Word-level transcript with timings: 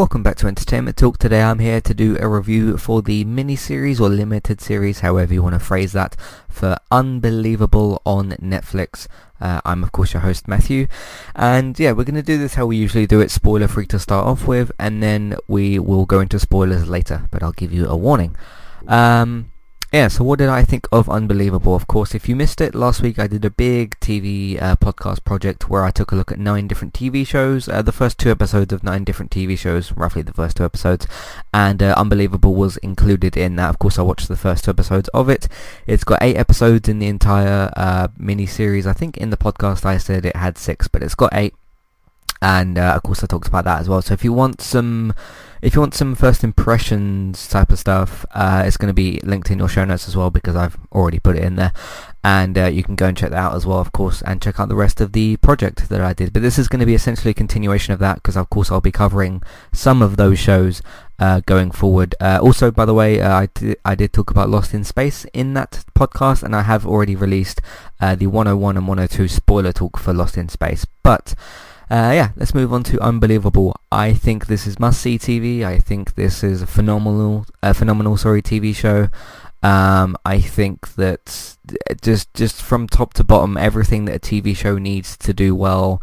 welcome 0.00 0.22
back 0.22 0.36
to 0.36 0.46
Entertainment 0.46 0.96
Talk. 0.96 1.18
Today 1.18 1.42
I'm 1.42 1.58
here 1.58 1.78
to 1.82 1.92
do 1.92 2.16
a 2.20 2.26
review 2.26 2.78
for 2.78 3.02
the 3.02 3.22
mini-series 3.26 4.00
or 4.00 4.08
limited 4.08 4.58
series, 4.58 5.00
however 5.00 5.34
you 5.34 5.42
want 5.42 5.56
to 5.56 5.58
phrase 5.58 5.92
that, 5.92 6.16
for 6.48 6.78
Unbelievable 6.90 8.00
on 8.06 8.30
Netflix. 8.40 9.06
Uh, 9.42 9.60
I'm 9.62 9.84
of 9.84 9.92
course 9.92 10.14
your 10.14 10.22
host 10.22 10.48
Matthew, 10.48 10.86
and 11.36 11.78
yeah, 11.78 11.92
we're 11.92 12.04
going 12.04 12.14
to 12.14 12.22
do 12.22 12.38
this 12.38 12.54
how 12.54 12.64
we 12.64 12.78
usually 12.78 13.06
do 13.06 13.20
it, 13.20 13.30
spoiler 13.30 13.68
free 13.68 13.84
to 13.88 13.98
start 13.98 14.26
off 14.26 14.46
with, 14.46 14.72
and 14.78 15.02
then 15.02 15.36
we 15.48 15.78
will 15.78 16.06
go 16.06 16.20
into 16.20 16.38
spoilers 16.38 16.88
later, 16.88 17.28
but 17.30 17.42
I'll 17.42 17.52
give 17.52 17.70
you 17.70 17.86
a 17.86 17.94
warning. 17.94 18.34
Um, 18.88 19.52
yeah, 19.92 20.06
so 20.06 20.22
what 20.22 20.38
did 20.38 20.48
I 20.48 20.62
think 20.62 20.86
of 20.92 21.08
Unbelievable? 21.08 21.74
Of 21.74 21.88
course, 21.88 22.14
if 22.14 22.28
you 22.28 22.36
missed 22.36 22.60
it, 22.60 22.74
last 22.76 23.02
week 23.02 23.18
I 23.18 23.26
did 23.26 23.44
a 23.44 23.50
big 23.50 23.98
TV 23.98 24.60
uh, 24.62 24.76
podcast 24.76 25.24
project 25.24 25.68
where 25.68 25.84
I 25.84 25.90
took 25.90 26.12
a 26.12 26.14
look 26.14 26.30
at 26.30 26.38
nine 26.38 26.68
different 26.68 26.94
TV 26.94 27.26
shows, 27.26 27.68
uh, 27.68 27.82
the 27.82 27.90
first 27.90 28.16
two 28.16 28.30
episodes 28.30 28.72
of 28.72 28.84
nine 28.84 29.02
different 29.02 29.32
TV 29.32 29.58
shows, 29.58 29.90
roughly 29.92 30.22
the 30.22 30.32
first 30.32 30.56
two 30.58 30.64
episodes, 30.64 31.08
and 31.52 31.82
uh, 31.82 31.94
Unbelievable 31.96 32.54
was 32.54 32.76
included 32.78 33.36
in 33.36 33.56
that. 33.56 33.70
Of 33.70 33.80
course, 33.80 33.98
I 33.98 34.02
watched 34.02 34.28
the 34.28 34.36
first 34.36 34.64
two 34.64 34.70
episodes 34.70 35.08
of 35.08 35.28
it. 35.28 35.48
It's 35.88 36.04
got 36.04 36.22
eight 36.22 36.36
episodes 36.36 36.88
in 36.88 37.00
the 37.00 37.08
entire 37.08 37.72
uh, 37.76 38.08
mini-series. 38.16 38.86
I 38.86 38.92
think 38.92 39.16
in 39.16 39.30
the 39.30 39.36
podcast 39.36 39.84
I 39.84 39.98
said 39.98 40.24
it 40.24 40.36
had 40.36 40.56
six, 40.56 40.86
but 40.86 41.02
it's 41.02 41.16
got 41.16 41.34
eight 41.34 41.54
and 42.42 42.78
uh, 42.78 42.94
of 42.94 43.02
course 43.02 43.22
I 43.22 43.26
talked 43.26 43.48
about 43.48 43.64
that 43.64 43.80
as 43.80 43.88
well. 43.88 44.02
So 44.02 44.14
if 44.14 44.24
you 44.24 44.32
want 44.32 44.60
some, 44.60 45.12
if 45.62 45.74
you 45.74 45.80
want 45.80 45.94
some 45.94 46.14
first 46.14 46.42
impressions 46.42 47.46
type 47.48 47.70
of 47.70 47.78
stuff, 47.78 48.24
uh, 48.32 48.62
it's 48.66 48.76
going 48.76 48.88
to 48.88 48.94
be 48.94 49.20
linked 49.22 49.50
in 49.50 49.58
your 49.58 49.68
show 49.68 49.84
notes 49.84 50.08
as 50.08 50.16
well 50.16 50.30
because 50.30 50.56
I've 50.56 50.78
already 50.92 51.18
put 51.18 51.36
it 51.36 51.44
in 51.44 51.56
there, 51.56 51.72
and 52.24 52.56
uh, 52.56 52.66
you 52.66 52.82
can 52.82 52.96
go 52.96 53.06
and 53.06 53.16
check 53.16 53.30
that 53.30 53.38
out 53.38 53.54
as 53.54 53.66
well, 53.66 53.78
of 53.78 53.92
course, 53.92 54.22
and 54.22 54.40
check 54.40 54.58
out 54.58 54.68
the 54.68 54.74
rest 54.74 55.00
of 55.00 55.12
the 55.12 55.36
project 55.38 55.88
that 55.88 56.00
I 56.00 56.12
did. 56.12 56.32
But 56.32 56.42
this 56.42 56.58
is 56.58 56.68
going 56.68 56.80
to 56.80 56.86
be 56.86 56.94
essentially 56.94 57.30
a 57.30 57.34
continuation 57.34 57.92
of 57.92 57.98
that 57.98 58.16
because 58.16 58.36
of 58.36 58.48
course 58.50 58.70
I'll 58.70 58.80
be 58.80 58.92
covering 58.92 59.42
some 59.72 60.02
of 60.02 60.16
those 60.16 60.38
shows 60.38 60.82
uh, 61.18 61.40
going 61.44 61.70
forward. 61.70 62.14
Uh, 62.20 62.38
also, 62.42 62.70
by 62.70 62.86
the 62.86 62.94
way, 62.94 63.20
uh, 63.20 63.40
I, 63.40 63.46
d- 63.46 63.76
I 63.84 63.94
did 63.94 64.12
talk 64.12 64.30
about 64.30 64.48
Lost 64.48 64.72
in 64.72 64.84
Space 64.84 65.26
in 65.34 65.52
that 65.54 65.84
podcast, 65.94 66.42
and 66.42 66.56
I 66.56 66.62
have 66.62 66.86
already 66.86 67.14
released 67.14 67.60
uh, 68.00 68.14
the 68.14 68.26
101 68.26 68.76
and 68.78 68.88
102 68.88 69.28
spoiler 69.28 69.72
talk 69.72 69.98
for 69.98 70.14
Lost 70.14 70.38
in 70.38 70.48
Space. 70.48 70.86
But 71.02 71.34
uh, 71.90 72.12
yeah, 72.14 72.30
let's 72.36 72.54
move 72.54 72.72
on 72.72 72.84
to 72.84 73.00
Unbelievable. 73.00 73.74
I 73.90 74.14
think 74.14 74.46
this 74.46 74.64
is 74.64 74.78
must-see 74.78 75.18
TV. 75.18 75.64
I 75.64 75.78
think 75.78 76.14
this 76.14 76.44
is 76.44 76.62
a 76.62 76.66
phenomenal, 76.66 77.46
uh, 77.64 77.72
phenomenal, 77.72 78.16
sorry, 78.16 78.42
TV 78.42 78.74
show. 78.74 79.08
Um, 79.62 80.16
I 80.24 80.40
think 80.40 80.94
that 80.94 81.56
just 82.00 82.32
just 82.32 82.62
from 82.62 82.86
top 82.86 83.12
to 83.14 83.24
bottom, 83.24 83.56
everything 83.56 84.04
that 84.04 84.16
a 84.16 84.20
TV 84.20 84.56
show 84.56 84.78
needs 84.78 85.16
to 85.18 85.34
do 85.34 85.54
well, 85.56 86.00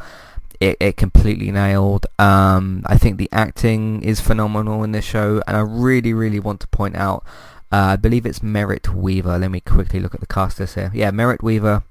it, 0.59 0.75
it 0.81 0.97
completely 0.97 1.51
nailed. 1.51 2.05
Um, 2.19 2.83
I 2.85 2.97
think 2.97 3.17
the 3.17 3.29
acting 3.31 4.03
is 4.03 4.19
phenomenal 4.19 4.83
in 4.83 4.91
this 4.91 5.05
show, 5.05 5.41
and 5.47 5.55
I 5.55 5.61
really, 5.61 6.13
really 6.13 6.41
want 6.41 6.59
to 6.61 6.67
point 6.67 6.97
out, 6.97 7.23
uh, 7.71 7.77
I 7.77 7.95
believe 7.95 8.25
it's 8.25 8.43
Merritt 8.43 8.93
Weaver. 8.93 9.39
Let 9.39 9.51
me 9.51 9.61
quickly 9.61 10.01
look 10.01 10.13
at 10.13 10.19
the 10.19 10.27
cast 10.27 10.59
list 10.59 10.75
here. 10.75 10.91
Yeah, 10.93 11.11
Merritt 11.11 11.41
Weaver, 11.41 11.83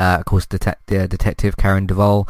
uh, 0.00 0.16
of 0.18 0.24
course, 0.24 0.46
det- 0.46 0.78
Detective 0.86 1.56
Karen 1.56 1.86
Duvall 1.86 2.28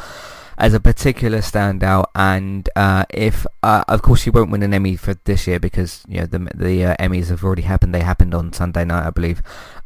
as 0.60 0.74
a 0.74 0.80
particular 0.80 1.38
standout. 1.38 2.06
And 2.14 2.68
uh, 2.76 3.04
if, 3.10 3.46
uh, 3.62 3.82
of 3.88 4.02
course, 4.02 4.22
she 4.22 4.30
won't 4.30 4.50
win 4.50 4.62
an 4.62 4.74
Emmy 4.74 4.96
for 4.96 5.14
this 5.24 5.46
year 5.46 5.58
because 5.58 6.04
you 6.06 6.20
know 6.20 6.26
the 6.26 6.38
the 6.54 6.84
uh, 6.84 6.96
Emmys 7.00 7.28
have 7.28 7.42
already 7.42 7.62
happened. 7.62 7.94
They 7.94 8.02
happened 8.02 8.34
on 8.34 8.52
Sunday 8.52 8.84
night, 8.84 9.06
I 9.06 9.10
believe. 9.10 9.42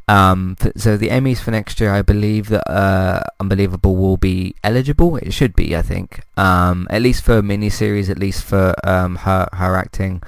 Um, 0.07 0.55
so 0.77 0.97
the 0.97 1.09
Emmys 1.09 1.39
for 1.39 1.49
next 1.49 1.79
year, 1.79 1.91
I 1.91 2.03
believe 2.03 2.49
that 2.49 2.69
uh, 2.69 3.23
Unbelievable 3.39 3.95
will 3.95 4.17
be 4.17 4.55
eligible. 4.63 5.17
It 5.17 5.31
should 5.31 5.55
be, 5.55 5.75
I 5.75 5.81
think, 5.81 6.21
um, 6.37 6.87
at 6.91 7.01
least 7.01 7.23
for 7.23 7.39
a 7.39 7.41
miniseries, 7.41 8.09
at 8.09 8.19
least 8.19 8.43
for 8.43 8.75
um, 8.83 9.15
her 9.17 9.47
her 9.53 9.75
acting. 9.75 10.21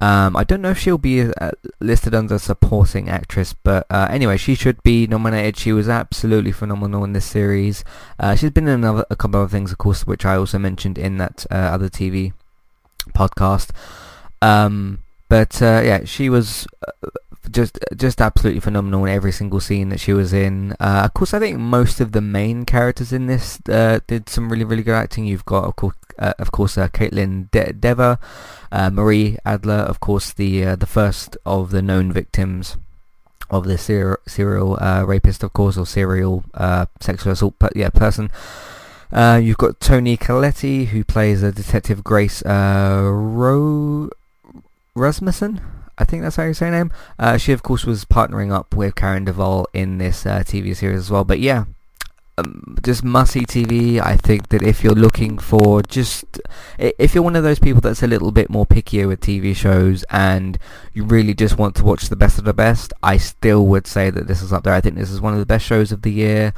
Um, 0.00 0.36
I 0.36 0.44
don't 0.44 0.60
know 0.60 0.70
if 0.70 0.78
she'll 0.78 0.98
be 0.98 1.22
uh, 1.22 1.52
listed 1.80 2.14
under 2.14 2.38
supporting 2.38 3.08
actress, 3.08 3.54
but 3.54 3.86
uh, 3.88 4.08
anyway, 4.10 4.36
she 4.36 4.54
should 4.54 4.82
be 4.82 5.06
nominated. 5.06 5.56
She 5.56 5.72
was 5.72 5.88
absolutely 5.88 6.52
phenomenal 6.52 7.02
in 7.04 7.14
this 7.14 7.24
series. 7.24 7.82
Uh, 8.18 8.34
she's 8.34 8.50
been 8.50 8.68
in 8.68 8.74
another, 8.74 9.06
a 9.10 9.16
couple 9.16 9.42
of 9.42 9.50
things, 9.50 9.72
of 9.72 9.78
course, 9.78 10.06
which 10.06 10.26
I 10.26 10.36
also 10.36 10.58
mentioned 10.58 10.98
in 10.98 11.16
that 11.16 11.46
uh, 11.50 11.54
other 11.54 11.88
TV 11.88 12.34
podcast. 13.14 13.70
Um, 14.42 15.02
but 15.28 15.62
uh, 15.62 15.80
yeah, 15.84 16.04
she 16.04 16.28
was 16.28 16.66
uh, 16.86 17.08
just 17.50 17.78
just 17.96 18.20
absolutely 18.20 18.60
phenomenal 18.60 19.04
in 19.04 19.12
every 19.12 19.32
single 19.32 19.60
scene 19.60 19.88
that 19.90 20.00
she 20.00 20.12
was 20.12 20.32
in. 20.32 20.72
Uh, 20.80 21.02
of 21.04 21.14
course, 21.14 21.34
I 21.34 21.38
think 21.38 21.58
most 21.58 22.00
of 22.00 22.12
the 22.12 22.20
main 22.20 22.64
characters 22.64 23.12
in 23.12 23.26
this 23.26 23.58
uh, 23.68 24.00
did 24.06 24.28
some 24.28 24.50
really 24.50 24.64
really 24.64 24.82
good 24.82 24.94
acting. 24.94 25.24
You've 25.26 25.44
got 25.44 25.64
of 25.64 25.76
course 25.76 25.94
uh, 26.18 26.34
of 26.38 26.52
course 26.52 26.78
uh, 26.78 26.88
Kaitlyn 26.88 27.50
De- 27.50 27.72
Dever, 27.72 28.18
uh, 28.72 28.90
Marie 28.90 29.36
Adler, 29.44 29.74
of 29.74 30.00
course 30.00 30.32
the 30.32 30.64
uh, 30.64 30.76
the 30.76 30.86
first 30.86 31.36
of 31.44 31.70
the 31.70 31.82
known 31.82 32.12
victims 32.12 32.76
of 33.50 33.64
the 33.64 33.78
ser- 33.78 34.18
serial 34.26 34.76
rapist, 35.06 35.42
of 35.42 35.52
course, 35.52 35.76
or 35.76 35.86
serial 35.86 36.44
sexual 37.00 37.32
assault 37.32 37.58
per- 37.58 37.70
yeah 37.76 37.90
person. 37.90 38.30
you've 39.12 39.58
got 39.58 39.78
Toni 39.80 40.16
Collette, 40.16 40.88
who 40.88 41.04
plays 41.04 41.42
a 41.42 41.52
detective 41.52 42.02
Grace 42.02 42.42
Ro- 42.44 44.10
Rasmussen. 44.94 45.60
I 45.98 46.04
think 46.04 46.22
that's 46.22 46.36
how 46.36 46.44
you 46.44 46.54
say 46.54 46.66
her 46.66 46.72
name. 46.72 46.92
Uh, 47.18 47.36
she, 47.36 47.52
of 47.52 47.62
course, 47.62 47.84
was 47.84 48.04
partnering 48.04 48.52
up 48.52 48.74
with 48.74 48.94
Karen 48.94 49.24
Duvall 49.24 49.66
in 49.72 49.98
this 49.98 50.26
uh, 50.26 50.40
TV 50.40 50.76
series 50.76 51.00
as 51.00 51.10
well. 51.10 51.24
But 51.24 51.40
yeah, 51.40 51.64
um, 52.38 52.76
just 52.82 53.02
must-see 53.02 53.46
TV. 53.46 54.00
I 54.00 54.16
think 54.16 54.50
that 54.50 54.62
if 54.62 54.84
you're 54.84 54.94
looking 54.94 55.38
for 55.38 55.82
just, 55.82 56.24
if 56.78 57.14
you're 57.14 57.24
one 57.24 57.36
of 57.36 57.44
those 57.44 57.58
people 57.58 57.80
that's 57.80 58.02
a 58.02 58.06
little 58.06 58.30
bit 58.30 58.50
more 58.50 58.66
pickier 58.66 59.08
with 59.08 59.20
TV 59.20 59.56
shows 59.56 60.04
and 60.10 60.58
you 60.92 61.04
really 61.04 61.32
just 61.32 61.56
want 61.56 61.74
to 61.76 61.84
watch 61.84 62.08
the 62.08 62.16
best 62.16 62.38
of 62.38 62.44
the 62.44 62.52
best, 62.52 62.92
I 63.02 63.16
still 63.16 63.64
would 63.66 63.86
say 63.86 64.10
that 64.10 64.26
this 64.26 64.42
is 64.42 64.52
up 64.52 64.64
there. 64.64 64.74
I 64.74 64.82
think 64.82 64.96
this 64.96 65.10
is 65.10 65.20
one 65.20 65.32
of 65.32 65.38
the 65.38 65.46
best 65.46 65.64
shows 65.64 65.92
of 65.92 66.02
the 66.02 66.12
year. 66.12 66.52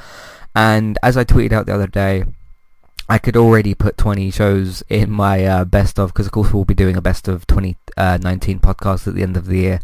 And 0.54 0.98
as 1.03 1.16
I 1.16 1.25
tweeted 1.25 1.53
out 1.53 1.66
the 1.66 1.75
other 1.75 1.87
day, 1.87 2.25
I 3.08 3.19
could 3.19 3.36
already 3.36 3.74
put 3.74 3.96
20 3.96 4.30
shows 4.30 4.82
in 4.88 5.10
my 5.10 5.44
uh, 5.44 5.64
best 5.64 5.98
of 5.98 6.12
because 6.12 6.26
of 6.26 6.32
course 6.32 6.52
we'll 6.52 6.64
be 6.64 6.74
doing 6.74 6.96
a 6.96 7.00
best 7.00 7.26
of 7.26 7.46
2019 7.46 8.56
uh, 8.56 8.60
podcast 8.60 9.06
at 9.06 9.14
the 9.14 9.22
end 9.22 9.36
of 9.36 9.46
the 9.46 9.58
year. 9.58 9.80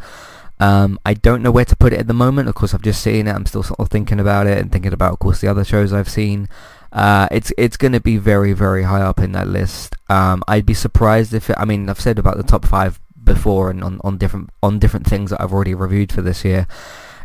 Um, 0.60 0.98
I 1.04 1.14
don't 1.14 1.42
know 1.42 1.50
where 1.50 1.64
to 1.64 1.76
put 1.76 1.92
it 1.92 1.98
at 1.98 2.06
the 2.06 2.14
moment. 2.14 2.48
Of 2.48 2.54
course, 2.54 2.74
I've 2.74 2.82
just 2.82 3.02
seen 3.02 3.26
it. 3.26 3.32
I'm 3.32 3.46
still 3.46 3.62
sort 3.62 3.80
of 3.80 3.88
thinking 3.88 4.20
about 4.20 4.46
it 4.46 4.58
and 4.58 4.70
thinking 4.70 4.92
about, 4.92 5.14
of 5.14 5.18
course, 5.18 5.40
the 5.40 5.48
other 5.48 5.64
shows 5.64 5.92
I've 5.92 6.08
seen. 6.08 6.48
Uh, 6.92 7.26
it's 7.32 7.52
it's 7.58 7.76
going 7.76 7.92
to 7.92 8.00
be 8.00 8.18
very 8.18 8.52
very 8.52 8.84
high 8.84 9.02
up 9.02 9.18
in 9.18 9.32
that 9.32 9.48
list. 9.48 9.96
Um, 10.08 10.44
I'd 10.46 10.66
be 10.66 10.74
surprised 10.74 11.34
if 11.34 11.50
it, 11.50 11.56
I 11.58 11.64
mean 11.64 11.88
I've 11.88 12.00
said 12.00 12.20
about 12.20 12.36
the 12.36 12.44
top 12.44 12.64
five 12.64 13.00
before 13.22 13.70
and 13.70 13.82
on, 13.82 14.00
on 14.04 14.16
different 14.16 14.50
on 14.62 14.78
different 14.78 15.06
things 15.06 15.30
that 15.30 15.40
I've 15.40 15.52
already 15.52 15.74
reviewed 15.74 16.12
for 16.12 16.22
this 16.22 16.44
year 16.44 16.68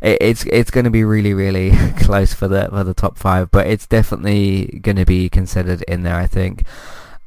it, 0.01 0.17
it's 0.21 0.43
it's 0.45 0.71
going 0.71 0.85
to 0.85 0.89
be 0.89 1.03
really 1.03 1.33
really 1.33 1.71
close 1.99 2.33
for 2.33 2.47
the 2.47 2.67
for 2.69 2.83
the 2.83 2.93
top 2.93 3.17
five, 3.17 3.51
but 3.51 3.67
it's 3.67 3.87
definitely 3.87 4.79
going 4.81 4.97
to 4.97 5.05
be 5.05 5.29
considered 5.29 5.81
in 5.83 6.03
there. 6.03 6.15
I 6.15 6.27
think. 6.27 6.63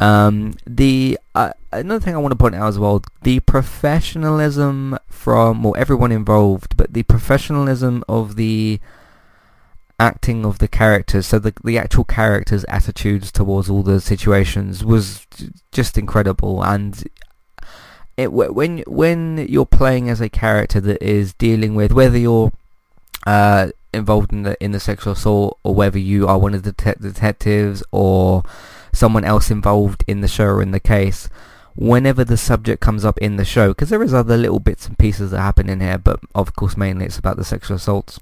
Um, 0.01 0.55
the 0.67 1.17
uh, 1.35 1.53
another 1.71 2.01
thing 2.01 2.15
I 2.15 2.19
want 2.19 2.33
to 2.33 2.37
point 2.37 2.57
out 2.57 2.67
as 2.67 2.79
well, 2.79 3.03
the 3.23 3.39
professionalism 3.41 4.99
from 5.09 5.63
well 5.63 5.77
everyone 5.77 6.11
involved, 6.11 6.77
but 6.77 6.93
the 6.93 7.05
professionalism 7.05 8.03
of 8.09 8.35
the 8.35 8.81
acting 10.01 10.45
of 10.45 10.59
the 10.59 10.67
characters, 10.67 11.27
so 11.27 11.39
the 11.39 11.55
the 11.63 11.79
actual 11.79 12.03
characters' 12.03 12.65
attitudes 12.69 13.31
towards 13.31 13.71
all 13.71 13.85
the 13.85 14.01
situations 14.01 14.85
was 14.85 15.27
just 15.71 15.97
incredible, 15.97 16.65
and 16.65 17.05
it 18.17 18.33
when 18.33 18.79
when 18.89 19.47
you're 19.49 19.65
playing 19.65 20.09
as 20.09 20.21
a 20.21 20.29
character 20.29 20.81
that 20.81 21.01
is 21.01 21.33
dealing 21.35 21.77
with 21.77 21.93
whether 21.93 22.19
you're 22.19 22.53
uh, 23.27 23.69
involved 23.93 24.33
in 24.33 24.43
the 24.43 24.63
in 24.63 24.73
the 24.73 24.81
sexual 24.81 25.13
assault, 25.13 25.59
or 25.63 25.75
whether 25.75 25.99
you 25.99 26.27
are 26.27 26.39
one 26.39 26.55
of 26.55 26.63
the 26.63 26.73
te- 26.73 26.95
detectives 27.01 27.83
or 27.91 28.43
someone 28.93 29.25
else 29.25 29.51
involved 29.51 30.05
in 30.07 30.21
the 30.21 30.29
show 30.29 30.47
or 30.47 30.63
in 30.63 30.71
the 30.71 30.81
case. 30.81 31.29
Whenever 31.75 32.23
the 32.23 32.37
subject 32.37 32.83
comes 32.83 33.03
up 33.03 33.17
in 33.19 33.37
the 33.37 33.47
show, 33.47 33.69
because 33.69 33.89
there 33.89 34.03
is 34.03 34.13
other 34.13 34.37
little 34.37 34.61
bits 34.61 34.87
and 34.87 34.99
pieces 34.99 35.31
that 35.31 35.41
happen 35.41 35.71
in 35.71 35.81
here, 35.81 35.97
but 35.97 36.21
of 36.35 36.55
course 36.55 36.77
mainly 36.77 37.07
it's 37.07 37.17
about 37.17 37.39
the 37.39 37.45
sexual 37.45 37.77
assaults. 37.77 38.21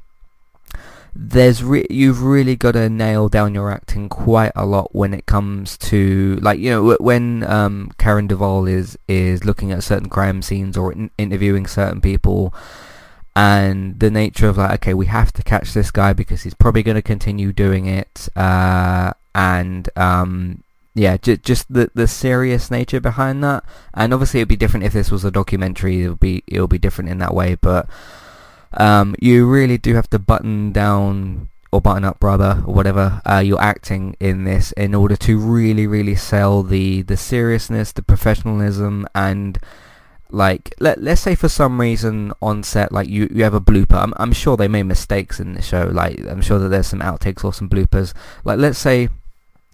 There's 1.16 1.64
re- 1.64 1.86
you've 1.90 2.22
really 2.22 2.54
got 2.54 2.72
to 2.72 2.88
nail 2.88 3.28
down 3.28 3.52
your 3.52 3.72
acting 3.72 4.08
quite 4.08 4.52
a 4.54 4.64
lot 4.64 4.94
when 4.94 5.12
it 5.12 5.26
comes 5.26 5.76
to 5.78 6.38
like 6.40 6.60
you 6.60 6.70
know 6.70 6.96
when 7.00 7.42
um, 7.42 7.90
Karen 7.98 8.28
Duvall 8.28 8.68
is 8.68 8.96
is 9.08 9.44
looking 9.44 9.72
at 9.72 9.82
certain 9.82 10.08
crime 10.08 10.42
scenes 10.42 10.76
or 10.76 10.92
in- 10.92 11.10
interviewing 11.18 11.66
certain 11.66 12.00
people 12.00 12.54
and 13.36 13.98
the 14.00 14.10
nature 14.10 14.48
of 14.48 14.58
like 14.58 14.72
okay 14.82 14.94
we 14.94 15.06
have 15.06 15.32
to 15.32 15.42
catch 15.42 15.72
this 15.72 15.90
guy 15.90 16.12
because 16.12 16.42
he's 16.42 16.54
probably 16.54 16.82
going 16.82 16.96
to 16.96 17.02
continue 17.02 17.52
doing 17.52 17.86
it 17.86 18.28
uh, 18.36 19.12
and 19.34 19.88
um, 19.96 20.62
yeah 20.94 21.16
j- 21.16 21.36
just 21.36 21.72
the 21.72 21.90
the 21.94 22.08
serious 22.08 22.70
nature 22.70 23.00
behind 23.00 23.42
that. 23.44 23.64
And 23.94 24.12
obviously 24.12 24.40
it'd 24.40 24.48
be 24.48 24.56
different 24.56 24.84
if 24.84 24.92
this 24.92 25.10
was 25.10 25.24
a 25.24 25.30
documentary 25.30 26.02
it'll 26.02 26.16
be 26.16 26.42
it'll 26.46 26.66
be 26.66 26.78
different 26.78 27.10
in 27.10 27.18
that 27.18 27.34
way 27.34 27.54
but 27.54 27.88
um, 28.72 29.14
you 29.20 29.46
really 29.46 29.78
do 29.78 29.94
have 29.94 30.10
to 30.10 30.18
button 30.18 30.72
down 30.72 31.48
or 31.72 31.80
button 31.80 32.04
up 32.04 32.18
brother 32.18 32.62
or 32.66 32.74
whatever 32.74 33.22
uh, 33.24 33.38
you're 33.38 33.60
acting 33.60 34.16
in 34.18 34.42
this 34.44 34.72
in 34.72 34.92
order 34.94 35.16
to 35.16 35.38
really 35.38 35.86
really 35.86 36.16
sell 36.16 36.64
the 36.64 37.02
the 37.02 37.16
seriousness 37.16 37.92
the 37.92 38.02
professionalism 38.02 39.06
and 39.14 39.58
like 40.32 40.74
let, 40.80 41.02
let's 41.02 41.20
say 41.20 41.34
for 41.34 41.48
some 41.48 41.80
reason 41.80 42.32
on 42.40 42.62
set 42.62 42.92
like 42.92 43.08
you, 43.08 43.28
you 43.32 43.44
have 43.44 43.54
a 43.54 43.60
blooper. 43.60 43.96
I'm, 43.96 44.12
I'm 44.16 44.32
sure 44.32 44.56
they 44.56 44.68
made 44.68 44.84
mistakes 44.84 45.40
in 45.40 45.54
the 45.54 45.62
show 45.62 45.90
like 45.92 46.20
I'm 46.26 46.42
sure 46.42 46.58
that 46.58 46.68
there's 46.68 46.86
some 46.88 47.00
outtakes 47.00 47.44
or 47.44 47.52
some 47.52 47.68
bloopers. 47.68 48.12
Like 48.44 48.58
let's 48.58 48.78
say 48.78 49.08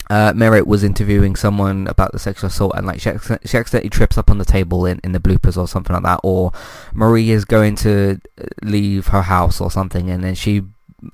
uh, 0.09 0.33
Merritt 0.37 0.67
was 0.67 0.85
interviewing 0.85 1.35
someone 1.35 1.89
about 1.89 2.13
the 2.13 2.19
sexual 2.19 2.49
assault 2.49 2.73
and 2.77 2.87
like 2.87 3.01
she, 3.01 3.11
she 3.45 3.59
accidentally 3.59 3.91
trips 3.91 4.17
up 4.17 4.31
on 4.31 4.39
the 4.39 4.45
table 4.45 4.87
in, 4.87 5.01
in 5.03 5.13
the 5.13 5.19
bloopers 5.19 5.57
or 5.57 5.67
something 5.67 5.95
like 5.95 6.05
that 6.05 6.21
or 6.23 6.53
Marie 6.95 7.31
is 7.31 7.45
going 7.45 7.75
to 7.77 8.21
leave 8.63 9.09
her 9.09 9.23
house 9.23 9.61
or 9.61 9.71
something 9.71 10.09
and 10.09 10.23
then 10.23 10.35
she 10.35 10.63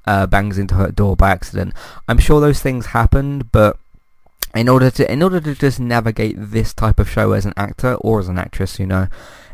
uh, 0.06 0.26
bangs 0.26 0.58
into 0.58 0.74
her 0.74 0.90
door 0.90 1.16
by 1.16 1.30
accident. 1.30 1.72
I'm 2.06 2.18
sure 2.18 2.40
those 2.40 2.60
things 2.60 2.86
happened 2.86 3.50
but 3.50 3.78
in 4.54 4.68
order 4.68 4.90
to 4.90 5.10
in 5.10 5.22
order 5.22 5.40
to 5.40 5.54
just 5.54 5.80
navigate 5.80 6.34
this 6.38 6.74
type 6.74 6.98
of 6.98 7.08
show 7.08 7.32
as 7.32 7.46
an 7.46 7.54
actor 7.56 7.94
or 7.94 8.20
as 8.20 8.28
an 8.28 8.38
actress 8.38 8.78
you 8.78 8.86
know 8.86 9.08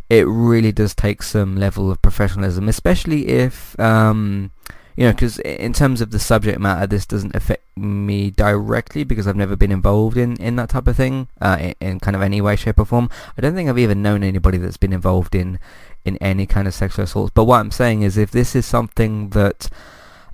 it 0.09 0.27
really 0.27 0.73
does 0.73 0.95
take 0.95 1.23
some 1.23 1.57
level 1.57 1.91
of 1.91 2.01
professionalism 2.03 2.69
especially 2.69 3.29
if 3.29 3.79
um, 3.79 4.51
you 4.99 5.05
know, 5.05 5.13
because 5.13 5.39
in 5.39 5.73
terms 5.73 6.01
of 6.01 6.11
the 6.11 6.19
subject 6.19 6.59
matter, 6.59 6.85
this 6.85 7.07
doesn't 7.07 7.37
affect 7.37 7.63
me 7.77 8.33
directly 8.33 9.05
because 9.05 9.29
I've 9.29 9.37
never 9.37 9.55
been 9.55 9.71
involved 9.71 10.17
in, 10.17 10.35
in 10.39 10.57
that 10.57 10.71
type 10.71 10.89
of 10.89 10.97
thing 10.97 11.29
uh, 11.41 11.57
in, 11.61 11.75
in, 11.81 12.01
kind 12.01 12.17
of 12.17 12.23
any 12.23 12.41
way, 12.41 12.57
shape 12.57 12.81
or 12.81 12.85
form. 12.85 13.09
I 13.37 13.41
don't 13.41 13.55
think 13.55 13.69
I've 13.69 13.79
even 13.79 14.03
known 14.03 14.25
anybody 14.25 14.59
that's 14.59 14.77
been 14.77 14.93
involved 14.93 15.37
in, 15.37 15.61
in 16.05 16.17
any 16.17 16.47
kind 16.47 16.67
of 16.67 16.75
sexual 16.75 17.05
assault. 17.05 17.31
But 17.33 17.45
what 17.45 17.61
I'm 17.61 17.71
saying 17.71 18.03
is 18.03 18.19
if 18.19 18.33
this 18.33 18.57
is 18.57 18.67
something 18.67 19.29
that 19.29 19.71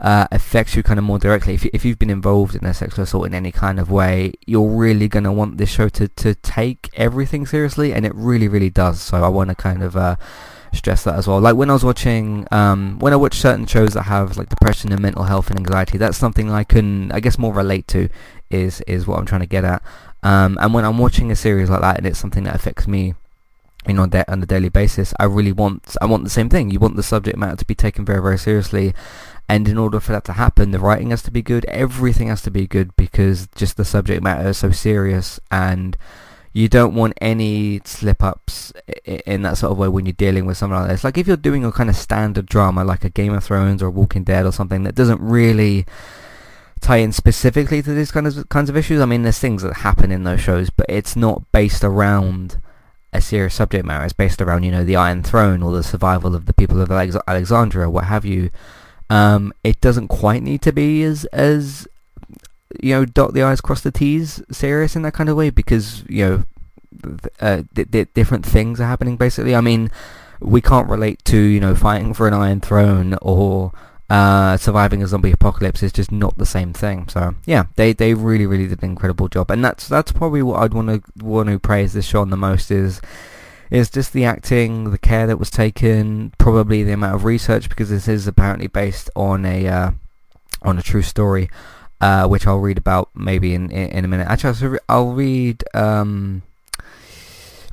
uh, 0.01 0.27
affects 0.31 0.77
you 0.77 0.83
kind 0.83 0.99
of 0.99 1.05
more 1.05 1.19
directly, 1.19 1.55
if, 1.55 1.65
you, 1.65 1.71
if 1.73 1.85
you've 1.85 1.99
been 1.99 2.11
involved 2.11 2.55
in 2.55 2.65
a 2.65 2.75
sexual 2.75 3.05
assault 3.05 3.27
in 3.27 3.35
any 3.35 3.53
kind 3.53 3.79
of 3.79 3.91
way, 3.91 4.33
you're 4.47 4.69
really 4.69 5.09
going 5.09 5.25
to 5.25 5.33
want 5.33 5.59
this 5.59 5.71
show 5.71 5.89
to, 5.91 6.09
to 6.09 6.35
take 6.35 6.91
everything 6.95 7.47
seriously, 7.47 7.93
and 7.93 8.05
it 8.05 8.15
really, 8.15 8.49
really 8.49 8.71
does. 8.71 9.01
So 9.01 9.23
I 9.23 9.29
want 9.29 9.51
to 9.51 9.55
kind 9.55 9.83
of... 9.83 9.97
Uh, 9.97 10.17
stress 10.73 11.05
that 11.05 11.15
as 11.15 11.29
well. 11.29 11.41
Like 11.41 11.55
when 11.55 11.71
I 11.71 11.73
was 11.73 11.85
watching, 11.85 12.49
um, 12.51 12.99
when 12.99 13.13
I 13.13 13.17
watch 13.17 13.35
certain 13.35 13.65
shows 13.65 13.95
that 13.95 14.03
have 14.03 14.37
like 14.37 14.49
depression 14.49 14.91
and 14.93 15.01
mental 15.01 15.23
health 15.23 15.49
and 15.49 15.57
anxiety, 15.57 15.99
that's 15.99 16.19
something 16.19 16.51
I 16.51 16.65
can, 16.65 17.13
I 17.13 17.21
guess, 17.21 17.39
more 17.39 17.55
relate 17.55 17.87
to. 17.89 18.09
Is 18.51 18.81
is 18.83 19.07
what 19.07 19.19
I'm 19.19 19.27
trying 19.27 19.41
to 19.41 19.47
get 19.47 19.65
at. 19.65 19.83
Um, 20.23 20.59
and 20.61 20.75
when 20.75 20.85
I'm 20.85 20.99
watching 20.99 21.31
a 21.31 21.37
series 21.37 21.71
like 21.71 21.81
that 21.81 21.99
and 21.99 22.07
it's 22.07 22.19
something 22.19 22.45
that 22.45 22.55
affects 22.55 22.87
me, 22.87 23.15
you 23.87 23.95
know, 23.95 24.03
on 24.03 24.25
on 24.29 24.43
a 24.43 24.47
daily 24.47 24.69
basis, 24.69 25.15
I 25.19 25.25
really 25.25 25.53
want, 25.53 25.97
I 26.01 26.07
want 26.07 26.25
the 26.25 26.31
same 26.31 26.49
thing. 26.49 26.71
You 26.71 26.79
want 26.79 26.97
the 26.97 27.03
subject 27.03 27.37
matter 27.37 27.57
to 27.57 27.65
be 27.65 27.75
taken 27.75 28.05
very, 28.05 28.23
very 28.23 28.39
seriously. 28.39 28.95
And 29.49 29.69
in 29.69 29.77
order 29.77 30.01
for 30.01 30.13
that 30.13 30.25
to 30.25 30.33
happen, 30.35 30.71
the 30.71 30.79
writing 30.79 31.11
has 31.11 31.23
to 31.23 31.31
be 31.31 31.43
good. 31.43 31.65
Everything 31.67 32.29
has 32.29 32.43
to 32.43 32.51
be 32.51 32.67
good 32.67 32.97
because 32.97 33.47
just 33.55 33.77
the 33.77 33.85
subject 33.85 34.23
matter 34.23 34.49
is 34.49 34.59
so 34.59 34.71
serious 34.71 35.39
and 35.51 35.97
you 36.55 36.69
don't 36.69 36.95
want 36.95 37.15
any 37.21 37.81
slip-ups 37.85 38.73
in 39.05 39.43
that 39.43 39.59
sort 39.59 39.73
of 39.73 39.79
way 39.79 39.89
when 39.89 40.07
you're 40.07 40.13
dealing 40.13 40.47
with 40.47 40.57
something 40.57 40.79
like 40.79 40.89
this. 40.89 41.05
Like 41.05 41.19
if 41.19 41.27
you're 41.27 41.37
doing 41.37 41.65
a 41.65 41.73
kind 41.73 41.91
of 41.91 41.97
standard 41.97 42.47
drama 42.47 42.85
like 42.85 43.05
a 43.05 43.11
Game 43.11 43.35
of 43.35 43.45
Thrones 43.45 43.83
or 43.83 43.91
Walking 43.91 44.25
Dead 44.25 44.47
or 44.47 44.53
something 44.53 44.85
that 44.85 44.95
doesn't 44.95 45.21
really 45.21 45.85
tie 46.81 46.99
in 46.99 47.13
specifically 47.13 47.83
to 47.83 47.93
these 47.93 48.13
kinds 48.13 48.37
of 48.37 48.49
kinds 48.51 48.71
of 48.71 48.77
issues. 48.77 49.01
I 49.01 49.07
mean, 49.07 49.23
there's 49.23 49.39
things 49.39 49.63
that 49.63 49.75
happen 49.79 50.13
in 50.13 50.25
those 50.25 50.41
shows, 50.41 50.71
but 50.71 50.87
it's 50.89 51.17
not 51.17 51.51
based 51.51 51.83
around 51.83 52.59
a 53.15 53.21
serious 53.21 53.55
subject 53.55 53.87
matter. 53.87 54.05
It's 54.05 54.13
based 54.13 54.43
around 54.43 54.65
you 54.65 54.71
know 54.71 54.85
the 54.85 54.97
Iron 54.97 55.23
Throne 55.23 55.63
or 55.63 55.73
the 55.73 55.83
survival 55.83 56.35
of 56.35 56.47
the 56.47 56.53
people 56.53 56.81
of 56.81 56.91
Alex- 56.91 57.17
Alexandria, 57.27 57.89
what 57.89 58.05
have 58.05 58.25
you. 58.25 58.51
Um, 59.09 59.53
it 59.63 59.81
doesn't 59.81 60.09
quite 60.09 60.43
need 60.43 60.61
to 60.63 60.73
be 60.73 61.03
as 61.03 61.25
as 61.27 61.87
you 62.81 62.95
know, 62.95 63.05
dot 63.05 63.35
the 63.35 63.43
I's, 63.43 63.61
cross 63.61 63.81
the 63.81 63.91
T's 63.91 64.43
serious 64.51 64.97
in 64.97 65.03
that 65.03 65.15
kind 65.15 65.29
of 65.29 65.37
way 65.37 65.51
because, 65.51 66.05
you 66.09 66.25
know, 66.25 67.19
uh, 67.41 67.63
d- 67.73 67.85
d- 67.85 68.07
different 68.15 68.45
things 68.45 68.81
are 68.81 68.87
happening 68.87 69.17
basically. 69.17 69.55
I 69.55 69.61
mean, 69.61 69.91
we 70.41 70.61
can't 70.61 70.89
relate 70.89 71.25
to, 71.27 71.39
you 71.39 71.61
know, 71.61 71.75
fighting 71.75 72.15
for 72.15 72.27
an 72.27 72.35
Iron 72.35 72.61
Throne 72.61 73.17
or 73.23 73.73
uh, 74.11 74.57
surviving 74.57 75.03
a 75.03 75.07
zombie 75.07 75.33
apocalypse 75.33 75.83
is 75.83 75.93
just 75.93 76.13
not 76.13 76.37
the 76.37 76.47
same 76.47 76.73
thing. 76.73 77.09
So 77.09 77.35
yeah, 77.47 77.67
they, 77.77 77.93
they 77.93 78.15
really 78.15 78.47
really 78.47 78.67
did 78.67 78.83
an 78.83 78.91
incredible 78.91 79.29
job, 79.29 79.51
and 79.51 79.65
that's 79.65 79.89
that's 79.89 80.13
probably 80.13 80.43
what 80.43 80.63
I'd 80.63 80.75
want 80.75 80.89
to 80.89 81.25
want 81.25 81.49
to 81.49 81.59
praise 81.59 81.93
this 81.93 82.07
show 82.07 82.21
on 82.21 82.31
the 82.31 82.37
most 82.37 82.71
is 82.71 83.01
is 83.71 83.91
just 83.91 84.13
the 84.13 84.25
acting, 84.25 84.91
the 84.91 84.99
care 84.99 85.27
that 85.27 85.39
was 85.39 85.51
taken, 85.51 86.33
probably 86.39 86.83
the 86.83 86.93
amount 86.93 87.15
of 87.15 87.25
research 87.25 87.69
because 87.69 87.91
this 87.91 88.07
is 88.07 88.27
apparently 88.27 88.67
based 88.67 89.11
on 89.17 89.45
a 89.45 89.67
uh, 89.67 89.91
on 90.63 90.79
a 90.79 90.83
true 90.83 91.03
story 91.03 91.51
uh, 92.01 92.27
which 92.27 92.47
I'll 92.47 92.59
read 92.59 92.79
about 92.79 93.09
maybe 93.15 93.55
in 93.55 93.71
in, 93.71 93.89
in 93.91 94.05
a 94.05 94.09
minute. 94.09 94.29
Actually, 94.29 94.79
I'll 94.89 95.13
read. 95.13 95.65
Um, 95.75 96.43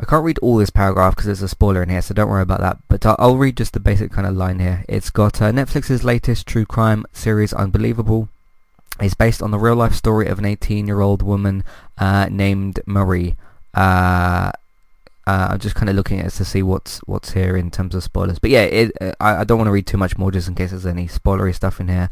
I 0.01 0.06
can't 0.06 0.25
read 0.25 0.39
all 0.39 0.57
this 0.57 0.71
paragraph 0.71 1.13
because 1.13 1.27
there's 1.27 1.44
a 1.44 1.48
spoiler 1.48 1.83
in 1.83 1.89
here, 1.89 2.01
so 2.01 2.15
don't 2.15 2.30
worry 2.30 2.42
about 2.42 2.59
that. 2.62 2.80
But 2.88 3.06
I'll, 3.06 3.38
read 3.38 3.56
just 3.56 3.74
the 3.74 3.80
basic 3.80 4.12
kind 4.12 4.25
of 4.25 4.36
line 4.36 4.57
here. 4.57 4.83
It's 4.89 5.12
got 5.12 5.39
uh, 5.44 5.51
Netflix's 5.51 6.03
latest 6.03 6.48
true 6.48 6.65
crime 6.65 7.06
series, 7.13 7.53
Unbelievable. 7.53 8.27
Is 9.00 9.13
based 9.13 9.42
on 9.44 9.51
the 9.51 9.59
real 9.59 9.75
life 9.75 9.94
story 9.94 10.27
of 10.27 10.39
an 10.39 10.45
18-year-old 10.45 11.21
woman 11.21 11.63
uh, 12.00 12.27
named 12.30 12.80
Marie. 12.88 13.36
Uh, 13.75 14.51
uh, 15.27 15.48
I'm 15.51 15.59
just 15.59 15.75
kind 15.75 15.89
of 15.89 15.95
looking 15.95 16.19
at 16.19 16.25
it 16.25 16.31
to 16.31 16.45
see 16.45 16.63
what's 16.63 16.98
what's 17.00 17.31
here 17.31 17.56
in 17.56 17.69
terms 17.69 17.94
of 17.95 18.03
spoilers. 18.03 18.39
But 18.39 18.50
yeah, 18.50 18.63
it, 18.63 18.92
uh, 19.00 19.13
I, 19.19 19.38
I, 19.38 19.44
don't 19.44 19.57
want 19.57 19.68
to 19.68 19.71
read 19.71 19.88
too 19.88 19.98
much 19.98 20.18
more 20.18 20.31
just 20.31 20.48
in 20.48 20.56
case 20.56 20.71
there's 20.71 20.86
any 20.86 21.07
spoilery 21.07 21.53
stuff 21.56 21.80
in 21.80 21.88
here. 21.88 22.09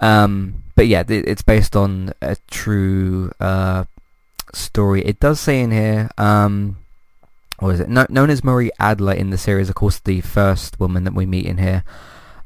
Um, 0.00 0.64
but 0.74 0.86
yeah, 0.86 1.04
it's 1.06 1.42
based 1.42 1.76
on 1.76 2.12
a 2.20 2.36
true 2.50 3.30
uh, 3.40 3.84
story. 4.52 5.04
It 5.04 5.20
does 5.20 5.38
say 5.38 5.60
in 5.60 5.70
here, 5.70 6.10
um, 6.18 6.78
what 7.64 7.74
is 7.74 7.80
it? 7.80 7.88
No, 7.88 8.06
known 8.10 8.28
as 8.28 8.44
Marie 8.44 8.70
Adler 8.78 9.14
in 9.14 9.30
the 9.30 9.38
series, 9.38 9.70
of 9.70 9.74
course, 9.74 9.98
the 9.98 10.20
first 10.20 10.78
woman 10.78 11.04
that 11.04 11.14
we 11.14 11.24
meet 11.24 11.46
in 11.46 11.56
here. 11.56 11.82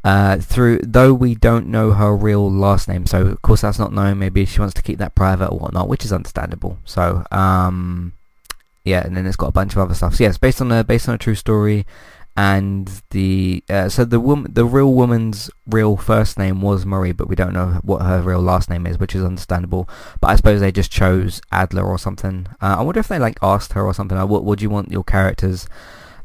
Uh, 0.05 0.37
through 0.38 0.79
though 0.85 1.12
we 1.12 1.35
don't 1.35 1.67
know 1.67 1.91
her 1.91 2.17
real 2.17 2.49
last 2.49 2.87
name, 2.87 3.05
so 3.05 3.26
of 3.26 3.43
course 3.43 3.62
that's 3.62 3.81
not 3.81 3.93
known. 3.93 4.20
Maybe 4.20 4.44
she 4.44 4.61
wants 4.61 4.75
to 4.75 4.82
keep 4.82 4.99
that 4.99 5.17
private 5.17 5.49
or 5.49 5.59
whatnot, 5.59 5.88
which 5.88 6.05
is 6.05 6.12
understandable. 6.12 6.79
So 6.85 7.25
um, 7.32 8.12
yeah, 8.85 9.05
and 9.05 9.17
then 9.17 9.26
it's 9.26 9.35
got 9.37 9.49
a 9.49 9.53
bunch 9.53 9.73
of 9.73 9.79
other 9.79 9.94
stuff. 9.94 10.15
So 10.15 10.23
yeah, 10.23 10.31
it's 10.31 10.38
based 10.38 10.61
on 10.61 10.70
a 10.70 10.85
based 10.85 11.09
on 11.09 11.17
a 11.17 11.19
true 11.19 11.35
story 11.35 11.85
and 12.38 13.02
the 13.11 13.64
uh, 13.68 13.88
so 13.88 14.04
the 14.04 14.21
woman, 14.21 14.54
the 14.54 14.64
real 14.64 14.95
woman's 14.95 15.50
real 15.66 15.97
first 15.97 16.38
name 16.38 16.62
was 16.62 16.87
Marie, 16.87 17.11
but 17.11 17.26
we 17.26 17.35
don't 17.35 17.52
know 17.52 17.80
what 17.83 18.02
her 18.02 18.23
real 18.23 18.40
last 18.40 18.71
name 18.71 18.87
is, 18.87 18.97
which 18.97 19.16
is 19.16 19.25
understandable. 19.25 19.88
But 20.21 20.28
I 20.28 20.37
suppose 20.37 20.61
they 20.61 20.71
just 20.71 20.92
chose 20.92 21.42
Adler 21.50 21.83
or 21.83 21.99
something. 21.99 22.47
Uh, 22.62 22.76
I 22.78 22.83
wonder 22.83 23.00
if 23.00 23.09
they 23.09 23.18
like 23.18 23.38
asked 23.42 23.73
her 23.73 23.85
or 23.85 23.92
something. 23.92 24.16
Like, 24.16 24.28
what 24.28 24.45
would 24.45 24.62
you 24.62 24.71
want 24.71 24.92
your 24.92 25.02
character's 25.02 25.66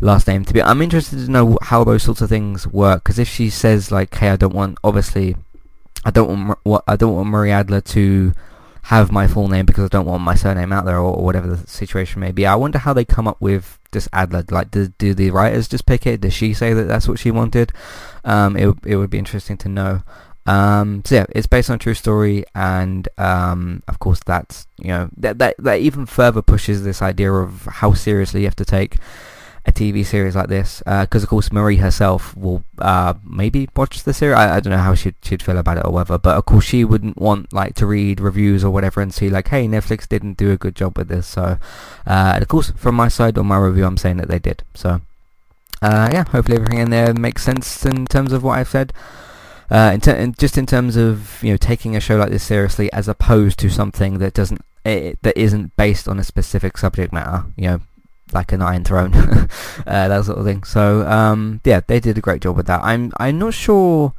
last 0.01 0.27
name 0.27 0.45
to 0.45 0.53
be? 0.53 0.61
I'm 0.61 0.83
interested 0.83 1.17
to 1.17 1.31
know 1.31 1.57
how 1.63 1.83
those 1.83 2.03
sorts 2.03 2.21
of 2.21 2.29
things 2.29 2.67
work 2.67 3.03
because 3.03 3.17
if 3.17 3.27
she 3.27 3.49
says 3.49 3.91
like, 3.91 4.13
"Hey, 4.13 4.29
I 4.29 4.35
don't 4.35 4.53
want," 4.53 4.77
obviously, 4.83 5.35
I 6.05 6.11
don't 6.11 6.47
want 6.47 6.59
what 6.61 6.83
I 6.87 6.95
don't 6.95 7.15
want 7.15 7.29
Marie 7.29 7.49
Adler 7.49 7.81
to 7.81 8.33
have 8.83 9.11
my 9.11 9.25
full 9.25 9.47
name 9.47 9.65
because 9.65 9.85
I 9.85 9.87
don't 9.87 10.05
want 10.05 10.21
my 10.21 10.35
surname 10.35 10.73
out 10.73 10.85
there 10.85 10.99
or, 10.99 11.15
or 11.15 11.25
whatever 11.25 11.47
the 11.47 11.67
situation 11.67 12.19
may 12.19 12.31
be. 12.31 12.45
I 12.45 12.53
wonder 12.53 12.77
how 12.77 12.93
they 12.93 13.03
come 13.03 13.27
up 13.27 13.41
with 13.41 13.79
this 13.93 14.09
Adler. 14.11 14.43
Like, 14.49 14.71
do, 14.71 14.89
do 14.89 15.13
the 15.13 15.31
writers 15.31 15.67
just 15.67 15.85
pick 15.85 16.05
it? 16.05 16.21
Does 16.21 16.33
she 16.33 16.53
say 16.53 16.73
that 16.73 16.83
that's 16.83 17.07
what 17.07 17.19
she 17.19 17.31
wanted? 17.31 17.71
Um, 18.23 18.57
it 18.57 18.75
it 18.85 18.97
would 18.97 19.09
be 19.09 19.19
interesting 19.19 19.57
to 19.57 19.69
know. 19.69 20.01
Um, 20.45 21.03
so 21.05 21.15
yeah, 21.15 21.25
it's 21.29 21.47
based 21.47 21.69
on 21.69 21.77
a 21.77 21.79
true 21.79 21.93
story, 21.93 22.43
and 22.53 23.07
um, 23.17 23.81
of 23.87 23.99
course 23.99 24.19
that's 24.25 24.67
you 24.77 24.89
know 24.89 25.09
that 25.17 25.39
that 25.39 25.55
that 25.59 25.79
even 25.79 26.05
further 26.05 26.41
pushes 26.41 26.83
this 26.83 27.01
idea 27.01 27.31
of 27.31 27.65
how 27.65 27.93
seriously 27.93 28.41
you 28.41 28.47
have 28.47 28.55
to 28.57 28.65
take 28.65 28.97
a 29.65 29.71
TV 29.71 30.05
series 30.05 30.35
like 30.35 30.49
this 30.49 30.79
because 30.85 31.23
uh, 31.23 31.25
of 31.25 31.29
course 31.29 31.51
Marie 31.51 31.77
herself 31.77 32.35
will 32.35 32.65
uh, 32.79 33.13
maybe 33.23 33.69
watch 33.75 34.03
the 34.03 34.13
series. 34.13 34.37
I, 34.37 34.57
I, 34.57 34.59
don't 34.59 34.71
know 34.71 34.77
how 34.77 34.93
she'd, 34.93 35.15
she'd 35.21 35.41
feel 35.41 35.57
about 35.57 35.77
it 35.77 35.85
or 35.85 35.91
whatever 35.91 36.17
but 36.17 36.37
of 36.37 36.45
course 36.45 36.65
she 36.65 36.83
wouldn't 36.83 37.17
want 37.17 37.53
like 37.53 37.73
to 37.75 37.85
read 37.85 38.19
reviews 38.19 38.63
or 38.63 38.71
whatever 38.71 38.99
and 38.99 39.13
see 39.13 39.29
like 39.29 39.47
hey 39.47 39.67
Netflix 39.67 40.07
didn't 40.07 40.37
do 40.37 40.51
a 40.51 40.57
good 40.57 40.75
job 40.75 40.97
with 40.97 41.07
this. 41.07 41.27
So 41.27 41.59
uh, 42.05 42.31
and 42.35 42.41
of 42.41 42.49
course 42.49 42.71
from 42.71 42.95
my 42.95 43.07
side 43.07 43.37
on 43.37 43.45
my 43.45 43.57
review 43.57 43.85
I'm 43.85 43.97
saying 43.97 44.17
that 44.17 44.27
they 44.27 44.39
did. 44.39 44.63
So 44.73 45.01
uh, 45.81 46.09
yeah 46.11 46.25
hopefully 46.25 46.57
everything 46.57 46.79
in 46.79 46.89
there 46.89 47.13
makes 47.13 47.43
sense 47.43 47.85
in 47.85 48.05
terms 48.05 48.33
of 48.33 48.43
what 48.43 48.59
I've 48.59 48.69
said. 48.69 48.91
Uh, 49.71 49.91
in 49.93 50.01
ter- 50.01 50.15
in, 50.15 50.33
just 50.33 50.57
in 50.57 50.65
terms 50.65 50.97
of 50.97 51.41
you 51.41 51.51
know 51.51 51.57
taking 51.57 51.95
a 51.95 52.01
show 52.01 52.17
like 52.17 52.29
this 52.29 52.43
seriously 52.43 52.91
as 52.91 53.07
opposed 53.07 53.57
to 53.59 53.69
something 53.69 54.17
that 54.17 54.33
doesn't 54.33 54.61
it, 54.83 55.17
that 55.21 55.37
isn't 55.37 55.73
based 55.77 56.09
on 56.09 56.19
a 56.19 56.23
specific 56.23 56.77
subject 56.77 57.13
matter 57.13 57.45
you 57.55 57.67
know 57.67 57.79
like 58.33 58.51
an 58.51 58.61
Iron 58.61 58.83
Throne, 58.83 59.13
uh, 59.15 59.47
that 59.85 60.25
sort 60.25 60.37
of 60.37 60.45
thing. 60.45 60.63
So 60.63 61.07
um, 61.07 61.61
yeah, 61.63 61.81
they 61.85 61.99
did 61.99 62.17
a 62.17 62.21
great 62.21 62.41
job 62.41 62.55
with 62.57 62.67
that. 62.67 62.81
I'm 62.83 63.11
I'm 63.17 63.39
not 63.39 63.53
sure 63.53 64.13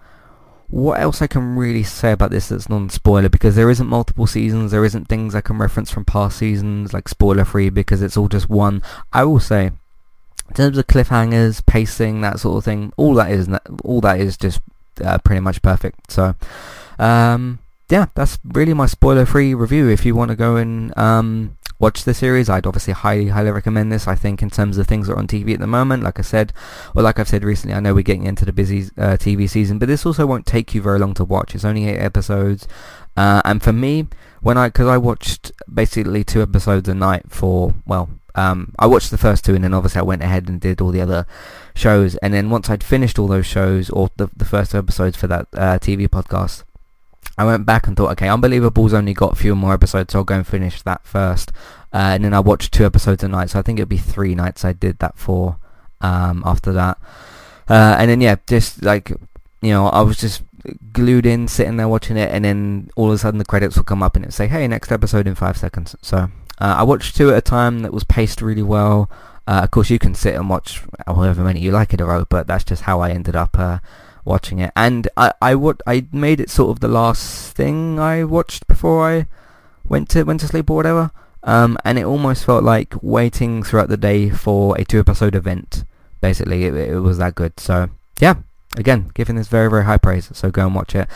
what 0.68 0.98
else 0.98 1.22
I 1.22 1.28
can 1.28 1.56
really 1.56 1.82
say 1.84 2.10
about 2.10 2.32
this 2.32 2.48
that's 2.48 2.68
non-spoiler 2.68 3.28
because 3.28 3.54
there 3.54 3.70
isn't 3.70 3.86
multiple 3.86 4.26
seasons. 4.26 4.72
There 4.72 4.84
isn't 4.84 5.08
things 5.08 5.34
I 5.34 5.40
can 5.40 5.58
reference 5.58 5.90
from 5.90 6.04
past 6.04 6.38
seasons 6.38 6.92
like 6.92 7.08
spoiler-free 7.08 7.70
because 7.70 8.02
it's 8.02 8.16
all 8.16 8.28
just 8.28 8.50
one. 8.50 8.82
I 9.12 9.22
will 9.24 9.38
say, 9.38 9.66
in 9.66 10.54
terms 10.54 10.76
of 10.76 10.86
cliffhangers, 10.86 11.64
pacing, 11.64 12.22
that 12.22 12.40
sort 12.40 12.58
of 12.58 12.64
thing, 12.64 12.92
all 12.96 13.14
that 13.14 13.30
is 13.30 13.48
all 13.84 14.00
that 14.00 14.20
is 14.20 14.36
just 14.36 14.60
uh, 15.04 15.18
pretty 15.18 15.40
much 15.40 15.62
perfect. 15.62 16.10
So, 16.10 16.34
um, 16.98 17.60
yeah, 17.88 18.06
that's 18.14 18.38
really 18.44 18.74
my 18.74 18.86
spoiler-free 18.86 19.54
review. 19.54 19.88
If 19.88 20.04
you 20.04 20.16
want 20.16 20.30
to 20.30 20.36
go 20.36 20.56
and 20.56 20.96
um, 20.98 21.56
watch 21.78 22.04
the 22.04 22.14
series, 22.14 22.48
I'd 22.48 22.66
obviously 22.66 22.92
highly, 22.92 23.28
highly 23.28 23.50
recommend 23.50 23.92
this. 23.92 24.06
I 24.06 24.14
think 24.14 24.42
in 24.42 24.50
terms 24.50 24.78
of 24.78 24.86
things 24.86 25.06
that 25.06 25.14
are 25.14 25.18
on 25.18 25.26
TV 25.26 25.54
at 25.54 25.60
the 25.60 25.66
moment, 25.66 26.02
like 26.02 26.18
I 26.18 26.22
said, 26.22 26.52
or 26.94 27.02
like 27.02 27.18
I've 27.18 27.28
said 27.28 27.44
recently, 27.44 27.74
I 27.74 27.80
know 27.80 27.94
we're 27.94 28.02
getting 28.02 28.24
into 28.24 28.44
the 28.44 28.52
busy 28.52 28.90
uh, 28.96 29.16
TV 29.16 29.48
season, 29.48 29.78
but 29.78 29.86
this 29.86 30.06
also 30.06 30.26
won't 30.26 30.46
take 30.46 30.74
you 30.74 30.82
very 30.82 30.98
long 30.98 31.14
to 31.14 31.24
watch. 31.24 31.54
It's 31.54 31.64
only 31.64 31.88
eight 31.88 31.98
episodes, 31.98 32.66
uh, 33.16 33.42
and 33.44 33.62
for 33.62 33.72
me, 33.72 34.08
when 34.40 34.58
I, 34.58 34.68
because 34.68 34.88
I 34.88 34.98
watched 34.98 35.52
basically 35.72 36.24
two 36.24 36.42
episodes 36.42 36.88
a 36.88 36.94
night 36.94 37.30
for, 37.30 37.74
well, 37.86 38.10
um, 38.34 38.74
I 38.78 38.86
watched 38.86 39.10
the 39.10 39.18
first 39.18 39.44
two 39.44 39.54
and 39.54 39.62
then 39.62 39.72
obviously 39.72 40.00
I 40.00 40.02
went 40.02 40.22
ahead 40.22 40.48
and 40.48 40.60
did 40.60 40.80
all 40.80 40.90
the 40.90 41.00
other 41.00 41.24
shows 41.74 42.16
and 42.16 42.34
then 42.34 42.50
once 42.50 42.68
I'd 42.68 42.82
finished 42.82 43.18
all 43.18 43.28
those 43.28 43.46
shows 43.46 43.90
or 43.90 44.10
the, 44.16 44.28
the 44.36 44.44
first 44.44 44.74
episodes 44.74 45.16
for 45.16 45.28
that 45.28 45.46
uh, 45.54 45.78
TV 45.78 46.08
podcast 46.08 46.64
I 47.36 47.44
went 47.44 47.66
back 47.66 47.86
and 47.86 47.96
thought 47.96 48.12
okay 48.12 48.28
Unbelievable's 48.28 48.94
only 48.94 49.14
got 49.14 49.32
a 49.32 49.36
few 49.36 49.54
more 49.54 49.72
episodes 49.72 50.12
so 50.12 50.20
I'll 50.20 50.24
go 50.24 50.36
and 50.36 50.46
finish 50.46 50.82
that 50.82 51.04
first. 51.04 51.52
Uh, 51.92 52.12
and 52.14 52.24
then 52.24 52.34
I 52.34 52.40
watched 52.40 52.72
two 52.72 52.84
episodes 52.84 53.22
a 53.22 53.28
night 53.28 53.50
so 53.50 53.58
I 53.58 53.62
think 53.62 53.78
it'd 53.78 53.88
be 53.88 53.96
three 53.96 54.34
nights 54.34 54.64
I 54.64 54.72
did 54.72 54.98
that 54.98 55.16
for 55.16 55.58
um, 56.00 56.42
after 56.44 56.72
that. 56.72 56.98
Uh, 57.68 57.96
and 57.98 58.10
then 58.10 58.20
yeah 58.20 58.36
just 58.46 58.82
like 58.82 59.10
you 59.62 59.70
know 59.70 59.86
I 59.88 60.02
was 60.02 60.18
just 60.18 60.42
glued 60.92 61.26
in 61.26 61.48
sitting 61.48 61.76
there 61.76 61.88
watching 61.88 62.16
it 62.16 62.30
and 62.30 62.44
then 62.44 62.90
all 62.96 63.08
of 63.08 63.14
a 63.14 63.18
sudden 63.18 63.38
the 63.38 63.44
credits 63.44 63.76
would 63.76 63.86
come 63.86 64.02
up 64.02 64.16
and 64.16 64.24
it'd 64.24 64.34
say 64.34 64.46
hey 64.46 64.66
next 64.66 64.92
episode 64.92 65.26
in 65.26 65.34
five 65.34 65.56
seconds. 65.56 65.96
So 66.02 66.30
uh, 66.60 66.76
I 66.78 66.82
watched 66.82 67.16
two 67.16 67.30
at 67.30 67.36
a 67.36 67.42
time 67.42 67.80
that 67.80 67.92
was 67.92 68.04
paced 68.04 68.40
really 68.40 68.62
well. 68.62 69.10
Uh, 69.46 69.60
of 69.64 69.70
course, 69.70 69.90
you 69.90 69.98
can 69.98 70.14
sit 70.14 70.34
and 70.34 70.48
watch 70.48 70.82
however 71.06 71.42
many 71.42 71.60
you 71.60 71.70
like 71.70 71.92
in 71.92 72.00
a 72.00 72.06
row, 72.06 72.24
but 72.28 72.46
that's 72.46 72.64
just 72.64 72.82
how 72.82 73.00
I 73.00 73.10
ended 73.10 73.36
up 73.36 73.58
uh, 73.58 73.78
watching 74.24 74.58
it. 74.58 74.72
And 74.74 75.08
I, 75.16 75.32
I, 75.40 75.54
would, 75.54 75.82
I 75.86 76.06
made 76.12 76.40
it 76.40 76.50
sort 76.50 76.70
of 76.70 76.80
the 76.80 76.88
last 76.88 77.54
thing 77.56 77.98
I 77.98 78.24
watched 78.24 78.66
before 78.66 79.08
I 79.08 79.26
went 79.86 80.08
to 80.10 80.22
went 80.24 80.40
to 80.40 80.46
sleep 80.46 80.70
or 80.70 80.76
whatever. 80.76 81.10
Um, 81.42 81.76
and 81.84 81.98
it 81.98 82.04
almost 82.04 82.44
felt 82.44 82.64
like 82.64 82.94
waiting 83.02 83.62
throughout 83.62 83.90
the 83.90 83.98
day 83.98 84.30
for 84.30 84.76
a 84.78 84.84
two-episode 84.84 85.34
event. 85.34 85.84
Basically, 86.20 86.64
it, 86.64 86.74
it 86.74 87.00
was 87.00 87.18
that 87.18 87.34
good. 87.34 87.60
So 87.60 87.90
yeah, 88.18 88.36
again, 88.76 89.10
giving 89.12 89.36
this 89.36 89.48
very 89.48 89.68
very 89.68 89.84
high 89.84 89.98
praise. 89.98 90.30
So 90.32 90.50
go 90.50 90.66
and 90.66 90.74
watch 90.74 90.94
it. 90.94 91.08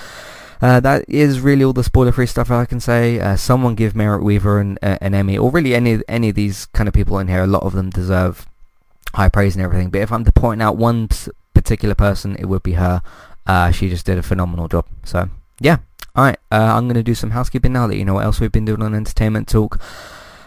Uh, 0.61 0.81
that 0.81 1.09
is 1.09 1.41
really 1.41 1.65
all 1.65 1.73
the 1.73 1.85
spoiler-free 1.85 2.27
stuff 2.27 2.51
I 2.51 2.65
can 2.65 2.81
say. 2.81 3.21
Uh, 3.21 3.37
someone 3.37 3.77
give 3.77 3.95
Merritt 3.95 4.25
Weaver 4.25 4.59
an, 4.59 4.77
uh, 4.83 4.99
an 5.01 5.15
Emmy, 5.15 5.39
or 5.39 5.51
really 5.51 5.75
any 5.75 6.01
any 6.09 6.31
of 6.31 6.35
these 6.35 6.67
kind 6.67 6.89
of 6.89 6.95
people 6.95 7.19
in 7.21 7.29
here. 7.29 7.45
A 7.45 7.47
lot 7.47 7.63
of 7.63 7.73
them 7.73 7.91
deserve 7.91 8.45
high 9.15 9.29
praise 9.29 9.55
and 9.57 9.65
everything. 9.65 9.89
But 9.91 10.03
if 10.03 10.13
I'm 10.13 10.25
to 10.25 10.33
point 10.33 10.61
out 10.61 10.77
one 10.77 11.09
particular 11.69 11.95
person, 11.95 12.35
it 12.37 12.47
would 12.47 12.63
be 12.63 12.73
her. 12.73 13.03
Uh, 13.47 13.71
she 13.71 13.91
just 13.91 14.07
did 14.07 14.17
a 14.17 14.23
phenomenal 14.23 14.69
job. 14.69 14.87
So 15.05 15.29
yeah, 15.61 15.79
all 16.17 16.25
right. 16.25 16.39
Uh, 16.51 16.73
I'm 16.77 16.87
going 16.87 16.95
to 16.95 17.03
do 17.03 17.15
some 17.15 17.31
housekeeping 17.31 17.75
now. 17.75 17.87
That 17.87 17.97
you 17.97 18.07
know 18.07 18.15
what 18.15 18.25
else 18.25 18.41
we've 18.41 18.53
been 18.53 18.65
doing 18.65 18.81
on 18.81 18.95
Entertainment 18.95 19.49
Talk. 19.49 19.79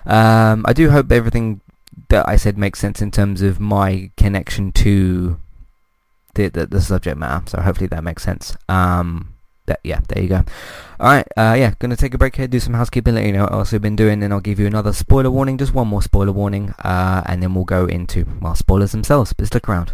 Um, 0.05 0.65
I 0.67 0.73
do 0.73 0.89
hope 0.89 1.11
everything 1.11 1.61
that 2.09 2.27
I 2.27 2.37
said 2.37 2.57
makes 2.57 2.79
sense 2.79 3.01
in 3.01 3.11
terms 3.11 3.43
of 3.43 3.59
my 3.59 4.09
connection 4.17 4.71
to 4.71 5.37
the, 6.33 6.49
the, 6.49 6.65
the 6.65 6.81
subject 6.81 7.17
matter. 7.17 7.45
So 7.47 7.61
hopefully 7.61 7.87
that 7.87 8.03
makes 8.03 8.23
sense. 8.23 8.57
Um, 8.67 9.35
that, 9.67 9.79
yeah, 9.83 9.99
there 10.07 10.23
you 10.23 10.29
go. 10.29 10.43
Alright, 10.99 11.27
uh, 11.37 11.55
yeah, 11.57 11.75
gonna 11.77 11.95
take 11.95 12.15
a 12.15 12.17
break 12.17 12.35
here, 12.35 12.47
do 12.47 12.59
some 12.59 12.73
housekeeping, 12.73 13.13
let 13.13 13.25
you 13.25 13.33
know 13.33 13.43
what 13.43 13.53
else 13.53 13.71
we've 13.71 13.81
been 13.81 13.95
doing, 13.95 14.23
and 14.23 14.33
I'll 14.33 14.39
give 14.39 14.59
you 14.59 14.65
another 14.65 14.91
spoiler 14.91 15.29
warning, 15.29 15.59
just 15.59 15.73
one 15.73 15.87
more 15.87 16.01
spoiler 16.01 16.31
warning, 16.31 16.73
uh, 16.79 17.21
and 17.27 17.43
then 17.43 17.53
we'll 17.53 17.65
go 17.65 17.85
into, 17.85 18.25
well, 18.41 18.55
spoilers 18.55 18.91
themselves, 18.91 19.33
but 19.33 19.47
stick 19.47 19.69
around. 19.69 19.93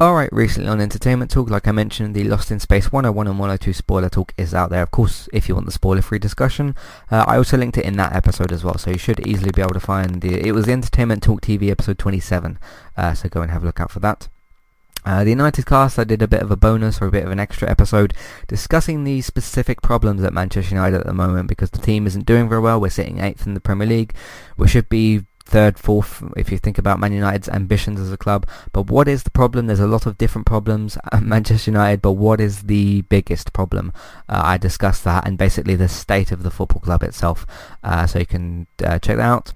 Alright, 0.00 0.32
recently 0.32 0.70
on 0.70 0.80
Entertainment 0.80 1.30
Talk, 1.30 1.50
like 1.50 1.68
I 1.68 1.72
mentioned, 1.72 2.14
the 2.14 2.24
Lost 2.24 2.50
in 2.50 2.58
Space 2.58 2.90
101 2.90 3.26
and 3.26 3.38
102 3.38 3.74
spoiler 3.74 4.08
talk 4.08 4.32
is 4.38 4.54
out 4.54 4.70
there. 4.70 4.82
Of 4.82 4.90
course, 4.90 5.28
if 5.30 5.46
you 5.46 5.54
want 5.54 5.66
the 5.66 5.72
spoiler-free 5.72 6.20
discussion, 6.20 6.74
uh, 7.10 7.26
I 7.28 7.36
also 7.36 7.58
linked 7.58 7.76
it 7.76 7.84
in 7.84 7.98
that 7.98 8.14
episode 8.14 8.50
as 8.50 8.64
well, 8.64 8.78
so 8.78 8.90
you 8.90 8.96
should 8.96 9.26
easily 9.26 9.50
be 9.54 9.60
able 9.60 9.74
to 9.74 9.78
find 9.80 10.22
the... 10.22 10.40
It 10.40 10.52
was 10.52 10.64
the 10.64 10.72
Entertainment 10.72 11.22
Talk 11.22 11.42
TV 11.42 11.70
episode 11.70 11.98
27, 11.98 12.58
uh, 12.96 13.12
so 13.12 13.28
go 13.28 13.42
and 13.42 13.50
have 13.50 13.62
a 13.62 13.66
look 13.66 13.78
out 13.78 13.90
for 13.90 14.00
that. 14.00 14.28
Uh, 15.04 15.22
the 15.22 15.30
United 15.30 15.66
Cast, 15.66 15.98
I 15.98 16.04
did 16.04 16.22
a 16.22 16.28
bit 16.28 16.40
of 16.40 16.50
a 16.50 16.56
bonus 16.56 17.02
or 17.02 17.08
a 17.08 17.10
bit 17.10 17.26
of 17.26 17.30
an 17.30 17.38
extra 17.38 17.68
episode 17.68 18.14
discussing 18.48 19.04
the 19.04 19.20
specific 19.20 19.82
problems 19.82 20.24
at 20.24 20.32
Manchester 20.32 20.74
United 20.74 21.00
at 21.00 21.06
the 21.06 21.12
moment 21.12 21.46
because 21.46 21.72
the 21.72 21.78
team 21.78 22.06
isn't 22.06 22.24
doing 22.24 22.48
very 22.48 22.62
well. 22.62 22.80
We're 22.80 22.88
sitting 22.88 23.16
8th 23.16 23.46
in 23.46 23.52
the 23.52 23.60
Premier 23.60 23.86
League. 23.86 24.14
We 24.56 24.66
should 24.66 24.88
be 24.88 25.26
third, 25.50 25.78
fourth, 25.78 26.22
if 26.36 26.52
you 26.52 26.58
think 26.58 26.78
about 26.78 27.00
Man 27.00 27.12
United's 27.12 27.48
ambitions 27.48 27.98
as 27.98 28.12
a 28.12 28.16
club. 28.16 28.46
But 28.72 28.88
what 28.88 29.08
is 29.08 29.24
the 29.24 29.30
problem? 29.30 29.66
There's 29.66 29.80
a 29.80 29.86
lot 29.86 30.06
of 30.06 30.16
different 30.16 30.46
problems 30.46 30.96
at 31.12 31.22
Manchester 31.22 31.72
United, 31.72 32.00
but 32.00 32.12
what 32.12 32.40
is 32.40 32.62
the 32.62 33.02
biggest 33.02 33.52
problem? 33.52 33.92
Uh, 34.28 34.42
I 34.44 34.58
discussed 34.58 35.02
that 35.04 35.26
and 35.26 35.36
basically 35.36 35.74
the 35.74 35.88
state 35.88 36.30
of 36.30 36.44
the 36.44 36.50
football 36.50 36.80
club 36.80 37.02
itself. 37.02 37.46
Uh, 37.82 38.06
so 38.06 38.20
you 38.20 38.26
can 38.26 38.68
uh, 38.84 38.98
check 39.00 39.16
that 39.16 39.26
out. 39.26 39.52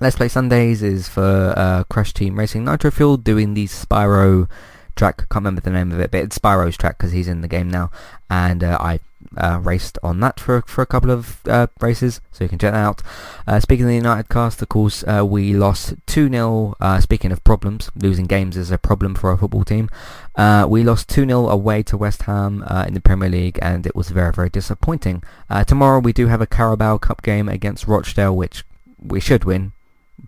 Let's 0.00 0.16
Play 0.16 0.28
Sundays 0.28 0.82
is 0.82 1.08
for 1.08 1.54
uh, 1.56 1.84
Crash 1.84 2.12
Team 2.12 2.38
Racing 2.38 2.64
Nitro 2.64 2.90
Fuel 2.90 3.16
doing 3.16 3.54
the 3.54 3.66
Spyro 3.66 4.50
track. 4.96 5.18
Can't 5.30 5.36
remember 5.36 5.60
the 5.60 5.70
name 5.70 5.92
of 5.92 6.00
it, 6.00 6.10
but 6.10 6.20
it's 6.20 6.38
Spyro's 6.38 6.76
track 6.76 6.98
because 6.98 7.12
he's 7.12 7.28
in 7.28 7.40
the 7.40 7.48
game 7.48 7.70
now. 7.70 7.90
And 8.28 8.62
uh, 8.62 8.76
I 8.80 9.00
uh, 9.36 9.58
raced 9.62 9.98
on 10.02 10.20
that 10.20 10.38
for 10.40 10.62
for 10.62 10.82
a 10.82 10.86
couple 10.86 11.10
of 11.10 11.40
uh, 11.48 11.66
races, 11.80 12.20
so 12.30 12.44
you 12.44 12.48
can 12.48 12.58
check 12.58 12.72
that 12.72 12.78
out. 12.78 13.02
Uh, 13.46 13.60
speaking 13.60 13.84
of 13.84 13.88
the 13.90 13.96
United 13.96 14.28
cast, 14.28 14.62
of 14.62 14.68
course, 14.68 15.04
uh, 15.04 15.24
we 15.24 15.54
lost 15.54 15.94
2-0. 16.06 16.74
Uh, 16.80 17.00
speaking 17.00 17.32
of 17.32 17.42
problems, 17.44 17.90
losing 17.94 18.26
games 18.26 18.56
is 18.56 18.70
a 18.70 18.78
problem 18.78 19.14
for 19.14 19.30
our 19.30 19.36
football 19.36 19.64
team. 19.64 19.88
Uh, 20.34 20.66
we 20.68 20.82
lost 20.82 21.08
2-0 21.08 21.50
away 21.50 21.82
to 21.82 21.96
West 21.96 22.22
Ham 22.22 22.64
in 22.86 22.94
the 22.94 23.00
Premier 23.00 23.28
League, 23.28 23.58
and 23.62 23.86
it 23.86 23.94
was 23.94 24.10
very, 24.10 24.32
very 24.32 24.50
disappointing. 24.50 25.22
tomorrow 25.66 25.98
we 25.98 26.12
do 26.12 26.26
have 26.26 26.40
a 26.40 26.46
Carabao 26.46 26.98
Cup 26.98 27.22
game 27.22 27.48
against 27.48 27.86
Rochdale, 27.86 28.36
which 28.36 28.64
we 28.98 29.20
should 29.20 29.44
win, 29.44 29.72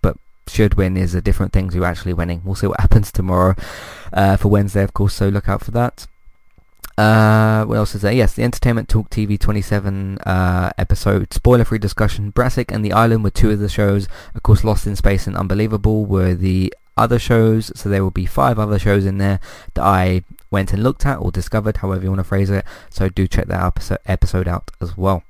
but 0.02 0.16
should 0.48 0.74
win 0.74 0.96
is 0.96 1.14
a 1.14 1.20
different 1.20 1.52
thing 1.52 1.70
to 1.70 1.84
actually 1.84 2.12
winning. 2.12 2.42
We'll 2.44 2.54
see 2.54 2.68
what 2.68 2.80
happens 2.86 3.10
tomorrow 3.10 3.54
for 4.12 4.48
Wednesday, 4.48 4.82
of 4.82 4.94
course, 4.94 5.14
so 5.14 5.28
look 5.28 5.48
out 5.48 5.64
for 5.64 5.72
that. 5.72 6.06
Uh, 6.96 7.64
what 7.66 7.76
else 7.76 7.94
is 7.94 8.02
there? 8.02 8.12
Yes, 8.12 8.34
the 8.34 8.42
Entertainment 8.42 8.88
Talk 8.88 9.10
TV 9.10 9.38
27 9.38 10.18
uh, 10.18 10.70
episode, 10.78 11.32
spoiler-free 11.32 11.78
discussion. 11.78 12.30
Brassic 12.30 12.72
and 12.72 12.84
The 12.84 12.92
Island 12.92 13.22
were 13.22 13.30
two 13.30 13.50
of 13.50 13.58
the 13.58 13.68
shows. 13.68 14.08
Of 14.34 14.42
course, 14.42 14.64
Lost 14.64 14.86
in 14.86 14.96
Space 14.96 15.26
and 15.26 15.36
Unbelievable 15.36 16.06
were 16.06 16.34
the 16.34 16.72
other 16.96 17.18
shows. 17.18 17.70
So 17.78 17.88
there 17.88 18.02
will 18.02 18.10
be 18.10 18.24
five 18.24 18.58
other 18.58 18.78
shows 18.78 19.04
in 19.04 19.18
there 19.18 19.40
that 19.74 19.84
I 19.84 20.22
went 20.50 20.72
and 20.72 20.82
looked 20.82 21.04
at 21.04 21.18
or 21.18 21.30
discovered, 21.30 21.78
however 21.78 22.02
you 22.04 22.08
want 22.08 22.20
to 22.20 22.24
phrase 22.24 22.48
it. 22.48 22.64
So 22.88 23.10
do 23.10 23.28
check 23.28 23.46
that 23.48 24.00
episode 24.06 24.48
out 24.48 24.70
as 24.80 24.96
well. 24.96 25.22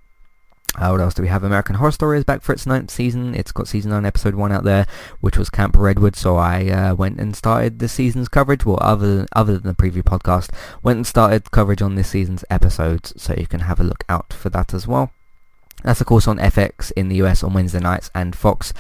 Uh, 0.76 0.90
what 0.90 1.00
else 1.00 1.14
do 1.14 1.23
we 1.23 1.28
have? 1.28 1.42
American 1.42 1.76
Horror 1.76 1.90
Story 1.90 2.18
is 2.18 2.25
back 2.25 2.42
for 2.42 2.52
its 2.52 2.66
ninth 2.66 2.90
season. 2.90 3.35
It's 3.35 3.52
got 3.52 3.66
season 3.66 3.92
9 3.92 4.04
episode 4.04 4.35
1 4.35 4.52
out 4.52 4.64
there, 4.64 4.87
which 5.21 5.38
was 5.38 5.49
Camp 5.49 5.75
Redwood, 5.76 6.16
so 6.16 6.37
I 6.37 6.68
uh, 6.68 6.95
went 6.95 7.18
and 7.18 7.35
started 7.35 7.78
this 7.78 7.95
season's 7.95 8.28
coverage, 8.28 8.66
well, 8.66 8.78
other 8.80 9.16
than, 9.16 9.26
other 9.35 9.59
than 9.59 9.75
the 9.75 9.83
preview 9.83 10.02
podcast, 10.02 10.50
went 10.83 10.99
and 10.99 11.06
started 11.06 11.50
coverage 11.50 11.80
on 11.80 11.95
this 11.95 12.09
season's 12.09 12.45
episodes, 12.50 13.14
so 13.16 13.35
you 13.38 13.47
can 13.47 13.61
have 13.61 13.80
a 13.80 13.85
look 13.85 14.04
out 14.09 14.33
for 14.35 14.50
that 14.50 14.75
as 14.75 14.87
well. 14.87 15.11
That's 15.83 16.00
of 16.00 16.06
course 16.06 16.26
on 16.26 16.38
FX 16.38 16.90
in 16.97 17.09
the 17.09 17.16
US 17.16 17.42
on 17.42 17.52
Wednesday 17.52 17.80
nights 17.80 18.11
and 18.14 18.35
Fox 18.35 18.73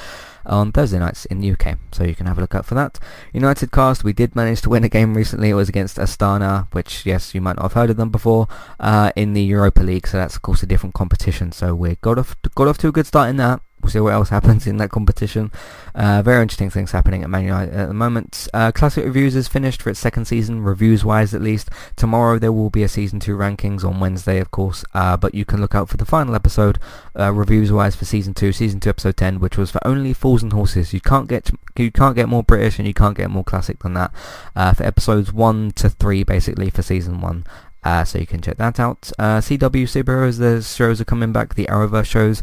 on 0.46 0.72
Thursday 0.72 0.98
nights 0.98 1.24
in 1.26 1.40
the 1.40 1.50
UK. 1.52 1.78
So 1.92 2.04
you 2.04 2.14
can 2.14 2.26
have 2.26 2.38
a 2.38 2.40
look 2.40 2.54
out 2.54 2.66
for 2.66 2.74
that. 2.74 2.98
United 3.32 3.72
Cast, 3.72 4.04
we 4.04 4.12
did 4.12 4.36
manage 4.36 4.62
to 4.62 4.70
win 4.70 4.84
a 4.84 4.88
game 4.88 5.16
recently. 5.16 5.50
It 5.50 5.54
was 5.54 5.68
against 5.68 5.96
Astana, 5.96 6.72
which, 6.72 7.04
yes, 7.04 7.34
you 7.34 7.40
might 7.40 7.56
not 7.56 7.62
have 7.62 7.72
heard 7.72 7.90
of 7.90 7.96
them 7.96 8.10
before, 8.10 8.48
uh, 8.80 9.12
in 9.16 9.32
the 9.32 9.42
Europa 9.42 9.82
League. 9.82 10.06
So 10.06 10.16
that's, 10.16 10.36
of 10.36 10.42
course, 10.42 10.62
a 10.62 10.66
different 10.66 10.94
competition. 10.94 11.52
So 11.52 11.74
we 11.74 11.96
got 11.96 12.18
off, 12.18 12.36
got 12.54 12.68
off 12.68 12.78
to 12.78 12.88
a 12.88 12.92
good 12.92 13.06
start 13.06 13.30
in 13.30 13.36
that. 13.36 13.60
We'll 13.82 13.90
see 13.90 14.00
what 14.00 14.14
else 14.14 14.30
happens 14.30 14.66
in 14.66 14.78
that 14.78 14.90
competition. 14.90 15.52
Uh, 15.94 16.20
very 16.22 16.42
interesting 16.42 16.70
things 16.70 16.90
happening 16.90 17.22
at 17.22 17.30
Man 17.30 17.44
United 17.44 17.74
at 17.74 17.88
the 17.88 17.94
moment. 17.94 18.48
Uh, 18.52 18.72
Classic 18.72 19.04
Reviews 19.04 19.36
is 19.36 19.48
finished 19.48 19.80
for 19.80 19.90
its 19.90 20.00
second 20.00 20.24
season, 20.24 20.62
reviews-wise 20.62 21.34
at 21.34 21.42
least. 21.42 21.68
Tomorrow 21.94 22.38
there 22.38 22.52
will 22.52 22.70
be 22.70 22.82
a 22.82 22.88
Season 22.88 23.20
2 23.20 23.36
rankings 23.36 23.84
on 23.84 24.00
Wednesday, 24.00 24.40
of 24.40 24.50
course, 24.50 24.84
uh, 24.94 25.16
but 25.16 25.34
you 25.34 25.44
can 25.44 25.60
look 25.60 25.74
out 25.74 25.88
for 25.88 25.98
the 25.98 26.06
final 26.06 26.34
episode, 26.34 26.78
uh, 27.18 27.32
reviews-wise 27.32 27.94
for 27.94 28.06
Season 28.06 28.34
2, 28.34 28.50
Season 28.52 28.80
2 28.80 28.88
Episode 28.88 29.16
10, 29.16 29.40
which 29.40 29.56
was 29.58 29.70
for 29.70 29.86
only 29.86 30.12
Fools 30.12 30.42
and 30.42 30.52
Horses. 30.52 30.92
You 30.92 31.00
can't 31.00 31.28
get 31.28 31.50
you 31.76 31.92
can't 31.92 32.16
get 32.16 32.28
more 32.28 32.42
British 32.42 32.78
and 32.78 32.88
you 32.88 32.94
can't 32.94 33.16
get 33.16 33.30
more 33.30 33.44
classic 33.44 33.78
than 33.80 33.94
that. 33.94 34.10
Uh, 34.56 34.72
for 34.72 34.84
episodes 34.84 35.32
1 35.32 35.72
to 35.72 35.90
3, 35.90 36.24
basically, 36.24 36.70
for 36.70 36.82
Season 36.82 37.20
1. 37.20 37.44
Uh, 37.84 38.04
so 38.04 38.18
you 38.18 38.26
can 38.26 38.40
check 38.40 38.56
that 38.56 38.80
out. 38.80 39.12
CW 39.18 39.84
Superheroes, 39.84 40.38
the 40.38 40.60
shows 40.60 41.00
are 41.00 41.04
coming 41.04 41.32
back, 41.32 41.54
the 41.54 41.66
Arrowverse 41.66 42.06
shows. 42.06 42.42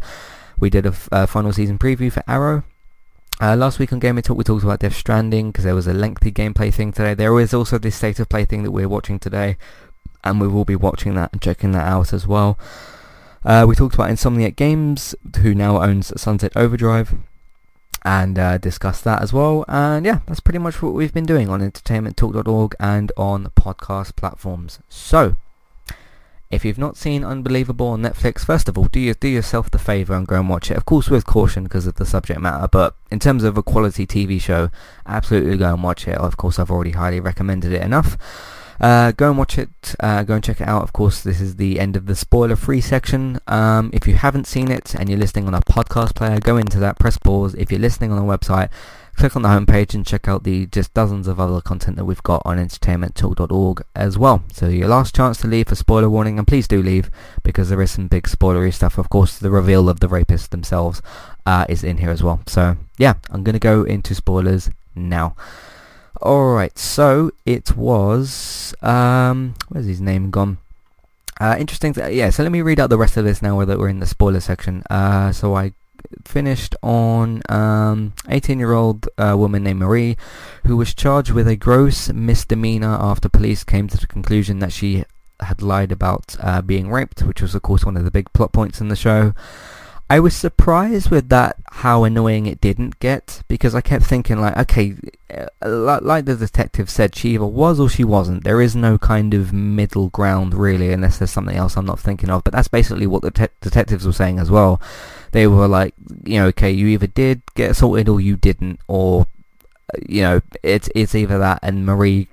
We 0.63 0.69
did 0.69 0.85
a 0.85 0.95
uh, 1.11 1.25
final 1.25 1.51
season 1.51 1.77
preview 1.77 2.09
for 2.09 2.23
Arrow. 2.25 2.63
Uh, 3.41 3.53
last 3.53 3.79
week 3.79 3.91
on 3.91 3.99
Gaming 3.99 4.23
Talk 4.23 4.37
we 4.37 4.45
talked 4.45 4.63
about 4.63 4.79
Death 4.79 4.95
Stranding 4.95 5.51
because 5.51 5.65
there 5.65 5.75
was 5.75 5.87
a 5.87 5.93
lengthy 5.93 6.31
gameplay 6.31 6.73
thing 6.73 6.93
today. 6.93 7.13
There 7.13 7.37
is 7.37 7.53
also 7.53 7.77
this 7.77 7.97
state 7.97 8.17
of 8.21 8.29
play 8.29 8.45
thing 8.45 8.63
that 8.63 8.71
we're 8.71 8.87
watching 8.87 9.19
today 9.19 9.57
and 10.23 10.39
we 10.39 10.47
will 10.47 10.63
be 10.63 10.77
watching 10.77 11.15
that 11.15 11.33
and 11.33 11.41
checking 11.41 11.73
that 11.73 11.85
out 11.85 12.13
as 12.13 12.25
well. 12.25 12.57
Uh, 13.43 13.65
we 13.67 13.75
talked 13.75 13.93
about 13.93 14.09
Insomniac 14.09 14.55
Games 14.55 15.13
who 15.41 15.53
now 15.53 15.83
owns 15.83 16.13
Sunset 16.21 16.55
Overdrive 16.55 17.13
and 18.03 18.39
uh, 18.39 18.57
discussed 18.57 19.03
that 19.03 19.21
as 19.21 19.33
well. 19.33 19.65
And 19.67 20.05
yeah, 20.05 20.19
that's 20.27 20.39
pretty 20.39 20.59
much 20.59 20.81
what 20.81 20.93
we've 20.93 21.13
been 21.13 21.25
doing 21.25 21.49
on 21.49 21.59
entertainmenttalk.org 21.59 22.73
and 22.79 23.11
on 23.17 23.47
podcast 23.47 24.15
platforms. 24.15 24.79
So, 24.87 25.35
if 26.53 26.63
you've 26.63 26.77
not 26.77 26.97
seen 26.97 27.23
Unbelievable 27.23 27.87
on 27.87 28.01
Netflix, 28.01 28.45
first 28.45 28.69
of 28.69 28.77
all, 28.77 28.85
do 28.85 28.99
you 28.99 29.13
do 29.13 29.27
yourself 29.27 29.71
the 29.71 29.79
favour 29.79 30.13
and 30.13 30.27
go 30.27 30.35
and 30.35 30.49
watch 30.49 30.69
it. 30.69 30.77
Of 30.77 30.85
course, 30.85 31.09
with 31.09 31.25
caution 31.25 31.63
because 31.63 31.87
of 31.87 31.95
the 31.95 32.05
subject 32.05 32.39
matter, 32.39 32.67
but 32.67 32.95
in 33.11 33.19
terms 33.19 33.43
of 33.43 33.57
a 33.57 33.63
quality 33.63 34.05
TV 34.05 34.39
show, 34.39 34.69
absolutely 35.05 35.57
go 35.57 35.73
and 35.73 35.83
watch 35.83 36.07
it. 36.07 36.17
Of 36.17 36.37
course, 36.37 36.59
I've 36.59 36.71
already 36.71 36.91
highly 36.91 37.19
recommended 37.19 37.73
it 37.73 37.81
enough. 37.81 38.17
Uh, 38.79 39.11
go 39.11 39.29
and 39.29 39.37
watch 39.37 39.57
it. 39.57 39.95
Uh, 39.99 40.23
go 40.23 40.35
and 40.35 40.43
check 40.43 40.61
it 40.61 40.67
out. 40.67 40.83
Of 40.83 40.93
course, 40.93 41.21
this 41.21 41.39
is 41.39 41.55
the 41.55 41.79
end 41.79 41.95
of 41.95 42.05
the 42.05 42.15
spoiler-free 42.15 42.81
section. 42.81 43.39
Um, 43.47 43.89
if 43.93 44.07
you 44.07 44.15
haven't 44.15 44.47
seen 44.47 44.71
it 44.71 44.95
and 44.95 45.09
you're 45.09 45.19
listening 45.19 45.47
on 45.47 45.53
a 45.53 45.61
podcast 45.61 46.15
player, 46.15 46.39
go 46.39 46.57
into 46.57 46.79
that, 46.79 46.99
press 46.99 47.17
pause. 47.17 47.55
If 47.55 47.71
you're 47.71 47.79
listening 47.79 48.11
on 48.11 48.17
a 48.17 48.37
website, 48.37 48.69
click 49.15 49.35
on 49.35 49.43
the 49.43 49.49
homepage 49.49 49.93
and 49.93 50.05
check 50.05 50.27
out 50.27 50.43
the 50.43 50.65
just 50.67 50.93
dozens 50.93 51.27
of 51.27 51.39
other 51.39 51.61
content 51.61 51.97
that 51.97 52.05
we've 52.05 52.23
got 52.23 52.41
on 52.45 52.57
entertainmenttalk.org 52.57 53.83
as 53.95 54.17
well. 54.17 54.43
So 54.51 54.67
your 54.67 54.87
last 54.87 55.15
chance 55.15 55.37
to 55.41 55.47
leave 55.47 55.67
for 55.67 55.75
spoiler 55.75 56.09
warning, 56.09 56.37
and 56.37 56.47
please 56.47 56.67
do 56.67 56.81
leave 56.81 57.09
because 57.43 57.69
there 57.69 57.81
is 57.81 57.91
some 57.91 58.07
big 58.07 58.23
spoilery 58.23 58.73
stuff. 58.73 58.97
Of 58.97 59.09
course, 59.09 59.37
the 59.37 59.51
reveal 59.51 59.89
of 59.89 59.99
the 59.99 60.07
rapists 60.07 60.49
themselves 60.49 61.01
uh, 61.45 61.65
is 61.69 61.83
in 61.83 61.97
here 61.97 62.09
as 62.09 62.23
well. 62.23 62.41
So 62.47 62.77
yeah, 62.97 63.15
I'm 63.29 63.43
going 63.43 63.53
to 63.53 63.59
go 63.59 63.83
into 63.83 64.15
spoilers 64.15 64.69
now. 64.95 65.35
Alright, 66.21 66.77
so 66.77 67.31
it 67.45 67.75
was, 67.75 68.73
um, 68.81 69.55
where's 69.69 69.87
his 69.87 69.99
name 69.99 70.31
gone? 70.31 70.57
Uh, 71.41 71.55
interesting, 71.59 71.93
th- 71.93 72.15
yeah, 72.15 72.29
so 72.29 72.43
let 72.43 72.51
me 72.51 72.61
read 72.61 72.79
out 72.79 72.89
the 72.89 72.97
rest 72.97 73.17
of 73.17 73.25
this 73.25 73.41
now 73.41 73.63
that 73.65 73.79
we're 73.79 73.89
in 73.89 73.99
the 73.99 74.05
spoiler 74.05 74.39
section. 74.39 74.83
Uh, 74.89 75.31
so 75.31 75.55
I 75.55 75.73
finished 76.23 76.75
on 76.83 77.41
um, 77.49 78.13
18-year-old 78.27 79.09
uh, 79.17 79.35
woman 79.37 79.63
named 79.63 79.79
Marie, 79.79 80.15
who 80.65 80.77
was 80.77 80.93
charged 80.93 81.31
with 81.31 81.47
a 81.47 81.55
gross 81.55 82.09
misdemeanor 82.09 82.95
after 82.99 83.27
police 83.27 83.63
came 83.63 83.87
to 83.87 83.97
the 83.97 84.07
conclusion 84.07 84.59
that 84.59 84.71
she 84.71 85.03
had 85.39 85.61
lied 85.61 85.91
about 85.91 86.35
uh, 86.39 86.61
being 86.61 86.89
raped, 86.89 87.23
which 87.23 87.41
was 87.41 87.55
of 87.55 87.61
course 87.63 87.83
one 87.83 87.97
of 87.97 88.05
the 88.05 88.11
big 88.11 88.31
plot 88.33 88.53
points 88.53 88.79
in 88.79 88.87
the 88.87 88.95
show. 88.95 89.33
I 90.13 90.19
was 90.19 90.35
surprised 90.35 91.09
with 91.09 91.29
that 91.29 91.55
how 91.71 92.03
annoying 92.03 92.45
it 92.45 92.61
didn't 92.61 92.99
get 92.99 93.41
because 93.47 93.73
I 93.73 93.81
kept 93.81 94.05
thinking 94.05 94.39
like, 94.39 94.55
okay, 94.55 94.93
uh, 95.59 95.99
like 96.03 96.25
the 96.25 96.35
detective 96.35 96.87
said, 96.87 97.15
she 97.15 97.29
either 97.29 97.47
was 97.47 97.79
or 97.79 97.89
she 97.89 98.03
wasn't. 98.03 98.43
There 98.43 98.61
is 98.61 98.75
no 98.75 98.99
kind 98.99 99.33
of 99.33 99.51
middle 99.53 100.09
ground 100.09 100.53
really, 100.53 100.93
unless 100.93 101.17
there's 101.17 101.31
something 101.31 101.55
else 101.55 101.75
I'm 101.75 101.87
not 101.87 101.99
thinking 101.99 102.29
of. 102.29 102.43
But 102.43 102.53
that's 102.53 102.67
basically 102.67 103.07
what 103.07 103.23
the 103.23 103.31
te- 103.31 103.57
detectives 103.59 104.05
were 104.05 104.13
saying 104.13 104.37
as 104.37 104.51
well. 104.51 104.79
They 105.31 105.47
were 105.47 105.67
like, 105.67 105.95
you 106.23 106.37
know, 106.37 106.45
okay, 106.49 106.69
you 106.69 106.85
either 106.89 107.07
did 107.07 107.41
get 107.55 107.71
assaulted 107.71 108.07
or 108.07 108.21
you 108.21 108.37
didn't, 108.37 108.81
or 108.87 109.25
you 110.07 110.21
know, 110.21 110.41
it's 110.61 110.89
it's 110.93 111.15
either 111.15 111.39
that. 111.39 111.57
And 111.63 111.87
Marie 111.87 112.27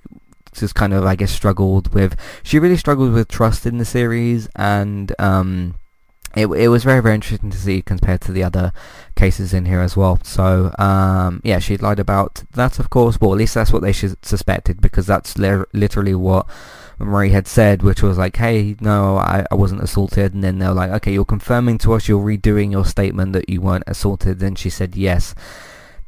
just 0.53 0.75
kind 0.75 0.93
of, 0.93 1.07
I 1.07 1.17
guess, 1.17 1.33
struggled 1.33 1.95
with. 1.95 2.15
She 2.43 2.59
really 2.59 2.77
struggled 2.77 3.15
with 3.15 3.29
trust 3.29 3.65
in 3.65 3.79
the 3.79 3.87
series 3.87 4.51
and. 4.55 5.15
um 5.19 5.77
it 6.37 6.47
it 6.47 6.69
was 6.69 6.85
very 6.85 7.03
very 7.03 7.15
interesting 7.15 7.51
to 7.51 7.59
see 7.59 7.83
compared 7.83 8.21
to 8.23 8.33
the 8.33 8.43
other 8.45 8.73
cases 9.17 9.53
in 9.53 9.65
here 9.67 9.81
as 9.81 9.97
well. 9.97 10.21
So 10.23 10.73
um, 10.79 11.41
yeah, 11.45 11.59
she 11.59 11.77
lied 11.77 11.99
about 11.99 12.45
that, 12.53 12.79
of 12.79 12.91
course. 12.91 13.21
Well, 13.21 13.33
at 13.33 13.39
least 13.39 13.55
that's 13.55 13.73
what 13.73 13.83
they 13.83 13.93
suspected 13.93 14.81
because 14.81 15.07
that's 15.07 15.37
li- 15.39 15.65
literally 15.73 16.15
what 16.15 16.47
Marie 16.99 17.31
had 17.31 17.49
said, 17.49 17.83
which 17.83 18.03
was 18.03 18.19
like, 18.19 18.37
"Hey, 18.37 18.77
no, 18.81 19.17
I, 19.17 19.47
I 19.51 19.55
wasn't 19.55 19.83
assaulted." 19.83 20.35
And 20.35 20.45
then 20.45 20.59
they're 20.59 20.75
like, 20.75 20.91
"Okay, 20.91 21.13
you're 21.13 21.25
confirming 21.25 21.79
to 21.79 21.95
us, 21.95 22.09
you're 22.09 22.25
redoing 22.25 22.71
your 22.71 22.85
statement 22.85 23.33
that 23.33 23.49
you 23.49 23.61
weren't 23.61 23.85
assaulted." 23.87 24.39
Then 24.39 24.55
she 24.55 24.71
said, 24.71 24.97
"Yes." 24.97 25.35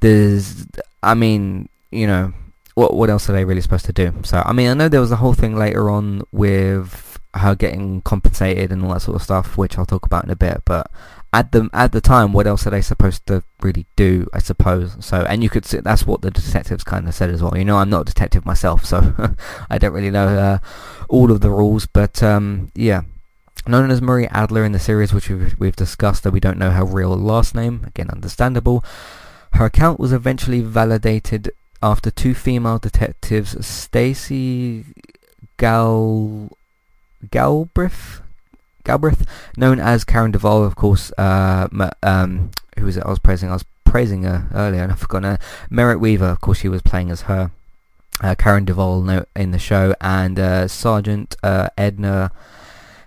There's, 0.00 0.66
I 1.00 1.14
mean, 1.14 1.68
you 1.92 2.08
know, 2.08 2.32
what 2.74 2.94
what 2.94 3.10
else 3.10 3.28
are 3.28 3.32
they 3.32 3.44
really 3.44 3.60
supposed 3.60 3.86
to 3.86 3.92
do? 3.92 4.12
So 4.24 4.42
I 4.44 4.52
mean, 4.52 4.68
I 4.68 4.74
know 4.74 4.88
there 4.88 5.00
was 5.00 5.12
a 5.12 5.16
whole 5.16 5.34
thing 5.34 5.56
later 5.56 5.88
on 5.90 6.22
with 6.32 7.11
her 7.34 7.54
getting 7.54 8.02
compensated 8.02 8.70
and 8.70 8.84
all 8.84 8.92
that 8.92 9.00
sort 9.00 9.16
of 9.16 9.22
stuff, 9.22 9.56
which 9.56 9.78
I'll 9.78 9.86
talk 9.86 10.06
about 10.06 10.24
in 10.24 10.30
a 10.30 10.36
bit. 10.36 10.62
But 10.64 10.90
at 11.32 11.52
the 11.52 11.70
at 11.72 11.92
the 11.92 12.00
time, 12.00 12.32
what 12.32 12.46
else 12.46 12.66
are 12.66 12.70
they 12.70 12.82
supposed 12.82 13.26
to 13.26 13.42
really 13.60 13.86
do? 13.96 14.28
I 14.32 14.38
suppose. 14.38 14.96
So, 15.00 15.22
and 15.22 15.42
you 15.42 15.48
could 15.48 15.64
see 15.64 15.78
that's 15.78 16.06
what 16.06 16.22
the 16.22 16.30
detectives 16.30 16.84
kind 16.84 17.08
of 17.08 17.14
said 17.14 17.30
as 17.30 17.42
well. 17.42 17.56
You 17.56 17.64
know, 17.64 17.78
I'm 17.78 17.90
not 17.90 18.02
a 18.02 18.12
detective 18.12 18.44
myself, 18.44 18.84
so 18.84 19.14
I 19.70 19.78
don't 19.78 19.94
really 19.94 20.10
know 20.10 20.28
uh, 20.28 20.58
all 21.08 21.30
of 21.30 21.40
the 21.40 21.50
rules. 21.50 21.86
But 21.86 22.22
um, 22.22 22.70
yeah, 22.74 23.02
known 23.66 23.90
as 23.90 24.02
Marie 24.02 24.26
Adler 24.26 24.64
in 24.64 24.72
the 24.72 24.78
series, 24.78 25.12
which 25.14 25.30
we've, 25.30 25.58
we've 25.58 25.76
discussed, 25.76 26.24
that 26.24 26.32
we 26.32 26.40
don't 26.40 26.58
know 26.58 26.70
her 26.70 26.84
real 26.84 27.16
last 27.16 27.54
name. 27.54 27.84
Again, 27.86 28.10
understandable. 28.10 28.84
Her 29.54 29.66
account 29.66 29.98
was 29.98 30.12
eventually 30.12 30.60
validated 30.60 31.50
after 31.82 32.10
two 32.10 32.34
female 32.34 32.78
detectives, 32.78 33.66
Stacy 33.66 34.84
Gal 35.56 36.50
Galbraith, 37.30 38.20
Galbraith, 38.84 39.26
known 39.56 39.78
as 39.78 40.04
Karen 40.04 40.32
Duvall, 40.32 40.64
of 40.64 40.76
course. 40.76 41.12
Uh, 41.16 41.68
um, 42.02 42.50
who 42.78 42.86
was 42.86 42.96
it? 42.96 43.04
I 43.04 43.10
was 43.10 43.18
praising. 43.18 43.50
I 43.50 43.54
was 43.54 43.64
praising 43.84 44.24
her 44.24 44.48
earlier, 44.54 44.82
and 44.82 44.92
I 44.92 44.94
forgot 44.94 45.22
her. 45.24 45.38
Merritt 45.70 46.00
Weaver, 46.00 46.26
of 46.26 46.40
course, 46.40 46.58
she 46.58 46.68
was 46.68 46.82
playing 46.82 47.10
as 47.10 47.22
her. 47.22 47.50
Uh, 48.20 48.34
Karen 48.34 48.64
Duvall 48.64 49.24
in 49.34 49.50
the 49.50 49.58
show, 49.58 49.94
and 50.00 50.38
uh, 50.38 50.68
Sergeant 50.68 51.34
uh, 51.42 51.68
Edna 51.76 52.30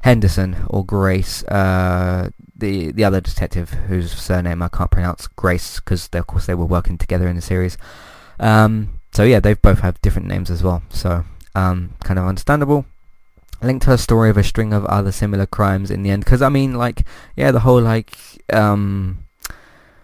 Henderson 0.01 0.58
or 0.67 0.86
Grace, 0.86 1.43
uh, 1.45 2.30
the 2.56 2.91
the 2.91 3.04
other 3.04 3.21
detective 3.21 3.69
whose 3.88 4.12
surname 4.12 4.62
I 4.62 4.67
can't 4.67 4.91
pronounce, 4.91 5.28
Grace, 5.28 5.80
because 5.80 6.10
of 6.13 6.28
course 6.28 6.45
they 6.45 6.56
were 6.56 6.65
working 6.65 6.97
together 6.97 7.28
in 7.28 7.36
the 7.36 7.41
series. 7.41 7.78
Um, 8.39 8.99
so 9.13 9.23
yeah, 9.23 9.39
they 9.39 9.54
both 9.54 9.80
have 9.80 10.01
different 10.01 10.28
names 10.28 10.51
as 10.51 10.62
well. 10.62 10.84
So 10.89 11.23
um, 11.56 11.93
kind 12.04 12.19
of 12.19 12.25
understandable 12.25 12.86
linked 13.62 13.86
her 13.86 13.98
story 13.98 14.30
of 14.30 14.38
a 14.38 14.44
string 14.44 14.74
of 14.74 14.86
other 14.86 15.12
similar 15.12 15.46
crimes 15.46 15.91
in 15.91 16.04
the 16.04 16.10
end. 16.10 16.26
Because 16.26 16.41
I 16.41 16.50
mean, 16.50 16.76
like, 16.76 17.06
yeah, 17.36 17.52
the 17.52 17.62
whole 17.62 17.82
like, 17.82 18.18
um, 18.52 19.26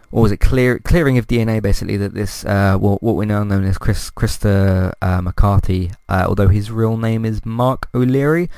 what 0.09 0.21
was 0.21 0.31
it? 0.31 0.37
Clear 0.37 0.79
clearing 0.79 1.17
of 1.17 1.27
DNA, 1.27 1.61
basically. 1.61 1.97
That 1.97 2.13
this, 2.13 2.43
uh, 2.45 2.77
what 2.77 3.01
what 3.01 3.15
we 3.15 3.25
now 3.25 3.43
know 3.43 3.61
as 3.61 3.77
Chris 3.77 4.11
Christa 4.11 4.93
uh, 5.01 5.21
McCarthy, 5.21 5.91
uh, 6.09 6.25
although 6.27 6.49
his 6.49 6.71
real 6.71 6.97
name 6.97 7.25
is 7.25 7.45
Marc 7.45 7.87
O'Leary, 7.93 8.49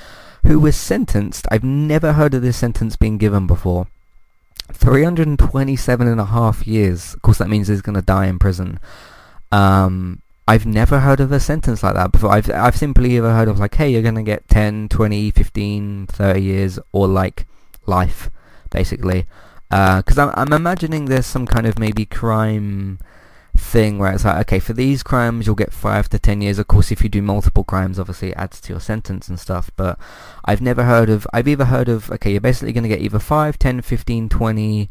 who 0.46 0.60
was 0.60 0.76
sentenced. 0.76 1.46
I've 1.52 1.64
never 1.64 2.14
heard 2.14 2.34
of 2.34 2.42
this 2.42 2.58
sentence 2.58 2.96
being 2.96 3.18
given 3.18 3.48
before. 3.48 3.88
327 4.72 6.08
and 6.08 6.20
a 6.20 6.26
half 6.26 6.66
years. 6.66 7.14
Of 7.14 7.22
course, 7.22 7.38
that 7.38 7.50
means 7.50 7.68
he's 7.68 7.82
going 7.82 7.96
to 7.96 8.02
die 8.02 8.26
in 8.26 8.40
prison. 8.40 8.80
Um, 9.52 10.23
I've 10.48 10.66
never 10.66 11.00
heard 11.00 11.20
of 11.20 11.32
a 11.32 11.40
sentence 11.40 11.84
like 11.84 11.94
that 11.96 12.12
before. 12.12 12.32
I've 12.32 12.50
I've 12.52 12.76
simply 12.76 13.18
ever 13.18 13.32
heard 13.34 13.48
of 13.48 13.60
like, 13.60 13.76
hey, 13.76 13.90
you're 13.90 14.02
going 14.02 14.16
to 14.16 14.24
get 14.24 14.48
10, 14.50 14.90
20, 14.90 15.32
15, 15.32 16.08
30 16.08 16.42
years 16.42 16.80
or 16.92 17.08
like 17.08 17.46
life. 17.86 18.30
basically. 18.70 19.26
Uh, 19.72 19.98
because 20.02 20.18
I'm, 20.18 20.32
I'm 20.36 20.54
imagining 20.54 21.06
there's 21.06 21.26
some 21.26 21.46
kind 21.48 21.66
of 21.66 21.80
maybe 21.80 22.06
crime 22.06 23.00
thing 23.56 24.00
where 24.00 24.12
it's 24.12 24.26
like, 24.26 24.38
okay, 24.42 24.60
for 24.60 24.74
these 24.74 25.04
crimes 25.04 25.46
you'll 25.46 25.56
get 25.56 25.72
five 25.72 26.10
to 26.10 26.20
ten 26.20 26.42
years. 26.42 26.60
Of 26.60 26.68
course, 26.68 26.92
if 26.92 27.02
you 27.04 27.10
do 27.10 27.22
multiple 27.22 27.64
crimes, 27.64 28.00
obviously 28.00 28.32
it 28.32 28.38
adds 28.38 28.60
to 28.62 28.74
your 28.74 28.80
sentence 28.80 29.30
and 29.30 29.40
stuff. 29.40 29.72
But 29.78 29.98
I've 30.46 30.62
never 30.62 30.84
heard 30.84 31.10
of, 31.10 31.26
I've 31.34 31.48
either 31.48 31.66
heard 31.66 31.88
of, 31.90 32.12
okay, 32.12 32.32
you're 32.32 32.42
basically 32.42 32.74
going 32.74 32.84
to 32.84 32.90
get 32.90 33.02
either 33.02 33.20
5, 33.20 33.58
10, 33.58 33.82
15, 33.82 34.30
20, 34.30 34.90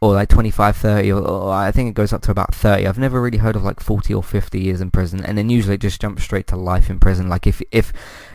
or 0.00 0.14
like 0.14 0.28
25, 0.28 0.76
30, 0.76 1.12
or, 1.12 1.20
or, 1.20 1.52
I 1.52 1.72
think 1.72 1.88
it 1.88 1.94
goes 1.94 2.12
up 2.12 2.22
to 2.22 2.30
about 2.30 2.54
30. 2.54 2.86
I've 2.86 2.98
never 2.98 3.20
really 3.20 3.38
heard 3.38 3.56
of 3.56 3.64
like 3.64 3.80
40 3.80 4.14
or 4.14 4.22
50 4.22 4.60
years 4.60 4.80
in 4.80 4.90
prison, 4.90 5.24
and 5.24 5.36
then 5.36 5.50
usually 5.50 5.74
it 5.74 5.80
just 5.80 6.00
jumps 6.00 6.22
straight 6.22 6.46
to 6.48 6.56
life 6.56 6.88
in 6.88 7.00
prison. 7.00 7.28
Like 7.28 7.46
if, 7.46 7.60
if 7.72 7.92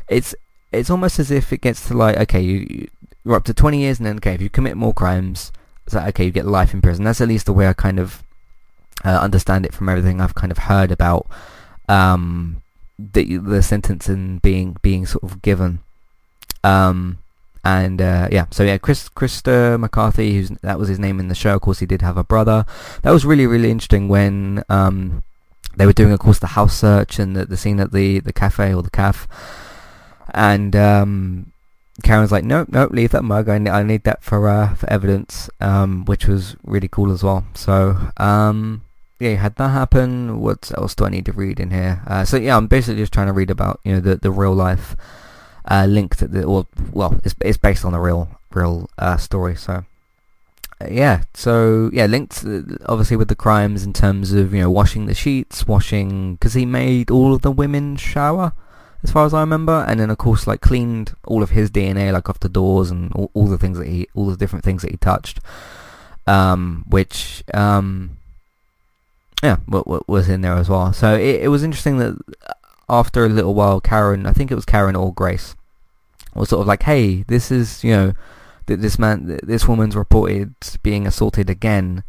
it's, 0.10 0.36
it's 0.74 0.90
almost 0.90 1.20
as 1.20 1.32
if 1.32 1.54
it 1.54 1.62
gets 1.62 1.88
to 1.88 1.94
like, 1.94 2.18
okay, 2.18 2.42
you, 2.42 2.90
you're 3.24 3.36
up 3.36 3.46
to 3.46 3.54
20 3.54 3.80
years, 3.80 4.00
and 4.00 4.06
then, 4.06 4.18
okay, 4.18 4.34
if 4.34 4.42
you 4.42 4.50
commit 4.50 4.76
more 4.76 4.94
crimes, 4.94 5.54
it's 5.86 5.96
like, 5.96 6.10
okay, 6.10 6.26
you 6.26 6.32
get 6.32 6.46
life 6.46 6.74
in 6.74 6.82
prison. 6.82 7.06
That's 7.06 7.22
at 7.22 7.30
least 7.30 7.46
the 7.46 7.54
way 7.54 7.68
I 7.68 7.74
kind 7.74 8.00
of 8.00 8.24
uh, 9.06 9.20
understand 9.20 9.66
it 9.66 9.74
from 9.74 9.90
everything 9.90 10.22
I've 10.22 10.36
kind 10.36 10.52
of 10.52 10.58
heard 10.60 10.92
about 10.92 11.28
um, 11.90 12.62
the 12.98 13.38
the 13.38 13.62
sentencing 13.62 14.40
being 14.40 14.78
being 14.82 15.06
sort 15.06 15.24
of 15.24 15.42
given. 15.42 15.80
Um, 16.64 17.20
and 17.64 18.02
uh, 18.02 18.28
yeah, 18.32 18.46
so 18.52 18.64
yeah, 18.64 18.78
Chris 18.78 19.10
Christa 19.10 19.80
McCarthy, 19.80 20.36
who's 20.36 20.50
that 20.62 20.78
was 20.78 20.90
his 20.90 21.00
name 21.00 21.20
in 21.20 21.30
the 21.30 21.36
show. 21.36 21.56
Of 21.56 21.62
course, 21.62 21.80
he 21.80 21.86
did 21.86 22.02
have 22.02 22.18
a 22.18 22.24
brother. 22.24 22.66
That 23.04 23.12
was 23.12 23.26
really 23.26 23.48
really 23.48 23.72
interesting 23.72 24.08
when 24.08 24.64
um, 24.70 25.24
they 25.76 25.86
were 25.86 25.94
doing, 25.94 26.12
of 26.12 26.20
course, 26.20 26.40
the 26.40 26.48
house 26.48 26.76
search 26.76 27.20
and 27.20 27.36
the, 27.36 27.46
the 27.46 27.58
scene 27.58 27.80
at 27.80 27.92
the 27.92 28.20
the 28.20 28.34
cafe 28.34 28.74
or 28.74 28.84
the 28.84 28.90
caf. 28.90 29.28
And 30.34 30.76
um, 30.76 31.54
Karen's 32.04 32.32
like, 32.32 32.44
nope, 32.44 32.70
nope, 32.72 32.92
leave 32.92 33.12
that 33.12 33.24
mug. 33.24 33.48
I, 33.48 33.56
I 33.56 33.84
need 33.84 34.04
that 34.04 34.24
for 34.24 34.50
uh, 34.50 34.76
for 34.76 34.90
evidence, 34.90 35.50
um, 35.62 36.06
which 36.06 36.28
was 36.28 36.56
really 36.64 36.88
cool 36.90 37.12
as 37.12 37.24
well. 37.24 37.46
So 37.54 37.98
um, 38.18 38.84
yeah, 39.20 39.36
had 39.36 39.56
that 39.56 39.70
happen. 39.70 40.42
What 40.42 40.72
else 40.76 40.96
do 40.96 41.06
I 41.06 41.10
need 41.10 41.26
to 41.28 41.32
read 41.32 41.60
in 41.60 41.72
here? 41.72 42.02
Uh, 42.08 42.26
so 42.26 42.36
yeah, 42.38 42.58
I'm 42.58 42.68
basically 42.68 43.02
just 43.02 43.14
trying 43.14 43.28
to 43.28 43.34
read 43.34 43.50
about 43.50 43.80
you 43.84 43.94
know 43.94 44.00
the 44.02 44.18
the 44.18 44.32
real 44.32 44.54
life 44.54 44.98
uh, 45.66 45.86
link 45.86 46.16
to 46.18 46.28
the 46.28 46.44
or 46.44 46.68
well, 46.92 47.20
it's 47.24 47.36
it's 47.42 47.58
based 47.58 47.86
on 47.86 47.94
a 47.94 48.02
real 48.02 48.40
real 48.54 48.90
uh, 48.98 49.18
story. 49.18 49.56
So 49.56 49.86
uh, 50.82 50.88
yeah, 50.90 51.24
so 51.34 51.90
yeah, 51.94 52.06
linked 52.06 52.44
uh, 52.46 52.62
obviously 52.86 53.18
with 53.18 53.28
the 53.28 53.36
crimes 53.36 53.84
in 53.84 53.94
terms 53.94 54.34
of 54.34 54.54
you 54.54 54.62
know 54.62 54.72
washing 54.72 55.06
the 55.06 55.14
sheets, 55.14 55.68
washing 55.68 56.36
because 56.36 56.54
he 56.54 56.66
made 56.66 57.10
all 57.10 57.34
of 57.34 57.42
the 57.42 57.52
women 57.52 57.96
shower 57.96 58.54
as 59.04 59.12
far 59.12 59.26
as 59.26 59.34
I 59.34 59.42
remember, 59.42 59.86
and 59.88 60.00
then 60.00 60.10
of 60.10 60.18
course 60.18 60.48
like 60.48 60.62
cleaned 60.62 61.14
all 61.26 61.44
of 61.44 61.52
his 61.52 61.70
DNA 61.70 62.12
like 62.12 62.30
off 62.30 62.40
the 62.40 62.50
doors 62.50 62.90
and 62.90 63.12
all, 63.14 63.30
all 63.34 63.48
the 63.48 63.58
things 63.58 63.78
that 63.78 63.88
he 63.88 64.08
all 64.16 64.28
the 64.28 64.38
different 64.38 64.64
things 64.64 64.82
that 64.82 64.92
he 64.92 64.98
touched, 64.98 65.40
um, 66.26 66.86
which 66.88 67.44
um 67.54 68.18
yeah, 69.44 69.58
what 69.66 70.08
was 70.08 70.30
in 70.30 70.40
there 70.40 70.56
as 70.56 70.70
well. 70.70 70.94
So 70.94 71.16
it, 71.16 71.44
it 71.44 71.48
was 71.50 71.64
interesting 71.64 71.98
that 71.98 72.18
after 72.90 73.26
a 73.26 73.30
little 73.30 73.54
while, 73.54 73.80
Karen, 73.80 74.26
I 74.26 74.34
think 74.34 74.52
it 74.52 74.56
was 74.56 74.66
Karen 74.66 74.96
or 74.96 75.14
Grace, 75.14 75.56
was 76.36 76.50
sort 76.50 76.62
of 76.62 76.68
like, 76.68 76.84
hey, 76.84 77.24
this 77.24 77.52
is, 77.52 77.84
you 77.84 77.92
know, 77.92 78.14
that 78.66 78.82
this 78.82 78.98
man, 78.98 79.40
this 79.44 79.68
woman's 79.68 79.96
reported 79.96 80.56
being 80.82 81.06
assaulted 81.06 81.50
again 81.50 82.04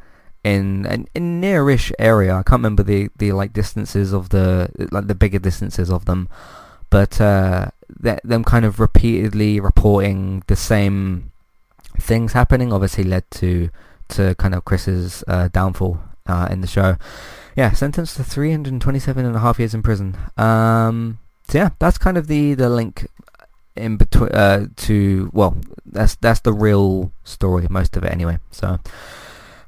in 0.45 0.87
an 0.87 1.09
in 1.15 1.41
nearish 1.41 1.91
area. 1.99 2.35
I 2.35 2.43
can't 2.43 2.61
remember 2.61 2.83
the, 2.83 3.09
the 3.17 3.33
like 3.33 3.53
distances 3.53 4.13
of 4.13 4.29
the 4.29 4.71
like 4.93 5.07
the 5.07 5.15
bigger 5.15 5.39
distances 5.39 5.91
of 5.91 6.05
them, 6.05 6.29
but 6.91 7.21
uh, 7.21 7.69
them 7.89 8.45
kind 8.45 8.65
of 8.65 8.79
repeatedly 8.79 9.59
reporting 9.59 10.43
the 10.47 10.57
same 10.57 11.33
things 11.99 12.33
happening 12.33 12.73
obviously 12.73 13.05
led 13.05 13.29
to 13.31 13.71
to 14.09 14.35
kind 14.37 14.55
of 14.55 14.65
Chris's 14.65 15.25
uh, 15.27 15.49
downfall 15.49 15.99
uh, 16.27 16.49
in 16.51 16.61
the 16.61 16.67
show. 16.67 16.97
Yeah, 17.57 17.73
sentenced 17.73 18.17
to 18.17 18.25
327 18.25 19.25
and 19.25 19.37
a 19.37 19.41
half 19.41 19.59
years 19.59 19.75
in 19.75 19.83
prison. 19.83 20.17
Um, 20.37 21.19
so 21.49 21.59
yeah, 21.59 21.71
that's 21.79 21.99
kind 21.99 22.17
of 22.17 22.27
the, 22.27 22.55
the 22.55 22.69
link 22.69 23.07
in 23.77 23.97
between 23.97 24.31
uh, 24.31 24.67
to 24.77 25.31
well, 25.33 25.57
that's 25.87 26.17
that's 26.17 26.41
the 26.41 26.53
real 26.53 27.13
story, 27.25 27.67
most 27.71 27.97
of 27.97 28.05
it 28.05 28.13
anyway. 28.13 28.39
So. 28.51 28.79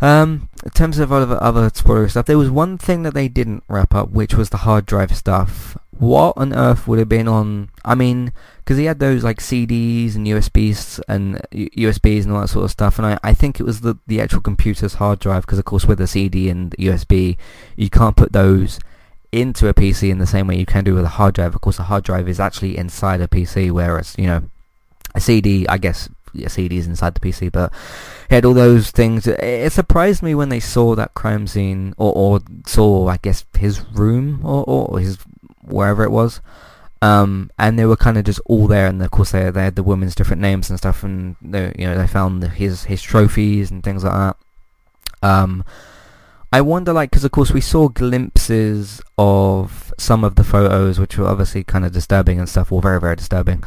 Um, 0.01 0.49
in 0.63 0.71
terms 0.71 0.99
of 0.99 1.13
other 1.13 1.43
other 1.43 1.71
spoiler 1.73 2.09
stuff, 2.09 2.27
there 2.27 2.39
was 2.39 2.51
one 2.51 2.77
thing 2.79 3.03
that 3.03 3.15
they 3.15 3.29
didn't 3.29 3.65
wrap 3.69 3.95
up, 3.95 4.11
which 4.11 4.35
was 4.35 4.51
the 4.51 4.59
hard 4.59 4.87
drive 4.87 5.17
stuff 5.17 5.77
what 5.99 6.35
on 6.37 6.53
earth 6.53 6.87
would 6.87 6.99
have 6.99 7.09
been 7.09 7.29
on? 7.29 7.71
I 7.85 7.95
mean, 7.95 8.33
because 8.59 8.77
he 8.77 8.85
had 8.85 8.99
those 8.99 9.25
like 9.25 9.39
CDs 9.39 10.15
and 10.15 10.27
USBs 10.27 11.01
and 11.09 11.41
USBs 11.53 12.25
and 12.25 12.33
all 12.33 12.41
that 12.43 12.49
sort 12.49 12.65
of 12.65 12.71
stuff, 12.71 12.99
and 12.99 13.07
I, 13.07 13.19
I 13.23 13.35
think 13.35 13.59
it 13.59 13.65
was 13.65 13.81
the 13.81 13.97
the 14.07 14.21
actual 14.21 14.41
computer's 14.41 14.95
hard 14.95 15.19
drive 15.19 15.43
because 15.43 15.59
of 15.59 15.65
course 15.65 15.87
with 15.87 16.01
a 16.01 16.07
CD 16.07 16.49
and 16.51 16.73
USB, 16.79 17.37
you 17.77 17.91
can't 17.91 18.17
put 18.17 18.33
those 18.33 18.79
into 19.33 19.69
a 19.69 19.75
PC 19.75 20.11
in 20.11 20.19
the 20.19 20.27
same 20.27 20.47
way 20.47 20.57
you 20.57 20.67
can 20.67 20.85
do 20.85 20.95
with 20.95 21.05
a 21.05 21.09
hard 21.09 21.35
drive. 21.35 21.55
Of 21.55 21.61
course, 21.61 21.79
a 21.79 21.85
hard 21.85 22.05
drive 22.05 22.29
is 22.29 22.41
actually 22.41 22.77
inside 22.77 23.21
a 23.21 23.29
PC, 23.29 23.71
whereas 23.71 24.15
you 24.19 24.27
know 24.27 24.43
a 25.15 25.21
CD, 25.21 25.67
I 25.69 25.79
guess 25.79 26.09
a 26.45 26.49
CD 26.49 26.79
is 26.79 26.87
inside 26.87 27.15
the 27.15 27.21
PC, 27.21 27.51
but 27.51 27.73
he 28.29 28.35
had 28.35 28.45
all 28.45 28.55
those 28.55 28.91
things. 28.91 29.27
It 29.27 29.73
surprised 29.73 30.23
me 30.23 30.35
when 30.35 30.49
they 30.49 30.61
saw 30.61 30.95
that 30.95 31.15
crime 31.15 31.47
scene, 31.47 31.95
or, 31.97 32.13
or 32.15 32.41
saw, 32.67 33.09
I 33.09 33.19
guess, 33.19 33.45
his 33.59 33.85
room, 33.93 34.41
or, 34.45 34.65
or 34.65 34.99
his 34.99 35.19
wherever 35.63 36.05
it 36.05 36.11
was. 36.11 36.41
Um, 37.03 37.51
and 37.59 37.79
they 37.79 37.85
were 37.85 37.97
kind 37.97 38.17
of 38.17 38.25
just 38.25 38.41
all 38.47 38.67
there, 38.67 38.87
and 38.87 39.03
of 39.03 39.11
course 39.11 39.33
they 39.33 39.51
they 39.51 39.65
had 39.65 39.77
the 39.77 39.83
women's 39.83 40.15
different 40.15 40.41
names 40.41 40.71
and 40.71 40.79
stuff, 40.79 41.05
and 41.05 41.37
they 41.43 41.75
you 41.79 41.87
know 41.87 41.97
they 41.97 42.07
found 42.07 42.43
his 42.43 42.85
his 42.85 43.03
trophies 43.03 43.71
and 43.71 43.83
things 43.83 44.03
like 44.03 44.15
that. 44.15 44.37
Um, 45.23 45.65
I 46.53 46.63
wonder, 46.63 46.93
like, 46.93 47.11
because 47.11 47.25
of 47.25 47.33
course 47.33 47.51
we 47.51 47.61
saw 47.61 47.89
glimpses 47.89 49.03
of 49.19 49.93
some 49.99 50.25
of 50.25 50.37
the 50.37 50.45
photos, 50.45 50.99
which 50.99 51.19
were 51.19 51.27
obviously 51.27 51.65
kind 51.65 51.85
of 51.85 51.93
disturbing 51.93 52.39
and 52.39 52.49
stuff, 52.49 52.73
or 52.73 52.81
very 52.81 53.01
very 53.01 53.17
disturbing, 53.17 53.63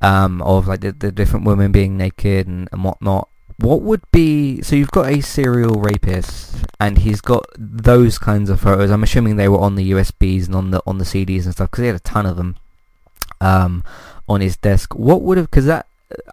um, 0.00 0.40
of 0.42 0.66
like 0.66 0.80
the, 0.80 0.92
the 0.92 1.12
different 1.12 1.44
women 1.46 1.72
being 1.72 1.96
naked 1.96 2.46
and, 2.46 2.68
and 2.72 2.84
whatnot. 2.84 3.28
What 3.58 3.82
would 3.82 4.02
be 4.10 4.62
so 4.62 4.74
you've 4.74 4.90
got 4.90 5.12
a 5.12 5.20
serial 5.20 5.74
rapist 5.74 6.64
and 6.78 6.98
he's 6.98 7.20
got 7.20 7.44
those 7.58 8.18
kinds 8.18 8.48
of 8.48 8.60
photos. 8.60 8.90
I'm 8.90 9.02
assuming 9.02 9.36
they 9.36 9.48
were 9.48 9.60
on 9.60 9.74
the 9.74 9.90
usbs 9.90 10.46
and 10.46 10.54
on 10.54 10.70
the 10.70 10.82
on 10.86 10.96
the 10.96 11.04
cds 11.04 11.44
and 11.44 11.52
stuff 11.52 11.70
because 11.70 11.82
he 11.82 11.86
had 11.88 11.96
a 11.96 12.00
ton 12.00 12.24
of 12.24 12.36
them 12.36 12.56
um, 13.40 13.84
on 14.26 14.40
his 14.40 14.56
desk. 14.56 14.94
What 14.94 15.20
would 15.22 15.36
have 15.36 15.50
because 15.50 15.66
that 15.66 15.86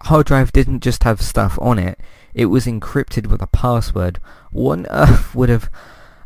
hard 0.04 0.26
drive 0.26 0.52
didn't 0.52 0.80
just 0.80 1.04
have 1.04 1.20
stuff 1.20 1.58
on 1.60 1.78
it 1.78 2.00
it 2.34 2.46
was 2.46 2.66
encrypted 2.66 3.26
with 3.26 3.42
a 3.42 3.46
password. 3.48 4.20
What 4.50 4.78
on 4.78 4.86
earth 4.90 5.34
would 5.34 5.48
have 5.50 5.70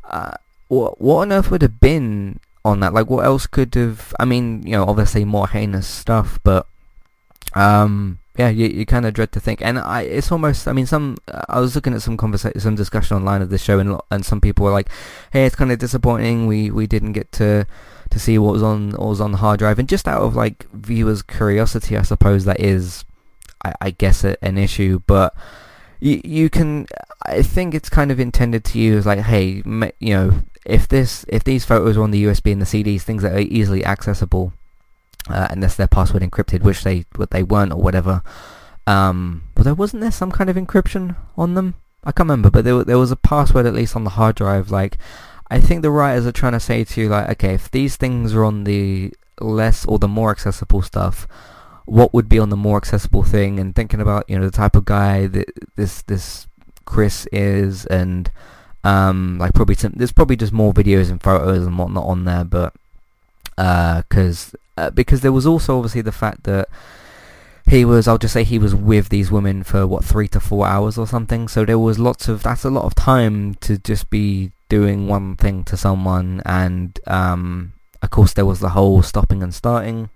uh, 0.04 0.34
what, 0.68 1.00
what 1.00 1.22
on 1.22 1.32
earth 1.32 1.50
would 1.50 1.62
have 1.62 1.80
been 1.80 2.38
on 2.64 2.80
that? 2.80 2.94
Like 2.94 3.10
what 3.10 3.24
else 3.24 3.46
could 3.48 3.74
have 3.74 4.14
i 4.20 4.24
mean 4.24 4.62
you 4.64 4.72
know 4.72 4.84
obviously 4.84 5.24
more 5.24 5.48
heinous 5.48 5.86
stuff 5.86 6.38
but 6.44 6.66
um 7.54 8.18
yeah, 8.38 8.48
you, 8.48 8.66
you 8.68 8.86
kind 8.86 9.04
of 9.04 9.12
dread 9.12 9.30
to 9.32 9.40
think, 9.40 9.60
and 9.60 9.78
I, 9.78 10.02
it's 10.02 10.32
almost. 10.32 10.66
I 10.66 10.72
mean, 10.72 10.86
some. 10.86 11.18
I 11.50 11.60
was 11.60 11.74
looking 11.74 11.92
at 11.92 12.00
some 12.00 12.16
conversation, 12.16 12.58
some 12.60 12.74
discussion 12.74 13.16
online 13.16 13.42
of 13.42 13.50
this 13.50 13.62
show, 13.62 13.78
and 13.78 14.00
and 14.10 14.24
some 14.24 14.40
people 14.40 14.64
were 14.64 14.72
like, 14.72 14.88
"Hey, 15.32 15.44
it's 15.44 15.54
kind 15.54 15.70
of 15.70 15.78
disappointing. 15.78 16.46
We 16.46 16.70
we 16.70 16.86
didn't 16.86 17.12
get 17.12 17.30
to 17.32 17.66
to 18.08 18.18
see 18.18 18.38
what 18.38 18.54
was 18.54 18.62
on 18.62 18.92
what 18.92 19.08
was 19.08 19.20
on 19.20 19.32
the 19.32 19.38
hard 19.38 19.58
drive." 19.58 19.78
And 19.78 19.88
just 19.88 20.08
out 20.08 20.22
of 20.22 20.34
like 20.34 20.66
viewers' 20.72 21.20
curiosity, 21.20 21.94
I 21.94 22.02
suppose 22.02 22.46
that 22.46 22.58
is, 22.58 23.04
I, 23.66 23.74
I 23.82 23.90
guess, 23.90 24.24
a, 24.24 24.42
an 24.42 24.56
issue. 24.56 25.00
But 25.06 25.34
you 26.00 26.22
you 26.24 26.48
can. 26.48 26.86
I 27.26 27.42
think 27.42 27.74
it's 27.74 27.90
kind 27.90 28.10
of 28.10 28.18
intended 28.18 28.64
to 28.64 28.78
use 28.78 29.04
like, 29.04 29.20
hey, 29.20 29.62
you 30.00 30.14
know, 30.14 30.42
if 30.64 30.88
this 30.88 31.26
if 31.28 31.44
these 31.44 31.66
photos 31.66 31.98
are 31.98 32.02
on 32.02 32.12
the 32.12 32.24
USB 32.24 32.50
and 32.52 32.62
the 32.62 32.66
CDs, 32.66 33.02
things 33.02 33.22
that 33.24 33.34
are 33.34 33.40
easily 33.40 33.84
accessible 33.84 34.54
uh, 35.28 35.48
unless 35.50 35.76
their 35.76 35.86
password 35.86 36.22
encrypted, 36.22 36.62
which 36.62 36.84
they 36.84 37.04
what 37.16 37.30
they 37.30 37.42
weren't 37.42 37.72
or 37.72 37.80
whatever. 37.80 38.22
Um, 38.86 39.44
but 39.54 39.64
there 39.64 39.74
wasn't 39.74 40.02
there 40.02 40.10
some 40.10 40.32
kind 40.32 40.50
of 40.50 40.56
encryption 40.56 41.16
on 41.36 41.54
them. 41.54 41.74
I 42.04 42.10
can't 42.10 42.28
remember, 42.28 42.50
but 42.50 42.64
there 42.64 42.82
there 42.84 42.98
was 42.98 43.12
a 43.12 43.16
password 43.16 43.66
at 43.66 43.74
least 43.74 43.94
on 43.94 44.04
the 44.04 44.10
hard 44.10 44.36
drive. 44.36 44.70
Like, 44.70 44.98
I 45.50 45.60
think 45.60 45.82
the 45.82 45.90
writers 45.90 46.26
are 46.26 46.32
trying 46.32 46.52
to 46.52 46.60
say 46.60 46.84
to 46.84 47.00
you, 47.00 47.08
like, 47.08 47.28
okay, 47.30 47.54
if 47.54 47.70
these 47.70 47.96
things 47.96 48.34
are 48.34 48.44
on 48.44 48.64
the 48.64 49.12
less 49.40 49.84
or 49.84 49.98
the 49.98 50.08
more 50.08 50.30
accessible 50.30 50.82
stuff, 50.82 51.28
what 51.84 52.12
would 52.12 52.28
be 52.28 52.38
on 52.38 52.50
the 52.50 52.56
more 52.56 52.76
accessible 52.76 53.22
thing? 53.22 53.60
And 53.60 53.74
thinking 53.74 54.00
about 54.00 54.28
you 54.28 54.38
know 54.38 54.44
the 54.44 54.50
type 54.50 54.74
of 54.74 54.84
guy 54.84 55.28
that 55.28 55.48
this 55.76 56.02
this 56.02 56.48
Chris 56.84 57.26
is, 57.30 57.86
and 57.86 58.30
um, 58.82 59.38
like 59.38 59.54
probably 59.54 59.76
some, 59.76 59.92
there's 59.94 60.12
probably 60.12 60.36
just 60.36 60.52
more 60.52 60.72
videos 60.72 61.10
and 61.10 61.22
photos 61.22 61.66
and 61.66 61.78
whatnot 61.78 62.06
on 62.06 62.24
there, 62.24 62.44
but 62.44 62.74
because 63.56 64.54
uh, 64.54 64.82
uh, 64.82 64.90
because 64.90 65.20
there 65.20 65.32
was 65.32 65.46
also 65.46 65.76
obviously 65.76 66.00
the 66.00 66.12
fact 66.12 66.44
that 66.44 66.68
he 67.66 67.84
was 67.84 68.08
I'll 68.08 68.18
just 68.18 68.34
say 68.34 68.44
he 68.44 68.58
was 68.58 68.74
with 68.74 69.08
these 69.08 69.30
women 69.30 69.62
for 69.62 69.86
what 69.86 70.04
three 70.04 70.28
to 70.28 70.40
four 70.40 70.66
hours 70.66 70.98
or 70.98 71.06
something. 71.06 71.48
So 71.48 71.64
there 71.64 71.78
was 71.78 71.98
lots 71.98 72.28
of 72.28 72.42
that's 72.42 72.64
a 72.64 72.70
lot 72.70 72.84
of 72.84 72.94
time 72.94 73.54
to 73.56 73.78
just 73.78 74.10
be 74.10 74.52
doing 74.68 75.06
one 75.06 75.36
thing 75.36 75.64
to 75.64 75.76
someone. 75.76 76.42
And 76.44 76.98
um, 77.06 77.72
of 78.00 78.10
course 78.10 78.32
there 78.32 78.46
was 78.46 78.60
the 78.60 78.70
whole 78.70 79.02
stopping 79.02 79.42
and 79.42 79.54
starting 79.54 80.10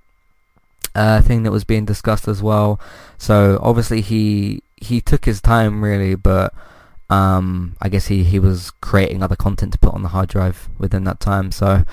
uh, 0.95 1.21
thing 1.21 1.43
that 1.43 1.53
was 1.53 1.65
being 1.65 1.85
discussed 1.85 2.27
as 2.27 2.43
well. 2.43 2.81
So 3.19 3.59
obviously 3.63 4.01
he 4.01 4.63
he 4.77 5.01
took 5.01 5.25
his 5.27 5.41
time 5.41 5.85
really, 5.85 6.15
but 6.15 6.53
um, 7.09 7.77
I 7.81 7.89
guess 7.89 8.07
he, 8.07 8.25
he 8.25 8.39
was 8.39 8.73
creating 8.81 9.23
other 9.23 9.37
content 9.37 9.73
to 9.73 9.79
put 9.79 9.95
on 9.95 10.03
the 10.03 10.09
hard 10.09 10.29
drive 10.29 10.69
within 10.79 11.05
that 11.05 11.21
time. 11.21 11.53
So 11.53 11.85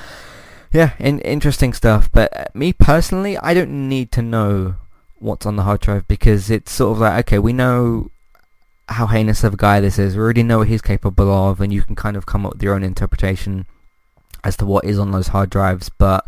yeah, 0.73 0.93
in, 0.99 1.19
interesting 1.19 1.71
stuff. 1.73 2.11
But 2.11 2.35
uh, 2.35 2.45
me 2.53 2.73
personally, 2.73 3.37
I 3.37 3.53
don't 3.53 3.87
need 3.87 4.11
to 4.13 4.21
know 4.21 4.75
what's 5.19 5.45
on 5.45 5.55
the 5.55 5.63
hard 5.63 5.79
drive 5.81 6.07
because 6.07 6.49
it's 6.49 6.71
sort 6.71 6.93
of 6.93 6.99
like 6.99 7.27
okay, 7.27 7.39
we 7.39 7.53
know 7.53 8.11
how 8.89 9.07
heinous 9.07 9.43
of 9.43 9.53
a 9.53 9.57
guy 9.57 9.79
this 9.79 9.97
is. 9.97 10.15
We 10.15 10.21
already 10.21 10.43
know 10.43 10.59
what 10.59 10.67
he's 10.67 10.81
capable 10.81 11.31
of, 11.31 11.61
and 11.61 11.71
you 11.71 11.83
can 11.83 11.95
kind 11.95 12.17
of 12.17 12.25
come 12.25 12.45
up 12.45 12.53
with 12.53 12.63
your 12.63 12.75
own 12.75 12.83
interpretation 12.83 13.65
as 14.43 14.57
to 14.57 14.65
what 14.65 14.83
is 14.83 14.99
on 14.99 15.11
those 15.11 15.27
hard 15.27 15.49
drives. 15.49 15.89
But 15.89 16.27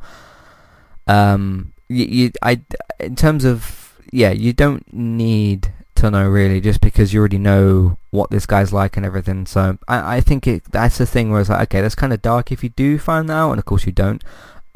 um, 1.08 1.74
you, 1.90 2.06
you 2.06 2.32
I 2.42 2.62
in 3.00 3.16
terms 3.16 3.46
of 3.46 4.00
yeah, 4.12 4.32
you 4.32 4.54
don't 4.54 4.92
need 4.94 5.74
to 5.96 6.12
know 6.12 6.28
really, 6.28 6.62
just 6.62 6.82
because 6.82 7.14
you 7.14 7.20
already 7.20 7.38
know 7.38 7.98
what 8.12 8.30
this 8.30 8.46
guy's 8.46 8.74
like 8.74 8.98
and 8.98 9.06
everything. 9.06 9.46
So 9.46 9.78
I, 9.88 10.18
I 10.18 10.22
think 10.22 10.48
it 10.48 10.64
that's 10.72 10.98
the 10.98 11.06
thing 11.06 11.32
where 11.32 11.42
it's 11.42 11.50
like, 11.50 11.62
okay, 11.70 11.82
that's 11.82 11.96
kind 11.96 12.14
of 12.14 12.22
dark 12.22 12.52
if 12.52 12.64
you 12.64 12.70
do 12.70 12.98
find 13.00 13.30
that 13.30 13.34
out, 13.34 13.52
and 13.52 13.60
of 13.60 13.66
course 13.66 13.86
you 13.86 13.92
don't. 13.92 14.24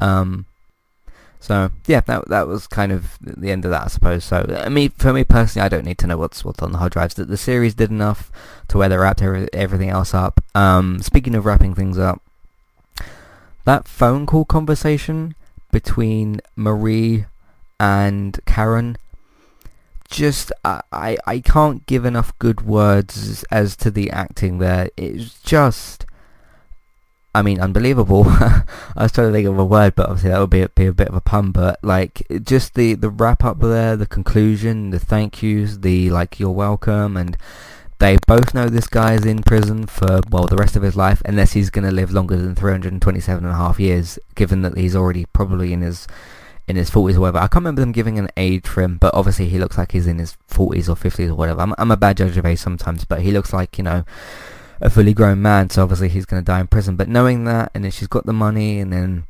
Um, 0.00 0.46
so 1.40 1.70
yeah, 1.86 2.00
that 2.00 2.28
that 2.28 2.46
was 2.46 2.66
kind 2.66 2.92
of 2.92 3.18
the 3.20 3.50
end 3.50 3.64
of 3.64 3.70
that, 3.70 3.84
I 3.84 3.88
suppose. 3.88 4.24
So 4.24 4.44
I 4.64 4.68
mean, 4.68 4.90
for 4.90 5.12
me 5.12 5.24
personally, 5.24 5.64
I 5.64 5.68
don't 5.68 5.86
need 5.86 5.98
to 5.98 6.06
know 6.06 6.18
what's 6.18 6.44
what's 6.44 6.62
on 6.62 6.72
the 6.72 6.78
hard 6.78 6.92
drives. 6.92 7.14
That 7.14 7.28
the 7.28 7.36
series 7.36 7.74
did 7.74 7.90
enough 7.90 8.30
to 8.68 8.78
where 8.78 8.88
they 8.88 8.96
wrapped 8.96 9.22
everything 9.22 9.88
else 9.88 10.14
up. 10.14 10.42
Um, 10.54 11.00
speaking 11.00 11.34
of 11.34 11.46
wrapping 11.46 11.74
things 11.74 11.98
up, 11.98 12.22
that 13.64 13.88
phone 13.88 14.26
call 14.26 14.44
conversation 14.44 15.34
between 15.72 16.40
Marie 16.56 17.26
and 17.78 18.38
Karen 18.44 18.96
just 20.10 20.52
I 20.64 21.16
I 21.26 21.40
can't 21.40 21.86
give 21.86 22.04
enough 22.04 22.38
good 22.38 22.62
words 22.62 23.44
as 23.44 23.76
to 23.76 23.90
the 23.90 24.10
acting 24.10 24.58
there. 24.58 24.90
It's 24.96 25.40
just 25.40 26.04
I 27.34 27.42
mean 27.42 27.60
unbelievable. 27.60 28.24
I 28.28 28.64
was 28.96 29.12
trying 29.12 29.28
to 29.28 29.32
think 29.32 29.48
of 29.48 29.58
a 29.58 29.64
word, 29.64 29.94
but 29.94 30.08
obviously 30.08 30.30
that 30.30 30.40
would 30.40 30.50
be 30.50 30.62
a, 30.62 30.68
be 30.68 30.86
a 30.86 30.92
bit 30.92 31.08
of 31.08 31.14
a 31.14 31.20
pun. 31.20 31.52
But 31.52 31.78
like 31.82 32.26
just 32.42 32.74
the 32.74 32.94
the 32.94 33.10
wrap 33.10 33.44
up 33.44 33.60
there, 33.60 33.96
the 33.96 34.06
conclusion, 34.06 34.90
the 34.90 34.98
thank 34.98 35.42
yous, 35.42 35.78
the 35.78 36.10
like 36.10 36.40
you're 36.40 36.50
welcome, 36.50 37.16
and 37.16 37.38
they 38.00 38.16
both 38.26 38.52
know 38.52 38.68
this 38.68 38.88
guy 38.88 39.14
is 39.14 39.24
in 39.24 39.42
prison 39.42 39.86
for 39.86 40.20
well 40.28 40.46
the 40.46 40.56
rest 40.56 40.74
of 40.74 40.82
his 40.82 40.96
life, 40.96 41.22
unless 41.24 41.52
he's 41.52 41.70
going 41.70 41.84
to 41.84 41.94
live 41.94 42.10
longer 42.10 42.36
than 42.36 42.56
327 42.56 43.44
and 43.44 43.52
a 43.52 43.56
half 43.56 43.78
years, 43.78 44.18
given 44.34 44.62
that 44.62 44.76
he's 44.76 44.96
already 44.96 45.26
probably 45.26 45.72
in 45.72 45.82
his 45.82 46.08
in 46.70 46.76
his 46.76 46.90
40s 46.90 47.16
or 47.16 47.20
whatever. 47.20 47.38
I 47.38 47.48
can't 47.48 47.56
remember 47.56 47.80
them 47.80 47.92
giving 47.92 48.18
an 48.18 48.28
age 48.36 48.66
for 48.66 48.82
him, 48.82 48.96
but 48.96 49.12
obviously 49.14 49.48
he 49.48 49.58
looks 49.58 49.76
like 49.76 49.92
he's 49.92 50.06
in 50.06 50.18
his 50.18 50.36
40s 50.50 50.88
or 50.88 50.94
50s 50.94 51.28
or 51.28 51.34
whatever. 51.34 51.60
I'm, 51.60 51.74
I'm 51.76 51.90
a 51.90 51.96
bad 51.96 52.16
judge 52.16 52.36
of 52.36 52.46
age 52.46 52.58
sometimes, 52.58 53.04
but 53.04 53.22
he 53.22 53.32
looks 53.32 53.52
like, 53.52 53.76
you 53.76 53.84
know, 53.84 54.04
a 54.80 54.88
fully 54.88 55.12
grown 55.12 55.42
man, 55.42 55.68
so 55.68 55.82
obviously 55.82 56.08
he's 56.08 56.24
going 56.24 56.40
to 56.40 56.46
die 56.46 56.60
in 56.60 56.66
prison. 56.66 56.96
But 56.96 57.08
knowing 57.08 57.44
that, 57.44 57.70
and 57.74 57.84
then 57.84 57.90
she's 57.90 58.08
got 58.08 58.24
the 58.24 58.32
money, 58.32 58.80
and 58.80 58.92
then 58.92 59.24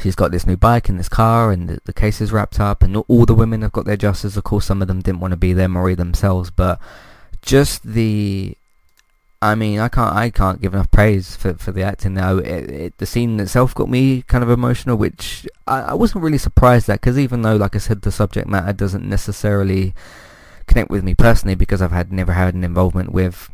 she's 0.00 0.14
got 0.14 0.30
this 0.30 0.46
new 0.46 0.56
bike 0.56 0.88
and 0.88 0.98
this 0.98 1.08
car, 1.08 1.50
and 1.50 1.68
the, 1.68 1.80
the 1.84 1.92
case 1.92 2.20
is 2.20 2.32
wrapped 2.32 2.58
up, 2.58 2.82
and 2.82 2.96
all 2.96 3.26
the 3.26 3.34
women 3.34 3.62
have 3.62 3.72
got 3.72 3.84
their 3.84 3.96
justice. 3.96 4.36
Of 4.36 4.44
course, 4.44 4.64
some 4.64 4.80
of 4.80 4.88
them 4.88 5.02
didn't 5.02 5.20
want 5.20 5.32
to 5.32 5.36
be 5.36 5.52
there, 5.52 5.68
Marie 5.68 5.94
themselves, 5.94 6.50
but 6.50 6.80
just 7.42 7.82
the 7.82 8.56
I 9.44 9.54
mean, 9.54 9.78
I 9.78 9.90
can't 9.90 10.16
I 10.16 10.30
can't 10.30 10.58
give 10.62 10.72
enough 10.72 10.90
praise 10.90 11.36
for, 11.36 11.52
for 11.52 11.70
the 11.70 11.82
acting 11.82 12.14
now. 12.14 12.38
It, 12.38 12.70
it, 12.70 12.98
the 12.98 13.04
scene 13.04 13.38
itself 13.38 13.74
got 13.74 13.90
me 13.90 14.22
kind 14.22 14.42
of 14.42 14.48
emotional, 14.48 14.96
which 14.96 15.46
I, 15.66 15.80
I 15.80 15.94
wasn't 15.94 16.24
really 16.24 16.38
surprised 16.38 16.88
at 16.88 17.02
because 17.02 17.18
even 17.18 17.42
though, 17.42 17.56
like 17.56 17.76
I 17.76 17.78
said, 17.78 18.00
the 18.00 18.10
subject 18.10 18.48
matter 18.48 18.72
doesn't 18.72 19.06
necessarily 19.06 19.94
connect 20.66 20.88
with 20.88 21.04
me 21.04 21.14
personally 21.14 21.56
because 21.56 21.82
I've 21.82 21.92
had 21.92 22.10
never 22.10 22.32
had 22.32 22.54
an 22.54 22.64
involvement 22.64 23.12
with 23.12 23.50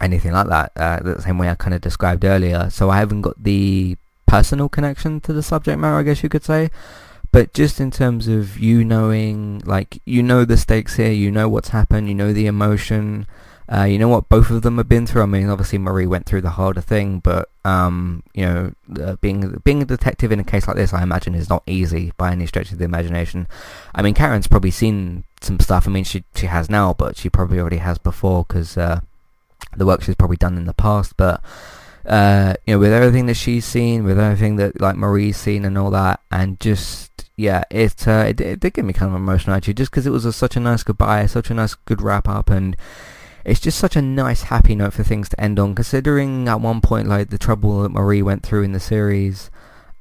anything 0.00 0.32
like 0.32 0.46
that. 0.48 0.72
Uh, 0.76 1.00
the 1.00 1.20
same 1.20 1.36
way 1.36 1.50
I 1.50 1.56
kind 1.56 1.74
of 1.74 1.82
described 1.82 2.24
earlier, 2.24 2.70
so 2.70 2.88
I 2.88 2.96
haven't 2.96 3.20
got 3.20 3.42
the 3.42 3.98
personal 4.24 4.70
connection 4.70 5.20
to 5.20 5.34
the 5.34 5.42
subject 5.42 5.78
matter, 5.78 5.96
I 5.96 6.04
guess 6.04 6.22
you 6.22 6.30
could 6.30 6.44
say. 6.44 6.70
But 7.32 7.52
just 7.52 7.80
in 7.80 7.90
terms 7.90 8.28
of 8.28 8.58
you 8.58 8.82
knowing, 8.82 9.60
like 9.66 10.00
you 10.06 10.22
know 10.22 10.46
the 10.46 10.56
stakes 10.56 10.96
here, 10.96 11.12
you 11.12 11.30
know 11.30 11.50
what's 11.50 11.68
happened, 11.68 12.08
you 12.08 12.14
know 12.14 12.32
the 12.32 12.46
emotion 12.46 13.26
uh, 13.72 13.84
you 13.84 13.98
know 13.98 14.08
what 14.08 14.28
both 14.28 14.50
of 14.50 14.60
them 14.62 14.76
have 14.76 14.88
been 14.88 15.06
through. 15.06 15.22
I 15.22 15.26
mean, 15.26 15.48
obviously 15.48 15.78
Marie 15.78 16.06
went 16.06 16.26
through 16.26 16.42
the 16.42 16.50
harder 16.50 16.82
thing, 16.82 17.20
but 17.20 17.48
um, 17.64 18.22
you 18.34 18.44
know, 18.44 18.72
uh, 19.00 19.16
being 19.16 19.60
being 19.64 19.80
a 19.80 19.86
detective 19.86 20.30
in 20.30 20.40
a 20.40 20.44
case 20.44 20.68
like 20.68 20.76
this, 20.76 20.92
I 20.92 21.02
imagine, 21.02 21.34
is 21.34 21.48
not 21.48 21.62
easy 21.66 22.12
by 22.18 22.32
any 22.32 22.46
stretch 22.46 22.70
of 22.72 22.78
the 22.78 22.84
imagination. 22.84 23.48
I 23.94 24.02
mean, 24.02 24.12
Karen's 24.12 24.46
probably 24.46 24.72
seen 24.72 25.24
some 25.40 25.58
stuff. 25.58 25.88
I 25.88 25.90
mean, 25.90 26.04
she 26.04 26.24
she 26.34 26.46
has 26.46 26.68
now, 26.68 26.92
but 26.92 27.16
she 27.16 27.30
probably 27.30 27.58
already 27.58 27.78
has 27.78 27.96
before 27.96 28.44
because 28.46 28.76
uh, 28.76 29.00
the 29.74 29.86
work 29.86 30.02
she's 30.02 30.16
probably 30.16 30.36
done 30.36 30.58
in 30.58 30.66
the 30.66 30.74
past. 30.74 31.16
But 31.16 31.40
uh, 32.04 32.54
you 32.66 32.74
know, 32.74 32.78
with 32.78 32.92
everything 32.92 33.24
that 33.26 33.36
she's 33.36 33.64
seen, 33.64 34.04
with 34.04 34.18
everything 34.18 34.56
that 34.56 34.82
like 34.82 34.96
Marie's 34.96 35.38
seen 35.38 35.64
and 35.64 35.78
all 35.78 35.90
that, 35.92 36.20
and 36.30 36.60
just 36.60 37.10
yeah, 37.36 37.64
it 37.70 38.06
uh, 38.06 38.26
it, 38.28 38.38
it 38.38 38.60
did 38.60 38.74
get 38.74 38.84
me 38.84 38.92
kind 38.92 39.10
of 39.10 39.16
emotional 39.16 39.56
actually, 39.56 39.74
just 39.74 39.90
because 39.90 40.06
it 40.06 40.10
was 40.10 40.26
a, 40.26 40.32
such 40.32 40.56
a 40.56 40.60
nice 40.60 40.82
goodbye, 40.82 41.24
such 41.24 41.50
a 41.50 41.54
nice 41.54 41.74
good 41.74 42.02
wrap 42.02 42.28
up, 42.28 42.50
and 42.50 42.76
it's 43.44 43.60
just 43.60 43.78
such 43.78 43.96
a 43.96 44.02
nice 44.02 44.44
happy 44.44 44.74
note 44.74 44.92
for 44.92 45.02
things 45.02 45.28
to 45.28 45.40
end 45.40 45.58
on 45.58 45.74
considering 45.74 46.48
at 46.48 46.60
one 46.60 46.80
point 46.80 47.08
like 47.08 47.30
the 47.30 47.38
trouble 47.38 47.82
that 47.82 47.90
Marie 47.90 48.22
went 48.22 48.42
through 48.42 48.62
in 48.62 48.72
the 48.72 48.80
series 48.80 49.50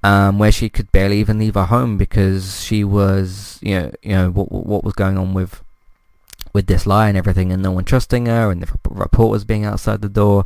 um, 0.03 0.39
where 0.39 0.51
she 0.51 0.69
could 0.69 0.91
barely 0.91 1.19
even 1.19 1.39
leave 1.39 1.55
her 1.55 1.65
home 1.65 1.97
because 1.97 2.61
she 2.61 2.83
was 2.83 3.59
you 3.61 3.79
know 3.79 3.91
you 4.01 4.11
know 4.11 4.31
what 4.31 4.51
what 4.51 4.83
was 4.83 4.93
going 4.93 5.17
on 5.17 5.33
with 5.33 5.63
with 6.53 6.67
this 6.67 6.85
lie 6.85 7.07
and 7.07 7.17
everything 7.17 7.51
and 7.51 7.61
no 7.61 7.71
one 7.71 7.85
trusting 7.85 8.25
her 8.25 8.51
and 8.51 8.61
the 8.61 8.79
reporters 8.89 9.43
being 9.43 9.65
outside 9.65 10.01
the 10.01 10.09
door. 10.09 10.45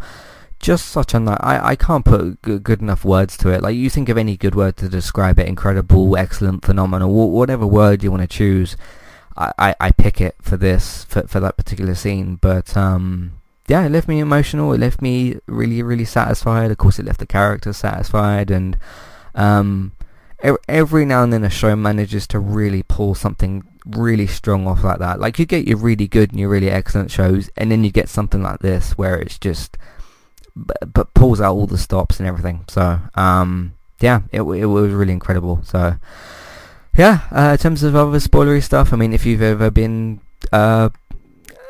Just 0.59 0.87
such 0.87 1.13
a 1.13 1.19
nice 1.19 1.37
I, 1.41 1.69
I 1.69 1.75
can't 1.75 2.05
put 2.05 2.41
good, 2.41 2.63
good 2.63 2.81
enough 2.81 3.03
words 3.03 3.37
to 3.37 3.49
it. 3.49 3.61
Like 3.61 3.75
you 3.75 3.89
think 3.89 4.09
of 4.09 4.17
any 4.17 4.37
good 4.37 4.55
word 4.55 4.77
to 4.77 4.89
describe 4.89 5.39
it 5.39 5.47
incredible 5.47 6.15
excellent 6.17 6.65
phenomenal 6.65 7.31
whatever 7.31 7.67
word 7.67 8.03
you 8.03 8.11
want 8.11 8.21
to 8.21 8.27
choose 8.27 8.77
I, 9.37 9.75
I 9.79 9.91
pick 9.91 10.21
it 10.21 10.35
for 10.41 10.57
this 10.57 11.03
for 11.05 11.23
for 11.27 11.39
that 11.39 11.57
particular 11.57 11.95
scene. 11.95 12.35
But 12.35 12.75
um, 12.77 13.33
yeah, 13.67 13.85
it 13.85 13.91
left 13.91 14.07
me 14.07 14.19
emotional. 14.19 14.73
It 14.73 14.79
left 14.79 15.01
me 15.01 15.37
really 15.47 15.81
really 15.83 16.05
satisfied. 16.05 16.71
Of 16.71 16.77
course, 16.77 16.99
it 16.99 17.05
left 17.05 17.19
the 17.19 17.25
character 17.25 17.73
satisfied, 17.73 18.49
and 18.49 18.77
um, 19.33 19.91
every 20.67 21.05
now 21.05 21.23
and 21.23 21.33
then 21.33 21.43
a 21.43 21.49
show 21.49 21.75
manages 21.75 22.27
to 22.27 22.39
really 22.39 22.83
pull 22.83 23.15
something 23.15 23.63
really 23.85 24.27
strong 24.27 24.67
off 24.67 24.83
like 24.83 24.99
that. 24.99 25.19
Like 25.19 25.37
you 25.39 25.45
get 25.45 25.67
your 25.67 25.77
really 25.77 26.07
good 26.07 26.31
and 26.31 26.39
your 26.39 26.49
really 26.49 26.69
excellent 26.69 27.11
shows, 27.11 27.49
and 27.57 27.71
then 27.71 27.83
you 27.83 27.91
get 27.91 28.09
something 28.09 28.41
like 28.41 28.59
this 28.59 28.97
where 28.97 29.17
it's 29.17 29.37
just 29.37 29.77
but, 30.55 30.93
but 30.93 31.13
pulls 31.13 31.41
out 31.41 31.53
all 31.53 31.67
the 31.67 31.77
stops 31.77 32.19
and 32.19 32.27
everything. 32.27 32.63
So 32.69 32.99
um, 33.15 33.73
yeah, 33.99 34.21
it 34.31 34.41
it 34.41 34.65
was 34.65 34.93
really 34.93 35.13
incredible. 35.13 35.61
So 35.63 35.97
yeah, 36.97 37.21
uh, 37.31 37.51
in 37.53 37.57
terms 37.57 37.83
of 37.83 37.95
other 37.95 38.19
spoilery 38.19 38.63
stuff, 38.63 38.93
I 38.93 38.95
mean, 38.95 39.13
if 39.13 39.25
you've 39.25 39.41
ever 39.41 39.69
been 39.69 40.21
uh, 40.51 40.89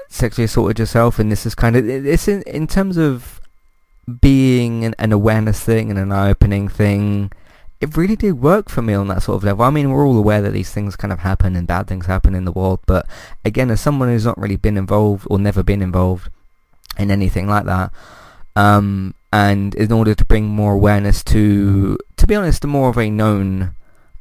sexually 0.10 0.46
assaulted 0.46 0.80
yourself, 0.80 1.20
and 1.20 1.32
this 1.32 1.46
is 1.46 1.56
kind 1.56 1.76
of 1.76 1.88
it's 1.88 2.28
in 2.28 2.42
in 2.44 2.68
terms 2.68 2.98
of 2.98 3.42
being 4.22 4.86
an, 4.86 4.96
an 5.00 5.12
awareness 5.12 5.60
thing 5.62 5.90
and 5.90 6.00
an 6.00 6.12
eye-opening 6.12 6.68
thing. 6.68 7.32
It 7.82 7.98
really 7.98 8.16
did 8.16 8.42
work 8.42 8.70
for 8.70 8.82
me 8.82 8.94
on 8.94 9.08
that 9.10 9.24
sort 9.24 9.36
of 9.38 9.44
level. 9.44 9.66
I 9.66 9.70
mean, 9.70 9.92
we're 9.92 10.08
all 10.08 10.18
aware 10.18 10.42
that 10.42 10.54
these 10.54 10.72
things 10.72 10.96
kind 10.96 11.12
of 11.12 11.20
happen 11.20 11.56
and 11.56 11.68
bad 11.68 11.88
things 11.88 12.06
happen 12.06 12.34
in 12.34 12.46
the 12.46 12.52
world, 12.52 12.80
but 12.86 13.06
again, 13.44 13.70
as 13.70 13.82
someone 13.82 14.10
who's 14.10 14.26
not 14.26 14.38
really 14.38 14.56
been 14.56 14.78
involved 14.78 15.28
or 15.30 15.38
never 15.40 15.62
been 15.62 15.82
involved 15.82 16.30
in 16.98 17.12
anything 17.12 17.48
like 17.48 17.66
that, 17.66 17.92
um, 18.56 19.14
and 19.34 19.76
in 19.76 19.92
order 19.92 20.16
to 20.16 20.24
bring 20.24 20.46
more 20.46 20.74
awareness 20.74 21.24
to, 21.26 21.98
to 22.16 22.26
be 22.26 22.36
honest, 22.36 22.64
more 22.66 22.90
of 22.90 22.98
a 22.98 23.10
known 23.10 23.76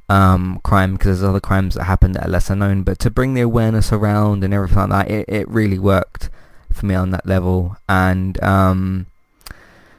um, 0.09 0.61
crime 0.63 0.95
because 0.95 1.21
there's 1.21 1.29
other 1.29 1.41
crimes 1.41 1.75
that 1.75 1.85
happen 1.85 2.13
that 2.13 2.27
are 2.27 2.31
lesser 2.31 2.55
known. 2.55 2.83
But 2.83 2.99
to 3.01 3.11
bring 3.11 3.35
the 3.35 3.41
awareness 3.41 3.93
around 3.93 4.45
and 4.45 4.53
everything 4.53 4.89
like 4.89 5.09
that, 5.09 5.11
it, 5.11 5.29
it 5.29 5.49
really 5.49 5.79
worked 5.79 6.31
for 6.73 6.87
me 6.87 6.95
on 6.95 7.11
that 7.11 7.27
level. 7.27 7.77
And 7.89 8.43
um, 8.43 9.07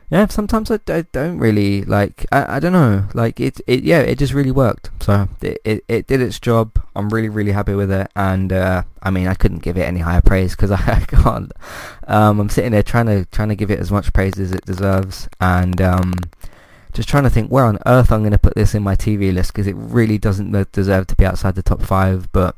yeah, 0.10 0.28
sometimes 0.28 0.70
I, 0.70 0.80
I 0.88 1.02
don't 1.12 1.40
really 1.40 1.84
like. 1.84 2.26
I, 2.32 2.58
I 2.58 2.60
don't 2.60 2.74
know. 2.74 3.08
Like 3.14 3.40
it, 3.40 3.60
it 3.66 3.84
yeah, 3.84 4.02
it 4.02 4.20
just 4.20 4.34
really 4.34 4.52
worked. 4.52 4.92
So 5.02 5.28
it, 5.42 5.60
it, 5.64 5.84
it 5.88 6.08
did 6.08 6.22
its 6.22 6.40
job. 6.40 6.80
I'm 6.96 7.10
really 7.10 7.30
really 7.30 7.52
happy 7.52 7.74
with 7.74 7.92
it. 7.92 8.12
And 8.16 8.54
uh, 8.54 8.84
I 9.02 9.10
mean, 9.10 9.28
I 9.28 9.34
couldn't 9.34 9.64
give 9.64 9.78
it 9.78 9.84
any 9.84 10.02
higher 10.02 10.22
praise 10.22 10.56
because 10.56 10.72
I 10.72 11.04
can't. 11.08 11.52
Um, 12.08 12.40
I'm 12.40 12.50
sitting 12.50 12.72
there 12.72 12.84
trying 12.84 13.08
to 13.08 13.26
trying 13.26 13.50
to 13.50 13.56
give 13.56 13.72
it 13.72 13.80
as 13.80 13.92
much 13.92 14.14
praise 14.14 14.40
as 14.40 14.52
it 14.52 14.66
deserves. 14.66 15.28
And 15.40 15.82
um, 15.82 16.14
just 16.96 17.08
trying 17.08 17.26
to 17.26 17.30
think 17.30 17.52
where 17.52 17.66
on 17.66 17.78
earth 17.86 18.12
I'm 18.12 18.22
going 18.22 18.32
to 18.32 18.40
put 18.40 18.56
this 18.56 18.74
in 18.74 18.82
my 18.82 18.96
TV 18.96 19.32
list 19.32 19.54
because 19.54 19.68
it 19.68 19.76
really 19.78 20.18
doesn't 20.18 20.72
deserve 20.72 21.06
to 21.08 21.16
be 21.16 21.26
outside 21.26 21.54
the 21.54 21.62
top 21.62 21.84
five. 21.84 22.32
But 22.32 22.56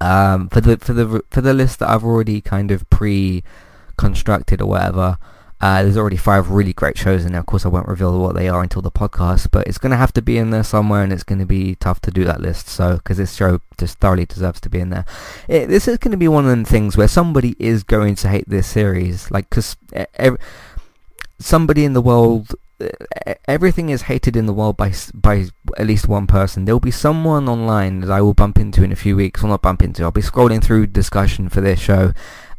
um, 0.00 0.48
for 0.48 0.60
the 0.60 0.78
for 0.78 0.94
the 0.94 1.22
for 1.30 1.40
the 1.40 1.54
list 1.54 1.78
that 1.78 1.90
I've 1.90 2.04
already 2.04 2.40
kind 2.40 2.72
of 2.72 2.88
pre-constructed 2.90 4.60
or 4.60 4.66
whatever, 4.66 5.18
Uh, 5.62 5.82
there's 5.82 5.98
already 5.98 6.16
five 6.16 6.48
really 6.48 6.72
great 6.72 6.96
shows 6.96 7.22
and. 7.26 7.36
Of 7.36 7.44
course, 7.44 7.66
I 7.66 7.68
won't 7.68 7.86
reveal 7.86 8.18
what 8.18 8.34
they 8.34 8.48
are 8.48 8.62
until 8.62 8.80
the 8.80 8.90
podcast, 8.90 9.50
but 9.50 9.66
it's 9.66 9.76
going 9.76 9.90
to 9.90 9.98
have 9.98 10.12
to 10.14 10.22
be 10.22 10.38
in 10.38 10.48
there 10.50 10.64
somewhere, 10.64 11.02
and 11.04 11.12
it's 11.12 11.22
going 11.22 11.38
to 11.38 11.44
be 11.58 11.74
tough 11.74 12.00
to 12.00 12.10
do 12.10 12.24
that 12.24 12.40
list. 12.40 12.66
So, 12.68 12.96
because 12.96 13.18
this 13.18 13.34
show 13.36 13.60
just 13.76 13.98
thoroughly 14.00 14.24
deserves 14.24 14.60
to 14.62 14.70
be 14.70 14.80
in 14.80 14.88
there. 14.88 15.04
It, 15.48 15.66
this 15.68 15.86
is 15.86 15.98
going 15.98 16.12
to 16.12 16.24
be 16.24 16.28
one 16.28 16.48
of 16.48 16.56
the 16.56 16.64
things 16.64 16.96
where 16.96 17.08
somebody 17.08 17.56
is 17.58 17.84
going 17.84 18.14
to 18.22 18.28
hate 18.28 18.48
this 18.48 18.66
series, 18.66 19.30
like 19.30 19.50
because 19.50 19.76
somebody 21.38 21.84
in 21.84 21.92
the 21.92 22.00
world 22.00 22.54
everything 23.46 23.90
is 23.90 24.02
hated 24.02 24.36
in 24.36 24.46
the 24.46 24.52
world 24.52 24.76
by 24.76 24.92
by 25.14 25.46
at 25.76 25.86
least 25.86 26.08
one 26.08 26.26
person. 26.26 26.64
There'll 26.64 26.80
be 26.80 26.90
someone 26.90 27.48
online 27.48 28.00
that 28.00 28.10
I 28.10 28.20
will 28.20 28.34
bump 28.34 28.58
into 28.58 28.82
in 28.82 28.92
a 28.92 28.96
few 28.96 29.16
weeks. 29.16 29.42
Well, 29.42 29.50
not 29.50 29.62
bump 29.62 29.82
into. 29.82 30.02
I'll 30.02 30.10
be 30.10 30.22
scrolling 30.22 30.62
through 30.62 30.88
discussion 30.88 31.48
for 31.48 31.60
this 31.60 31.80
show, 31.80 32.12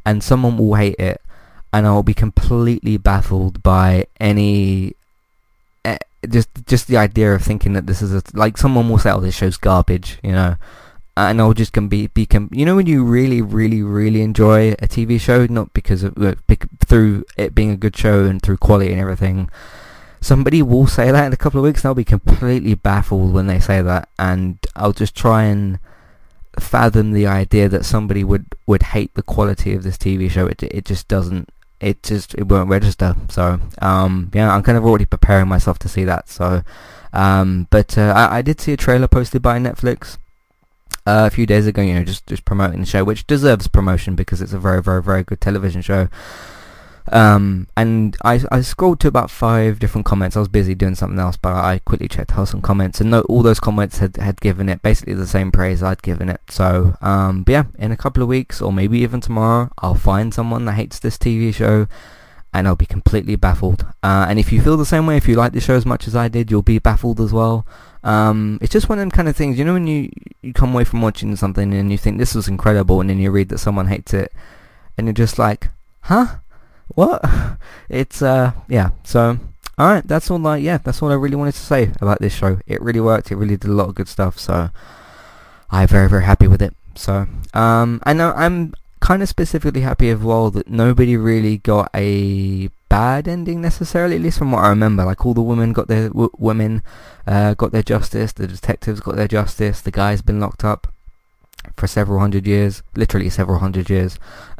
and 0.05 0.23
someone 0.23 0.57
will 0.57 0.75
hate 0.75 0.99
it, 0.99 1.21
and 1.73 1.85
I'll 1.85 2.03
be 2.03 2.13
completely 2.13 2.97
baffled 2.97 3.63
by 3.63 4.07
any. 4.19 4.95
Uh, 5.83 5.97
just 6.29 6.49
just 6.65 6.87
the 6.87 6.97
idea 6.97 7.33
of 7.33 7.41
thinking 7.41 7.73
that 7.73 7.87
this 7.87 8.01
is 8.01 8.13
a, 8.13 8.21
like 8.33 8.57
someone 8.57 8.89
will 8.89 8.99
say, 8.99 9.11
"Oh, 9.11 9.19
this 9.19 9.35
show's 9.35 9.57
garbage," 9.57 10.19
you 10.23 10.31
know, 10.31 10.55
and 11.17 11.41
I'll 11.41 11.53
just 11.53 11.73
can 11.73 11.87
be 11.87 12.07
be 12.07 12.27
you 12.51 12.65
know 12.65 12.75
when 12.75 12.87
you 12.87 13.03
really 13.03 13.41
really 13.41 13.81
really 13.81 14.21
enjoy 14.21 14.73
a 14.73 14.87
TV 14.87 15.19
show, 15.19 15.45
not 15.47 15.73
because 15.73 16.03
of 16.03 16.17
uh, 16.21 16.35
through 16.85 17.25
it 17.37 17.55
being 17.55 17.71
a 17.71 17.77
good 17.77 17.95
show 17.97 18.25
and 18.25 18.41
through 18.41 18.57
quality 18.57 18.91
and 18.91 19.01
everything 19.01 19.49
somebody 20.21 20.61
will 20.61 20.87
say 20.87 21.11
that 21.11 21.25
in 21.25 21.33
a 21.33 21.37
couple 21.37 21.59
of 21.59 21.63
weeks 21.63 21.81
and 21.81 21.89
I'll 21.89 21.95
be 21.95 22.03
completely 22.03 22.75
baffled 22.75 23.33
when 23.33 23.47
they 23.47 23.59
say 23.59 23.81
that 23.81 24.07
and 24.19 24.59
I'll 24.75 24.93
just 24.93 25.15
try 25.15 25.43
and 25.43 25.79
fathom 26.59 27.11
the 27.11 27.25
idea 27.25 27.67
that 27.67 27.85
somebody 27.85 28.23
would, 28.23 28.45
would 28.67 28.83
hate 28.83 29.13
the 29.15 29.23
quality 29.23 29.73
of 29.73 29.83
this 29.83 29.97
TV 29.97 30.29
show. 30.29 30.45
It, 30.45 30.61
it 30.61 30.85
just 30.85 31.07
doesn't, 31.07 31.49
it 31.79 32.03
just, 32.03 32.35
it 32.35 32.47
won't 32.47 32.69
register. 32.69 33.15
So, 33.29 33.59
um, 33.81 34.29
yeah, 34.33 34.53
I'm 34.53 34.61
kind 34.61 34.77
of 34.77 34.85
already 34.85 35.05
preparing 35.05 35.47
myself 35.47 35.79
to 35.79 35.89
see 35.89 36.03
that. 36.03 36.29
So, 36.29 36.61
um, 37.13 37.67
but, 37.71 37.97
uh, 37.97 38.13
I, 38.15 38.37
I 38.37 38.41
did 38.43 38.61
see 38.61 38.73
a 38.73 38.77
trailer 38.77 39.07
posted 39.07 39.41
by 39.41 39.57
Netflix. 39.57 40.17
Uh, 41.07 41.25
a 41.25 41.31
few 41.31 41.47
days 41.47 41.65
ago, 41.65 41.81
you 41.81 41.95
know, 41.95 42.03
just 42.03 42.27
just 42.27 42.45
promoting 42.45 42.79
the 42.79 42.85
show, 42.85 43.03
which 43.03 43.25
deserves 43.25 43.67
promotion 43.67 44.13
because 44.13 44.39
it's 44.39 44.53
a 44.53 44.59
very, 44.59 44.83
very, 44.83 45.01
very 45.01 45.23
good 45.23 45.41
television 45.41 45.81
show. 45.81 46.07
Um, 47.11 47.67
and 47.75 48.15
I, 48.23 48.41
I 48.51 48.61
scrolled 48.61 49.01
to 49.01 49.07
about 49.09 49.29
five 49.29 49.79
different 49.79 50.05
comments. 50.05 50.37
I 50.37 50.39
was 50.39 50.47
busy 50.47 50.73
doing 50.75 50.95
something 50.95 51.19
else, 51.19 51.35
but 51.35 51.53
I 51.53 51.79
quickly 51.79 52.07
checked 52.07 52.37
out 52.37 52.47
some 52.47 52.61
comments, 52.61 53.01
and 53.01 53.11
no, 53.11 53.21
all 53.21 53.43
those 53.43 53.59
comments 53.59 53.97
had, 53.97 54.15
had 54.17 54.39
given 54.39 54.69
it 54.69 54.81
basically 54.81 55.13
the 55.13 55.27
same 55.27 55.51
praise 55.51 55.83
I'd 55.83 56.01
given 56.01 56.29
it. 56.29 56.39
So, 56.49 56.95
um, 57.01 57.43
but 57.43 57.51
yeah, 57.51 57.63
in 57.77 57.91
a 57.91 57.97
couple 57.97 58.23
of 58.23 58.29
weeks, 58.29 58.61
or 58.61 58.71
maybe 58.71 58.99
even 58.99 59.19
tomorrow, 59.19 59.69
I'll 59.79 59.95
find 59.95 60.33
someone 60.33 60.65
that 60.65 60.73
hates 60.73 60.99
this 60.99 61.17
TV 61.17 61.53
show, 61.53 61.87
and 62.53 62.65
I'll 62.65 62.75
be 62.77 62.85
completely 62.85 63.35
baffled. 63.35 63.85
Uh, 64.01 64.25
and 64.29 64.39
if 64.39 64.51
you 64.53 64.61
feel 64.61 64.77
the 64.77 64.85
same 64.85 65.05
way, 65.05 65.17
if 65.17 65.27
you 65.27 65.35
like 65.35 65.51
the 65.51 65.59
show 65.59 65.75
as 65.75 65.85
much 65.85 66.07
as 66.07 66.15
I 66.15 66.29
did, 66.29 66.49
you'll 66.49 66.61
be 66.61 66.79
baffled 66.79 67.19
as 67.19 67.33
well. 67.33 67.65
Um, 68.03 68.57
it's 68.61 68.71
just 68.71 68.89
one 68.89 68.99
of 68.99 69.01
them 69.03 69.11
kind 69.11 69.27
of 69.27 69.35
things, 69.35 69.59
you 69.59 69.65
know, 69.65 69.73
when 69.73 69.87
you, 69.87 70.09
you 70.41 70.53
come 70.53 70.73
away 70.73 70.85
from 70.85 71.01
watching 71.01 71.35
something 71.35 71.73
and 71.73 71.91
you 71.91 71.97
think 71.97 72.17
this 72.17 72.35
was 72.35 72.47
incredible, 72.47 73.01
and 73.01 73.09
then 73.09 73.19
you 73.19 73.31
read 73.31 73.49
that 73.49 73.57
someone 73.57 73.87
hates 73.87 74.13
it, 74.13 74.31
and 74.97 75.07
you're 75.07 75.13
just 75.13 75.37
like, 75.37 75.67
huh? 76.03 76.37
What? 76.95 77.23
It's 77.89 78.21
uh 78.21 78.53
yeah. 78.69 78.91
So 79.03 79.37
all 79.77 79.87
right, 79.87 80.07
that's 80.07 80.31
all. 80.31 80.39
Like 80.39 80.63
yeah, 80.63 80.77
that's 80.77 81.01
all 81.01 81.11
I 81.11 81.15
really 81.15 81.35
wanted 81.35 81.55
to 81.55 81.59
say 81.59 81.91
about 81.99 82.19
this 82.19 82.33
show. 82.33 82.59
It 82.67 82.81
really 82.81 83.01
worked. 83.01 83.31
It 83.31 83.35
really 83.35 83.57
did 83.57 83.69
a 83.69 83.73
lot 83.73 83.89
of 83.89 83.95
good 83.95 84.07
stuff. 84.07 84.39
So 84.39 84.69
I'm 85.69 85.87
very 85.87 86.07
very 86.07 86.23
happy 86.23 86.47
with 86.47 86.61
it. 86.61 86.73
So 86.95 87.27
um, 87.53 87.99
I 88.03 88.13
know 88.13 88.31
I'm 88.33 88.73
kind 89.01 89.21
of 89.21 89.27
specifically 89.27 89.81
happy 89.81 90.09
as 90.09 90.19
well 90.19 90.51
that 90.51 90.69
nobody 90.69 91.17
really 91.17 91.57
got 91.57 91.89
a 91.93 92.69
bad 92.87 93.27
ending 93.27 93.61
necessarily, 93.61 94.15
at 94.15 94.21
least 94.21 94.37
from 94.37 94.51
what 94.51 94.63
I 94.63 94.69
remember. 94.69 95.03
Like 95.03 95.25
all 95.25 95.33
the 95.33 95.41
women 95.41 95.73
got 95.73 95.87
their 95.87 96.09
w- 96.09 96.29
women 96.37 96.83
uh, 97.27 97.55
got 97.55 97.71
their 97.71 97.83
justice, 97.83 98.31
the 98.31 98.47
detectives 98.47 98.99
got 98.99 99.15
their 99.15 99.27
justice, 99.27 99.81
the 99.81 99.91
guy's 99.91 100.21
been 100.21 100.39
locked 100.39 100.63
up 100.63 100.93
for 101.75 101.87
several 101.87 102.19
hundred 102.19 102.47
years, 102.47 102.83
literally 102.95 103.29
several 103.29 103.59
hundred 103.59 103.89
years. 103.89 104.19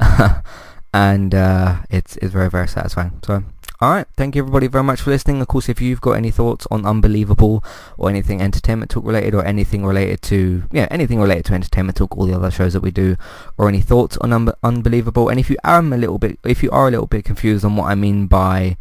and 0.92 1.34
uh, 1.34 1.78
it's 1.90 2.16
it's 2.18 2.32
very 2.32 2.50
very 2.50 2.68
satisfying. 2.68 3.18
So. 3.24 3.44
Alright, 3.82 4.06
thank 4.16 4.36
you 4.36 4.42
everybody 4.42 4.68
very 4.68 4.84
much 4.84 5.00
for 5.00 5.10
listening. 5.10 5.40
Of 5.40 5.48
course, 5.48 5.68
if 5.68 5.80
you've 5.80 6.00
got 6.00 6.12
any 6.12 6.30
thoughts 6.30 6.68
on 6.70 6.86
Unbelievable 6.86 7.64
or 7.98 8.08
anything 8.08 8.40
entertainment 8.40 8.92
talk 8.92 9.04
related 9.04 9.34
or 9.34 9.44
anything 9.44 9.84
related 9.84 10.22
to, 10.22 10.62
yeah, 10.70 10.86
anything 10.88 11.20
related 11.20 11.46
to 11.46 11.54
entertainment 11.54 11.96
talk, 11.96 12.16
all 12.16 12.26
the 12.26 12.32
other 12.32 12.52
shows 12.52 12.74
that 12.74 12.80
we 12.80 12.92
do, 12.92 13.16
or 13.58 13.68
any 13.68 13.80
thoughts 13.80 14.16
on 14.18 14.32
un- 14.32 14.52
Unbelievable, 14.62 15.28
and 15.28 15.40
if 15.40 15.50
you 15.50 15.56
are 15.64 15.80
a 15.80 15.82
little 15.82 16.18
bit, 16.18 16.38
if 16.44 16.62
you 16.62 16.70
are 16.70 16.86
a 16.86 16.92
little 16.92 17.08
bit 17.08 17.24
confused 17.24 17.64
on 17.64 17.74
what 17.74 17.86
I 17.86 17.96
mean 17.96 18.28
by 18.28 18.76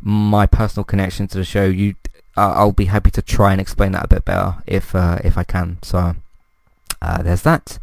my 0.00 0.46
personal 0.46 0.82
connection 0.82 1.28
to 1.28 1.38
the 1.38 1.44
show, 1.44 1.66
you, 1.66 1.94
uh, 2.36 2.54
I'll 2.56 2.72
be 2.72 2.86
happy 2.86 3.12
to 3.12 3.22
try 3.22 3.52
and 3.52 3.60
explain 3.60 3.92
that 3.92 4.06
a 4.06 4.08
bit 4.08 4.24
better 4.24 4.56
if, 4.66 4.96
uh, 4.96 5.18
if 5.22 5.38
I 5.38 5.44
can. 5.44 5.78
So, 5.82 6.16
uh, 7.00 7.22
there's 7.22 7.42
that. 7.42 7.78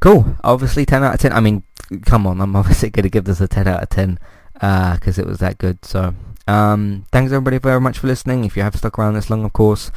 Cool. 0.00 0.36
Obviously, 0.42 0.84
10 0.84 1.04
out 1.04 1.14
of 1.14 1.20
10. 1.20 1.32
I 1.32 1.38
mean, 1.38 1.62
come 2.04 2.26
on, 2.26 2.40
I'm 2.40 2.56
obviously 2.56 2.90
going 2.90 3.04
to 3.04 3.10
give 3.10 3.24
this 3.24 3.40
a 3.40 3.48
10 3.48 3.68
out 3.68 3.82
of 3.82 3.88
10 3.88 4.18
because 4.54 5.18
uh, 5.18 5.22
it 5.22 5.26
was 5.26 5.38
that 5.38 5.58
good. 5.58 5.84
So, 5.84 6.14
um, 6.46 7.06
thanks 7.10 7.32
everybody 7.32 7.58
very 7.58 7.80
much 7.80 7.98
for 7.98 8.06
listening. 8.06 8.44
If 8.44 8.56
you 8.56 8.62
have 8.62 8.76
stuck 8.76 8.98
around 8.98 9.14
this 9.14 9.30
long, 9.30 9.44
of 9.44 9.52
course. 9.52 9.90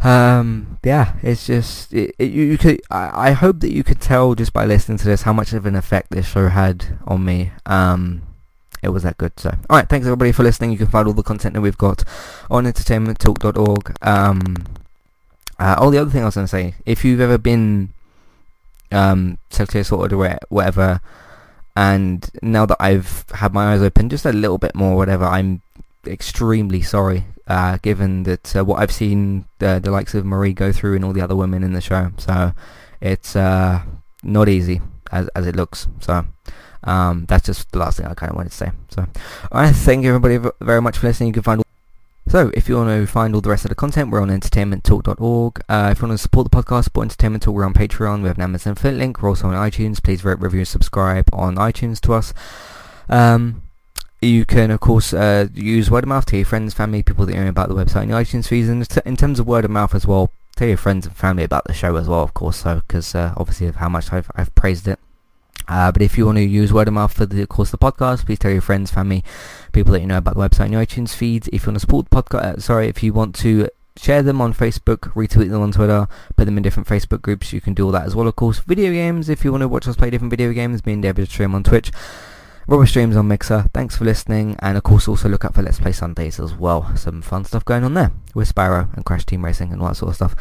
Um, 0.00 0.78
yeah, 0.84 1.14
it's 1.22 1.46
just 1.46 1.92
it, 1.92 2.14
it, 2.18 2.30
you, 2.30 2.44
you, 2.44 2.58
could. 2.58 2.80
I, 2.88 3.30
I, 3.30 3.32
hope 3.32 3.58
that 3.60 3.72
you 3.72 3.82
could 3.82 4.00
tell 4.00 4.36
just 4.36 4.52
by 4.52 4.64
listening 4.64 4.96
to 4.98 5.04
this 5.04 5.22
how 5.22 5.32
much 5.32 5.52
of 5.52 5.66
an 5.66 5.74
effect 5.74 6.10
this 6.10 6.28
show 6.28 6.48
had 6.48 6.98
on 7.04 7.24
me. 7.24 7.50
Um, 7.66 8.22
it 8.80 8.90
was 8.90 9.02
that 9.02 9.18
good. 9.18 9.32
So, 9.40 9.50
all 9.68 9.76
right, 9.76 9.88
thanks 9.88 10.06
everybody 10.06 10.30
for 10.30 10.44
listening. 10.44 10.70
You 10.70 10.78
can 10.78 10.86
find 10.86 11.08
all 11.08 11.14
the 11.14 11.24
content 11.24 11.54
that 11.54 11.62
we've 11.62 11.76
got 11.76 12.04
on 12.48 12.64
entertainmenttalk.org. 12.64 13.96
Um, 14.02 14.56
uh, 15.58 15.74
all 15.78 15.90
the 15.90 15.98
other 15.98 16.10
thing 16.10 16.22
I 16.22 16.26
was 16.26 16.36
going 16.36 16.46
to 16.46 16.48
say, 16.48 16.74
if 16.86 17.04
you've 17.04 17.20
ever 17.20 17.36
been 17.36 17.92
um, 18.92 19.38
assaulted 19.50 20.12
or 20.12 20.38
whatever. 20.48 21.00
And 21.76 22.28
now 22.42 22.66
that 22.66 22.76
I've 22.80 23.24
had 23.34 23.54
my 23.54 23.72
eyes 23.72 23.82
open 23.82 24.08
just 24.08 24.26
a 24.26 24.32
little 24.32 24.58
bit 24.58 24.74
more, 24.74 24.96
whatever, 24.96 25.24
I'm 25.24 25.62
extremely 26.06 26.82
sorry. 26.82 27.24
Uh, 27.46 27.78
given 27.78 28.24
that 28.24 28.54
uh, 28.54 28.62
what 28.62 28.78
I've 28.78 28.92
seen 28.92 29.46
the, 29.58 29.80
the 29.82 29.90
likes 29.90 30.14
of 30.14 30.26
Marie 30.26 30.52
go 30.52 30.70
through 30.70 30.96
and 30.96 31.04
all 31.04 31.14
the 31.14 31.22
other 31.22 31.34
women 31.34 31.62
in 31.62 31.72
the 31.72 31.80
show, 31.80 32.12
so 32.18 32.52
it's 33.00 33.34
uh, 33.34 33.80
not 34.22 34.50
easy 34.50 34.82
as 35.10 35.28
as 35.28 35.46
it 35.46 35.56
looks. 35.56 35.88
So 36.00 36.26
um, 36.84 37.24
that's 37.26 37.46
just 37.46 37.70
the 37.72 37.78
last 37.78 37.96
thing 37.96 38.06
I 38.06 38.14
kind 38.14 38.30
of 38.30 38.36
wanted 38.36 38.50
to 38.50 38.56
say. 38.56 38.70
So, 38.90 39.06
I 39.50 39.72
thank 39.72 40.04
everybody 40.04 40.38
very 40.60 40.82
much 40.82 40.98
for 40.98 41.06
listening. 41.06 41.28
You 41.28 41.34
can 41.34 41.42
find 41.42 41.62
so, 42.28 42.50
if 42.54 42.68
you 42.68 42.76
want 42.76 42.90
to 42.90 43.06
find 43.06 43.34
all 43.34 43.40
the 43.40 43.50
rest 43.50 43.64
of 43.64 43.70
the 43.70 43.74
content, 43.74 44.10
we're 44.10 44.20
on 44.20 44.28
entertainmenttalk.org. 44.28 45.62
Uh, 45.68 45.88
if 45.90 45.98
you 46.00 46.08
want 46.08 46.18
to 46.18 46.22
support 46.22 46.50
the 46.50 46.56
podcast, 46.56 46.84
support 46.84 47.06
Entertainment 47.06 47.42
Talk, 47.42 47.54
we're 47.54 47.64
on 47.64 47.74
Patreon. 47.74 48.22
We 48.22 48.28
have 48.28 48.36
an 48.36 48.44
Amazon 48.44 48.74
affiliate 48.74 48.98
link. 48.98 49.22
We're 49.22 49.30
also 49.30 49.48
on 49.48 49.54
iTunes. 49.54 50.02
Please 50.02 50.24
rate, 50.24 50.40
review, 50.40 50.60
and 50.60 50.68
subscribe 50.68 51.28
on 51.32 51.56
iTunes 51.56 52.00
to 52.02 52.12
us. 52.12 52.34
Um, 53.08 53.62
you 54.20 54.44
can, 54.44 54.70
of 54.70 54.80
course, 54.80 55.14
uh, 55.14 55.48
use 55.54 55.90
word 55.90 56.04
of 56.04 56.08
mouth 56.08 56.26
to 56.26 56.36
your 56.36 56.46
friends, 56.46 56.74
family, 56.74 57.02
people 57.02 57.24
that 57.26 57.34
you 57.34 57.40
know 57.40 57.48
about 57.48 57.68
the 57.68 57.74
website 57.74 58.02
and 58.02 58.10
the 58.10 58.16
iTunes 58.16 58.48
feeds. 58.48 58.68
And 58.68 58.86
in 59.06 59.16
terms 59.16 59.40
of 59.40 59.46
word 59.46 59.64
of 59.64 59.70
mouth 59.70 59.94
as 59.94 60.06
well, 60.06 60.30
tell 60.56 60.68
your 60.68 60.76
friends 60.76 61.06
and 61.06 61.16
family 61.16 61.44
about 61.44 61.64
the 61.64 61.72
show 61.72 61.96
as 61.96 62.08
well, 62.08 62.22
of 62.22 62.34
course, 62.34 62.58
so 62.58 62.82
because 62.86 63.14
uh, 63.14 63.32
obviously 63.36 63.68
of 63.68 63.76
how 63.76 63.88
much 63.88 64.12
I've, 64.12 64.30
I've 64.34 64.54
praised 64.54 64.88
it. 64.88 64.98
Uh, 65.68 65.92
but 65.92 66.02
if 66.02 66.16
you 66.16 66.26
want 66.26 66.38
to 66.38 66.44
use 66.44 66.72
word 66.72 66.88
of 66.88 66.94
mouth 66.94 67.12
for 67.12 67.26
the 67.26 67.46
course 67.46 67.72
of 67.72 67.78
the 67.78 67.92
podcast, 67.92 68.26
please 68.26 68.38
tell 68.38 68.50
your 68.50 68.60
friends, 68.60 68.90
family, 68.90 69.22
people 69.72 69.92
that 69.92 70.00
you 70.00 70.06
know 70.06 70.18
about 70.18 70.34
the 70.34 70.40
website 70.40 70.64
and 70.64 70.72
your 70.72 70.84
iTunes 70.84 71.14
feeds. 71.14 71.48
If 71.48 71.62
you 71.62 71.68
want 71.68 71.76
to 71.76 71.80
support 71.80 72.08
the 72.08 72.22
podcast, 72.22 72.44
uh, 72.44 72.60
sorry, 72.60 72.88
if 72.88 73.02
you 73.02 73.12
want 73.12 73.34
to 73.36 73.68
share 73.96 74.22
them 74.22 74.40
on 74.40 74.54
Facebook, 74.54 75.12
retweet 75.14 75.50
them 75.50 75.60
on 75.60 75.72
Twitter, 75.72 76.08
put 76.36 76.46
them 76.46 76.56
in 76.56 76.62
different 76.62 76.88
Facebook 76.88 77.20
groups, 77.20 77.52
you 77.52 77.60
can 77.60 77.74
do 77.74 77.84
all 77.84 77.92
that 77.92 78.06
as 78.06 78.14
well. 78.14 78.28
Of 78.28 78.36
course, 78.36 78.60
video 78.60 78.92
games. 78.92 79.28
If 79.28 79.44
you 79.44 79.50
want 79.50 79.62
to 79.62 79.68
watch 79.68 79.86
us 79.86 79.96
play 79.96 80.10
different 80.10 80.30
video 80.30 80.52
games, 80.52 80.84
me 80.86 80.94
and 80.94 81.02
David 81.02 81.28
stream 81.28 81.54
on 81.54 81.64
Twitch. 81.64 81.90
Robert 82.66 82.86
streams 82.86 83.16
on 83.16 83.28
Mixer. 83.28 83.64
Thanks 83.72 83.96
for 83.96 84.04
listening, 84.04 84.54
and 84.58 84.76
of 84.76 84.82
course 84.82 85.08
also 85.08 85.28
look 85.28 85.44
out 85.44 85.54
for 85.54 85.62
Let's 85.62 85.80
Play 85.80 85.92
Sundays 85.92 86.38
as 86.38 86.54
well. 86.54 86.94
Some 86.96 87.22
fun 87.22 87.46
stuff 87.46 87.64
going 87.64 87.82
on 87.82 87.94
there 87.94 88.12
with 88.34 88.54
Spyro 88.54 88.94
and 88.94 89.06
Crash 89.06 89.24
Team 89.24 89.42
Racing 89.42 89.72
and 89.72 89.80
all 89.80 89.88
that 89.88 89.94
sort 89.94 90.10
of 90.10 90.16
stuff. 90.16 90.36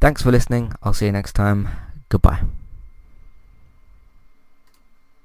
Thanks 0.00 0.22
for 0.22 0.30
listening. 0.30 0.72
I'll 0.84 0.92
see 0.92 1.06
you 1.06 1.12
next 1.12 1.32
time. 1.32 1.68
Goodbye. 2.08 2.63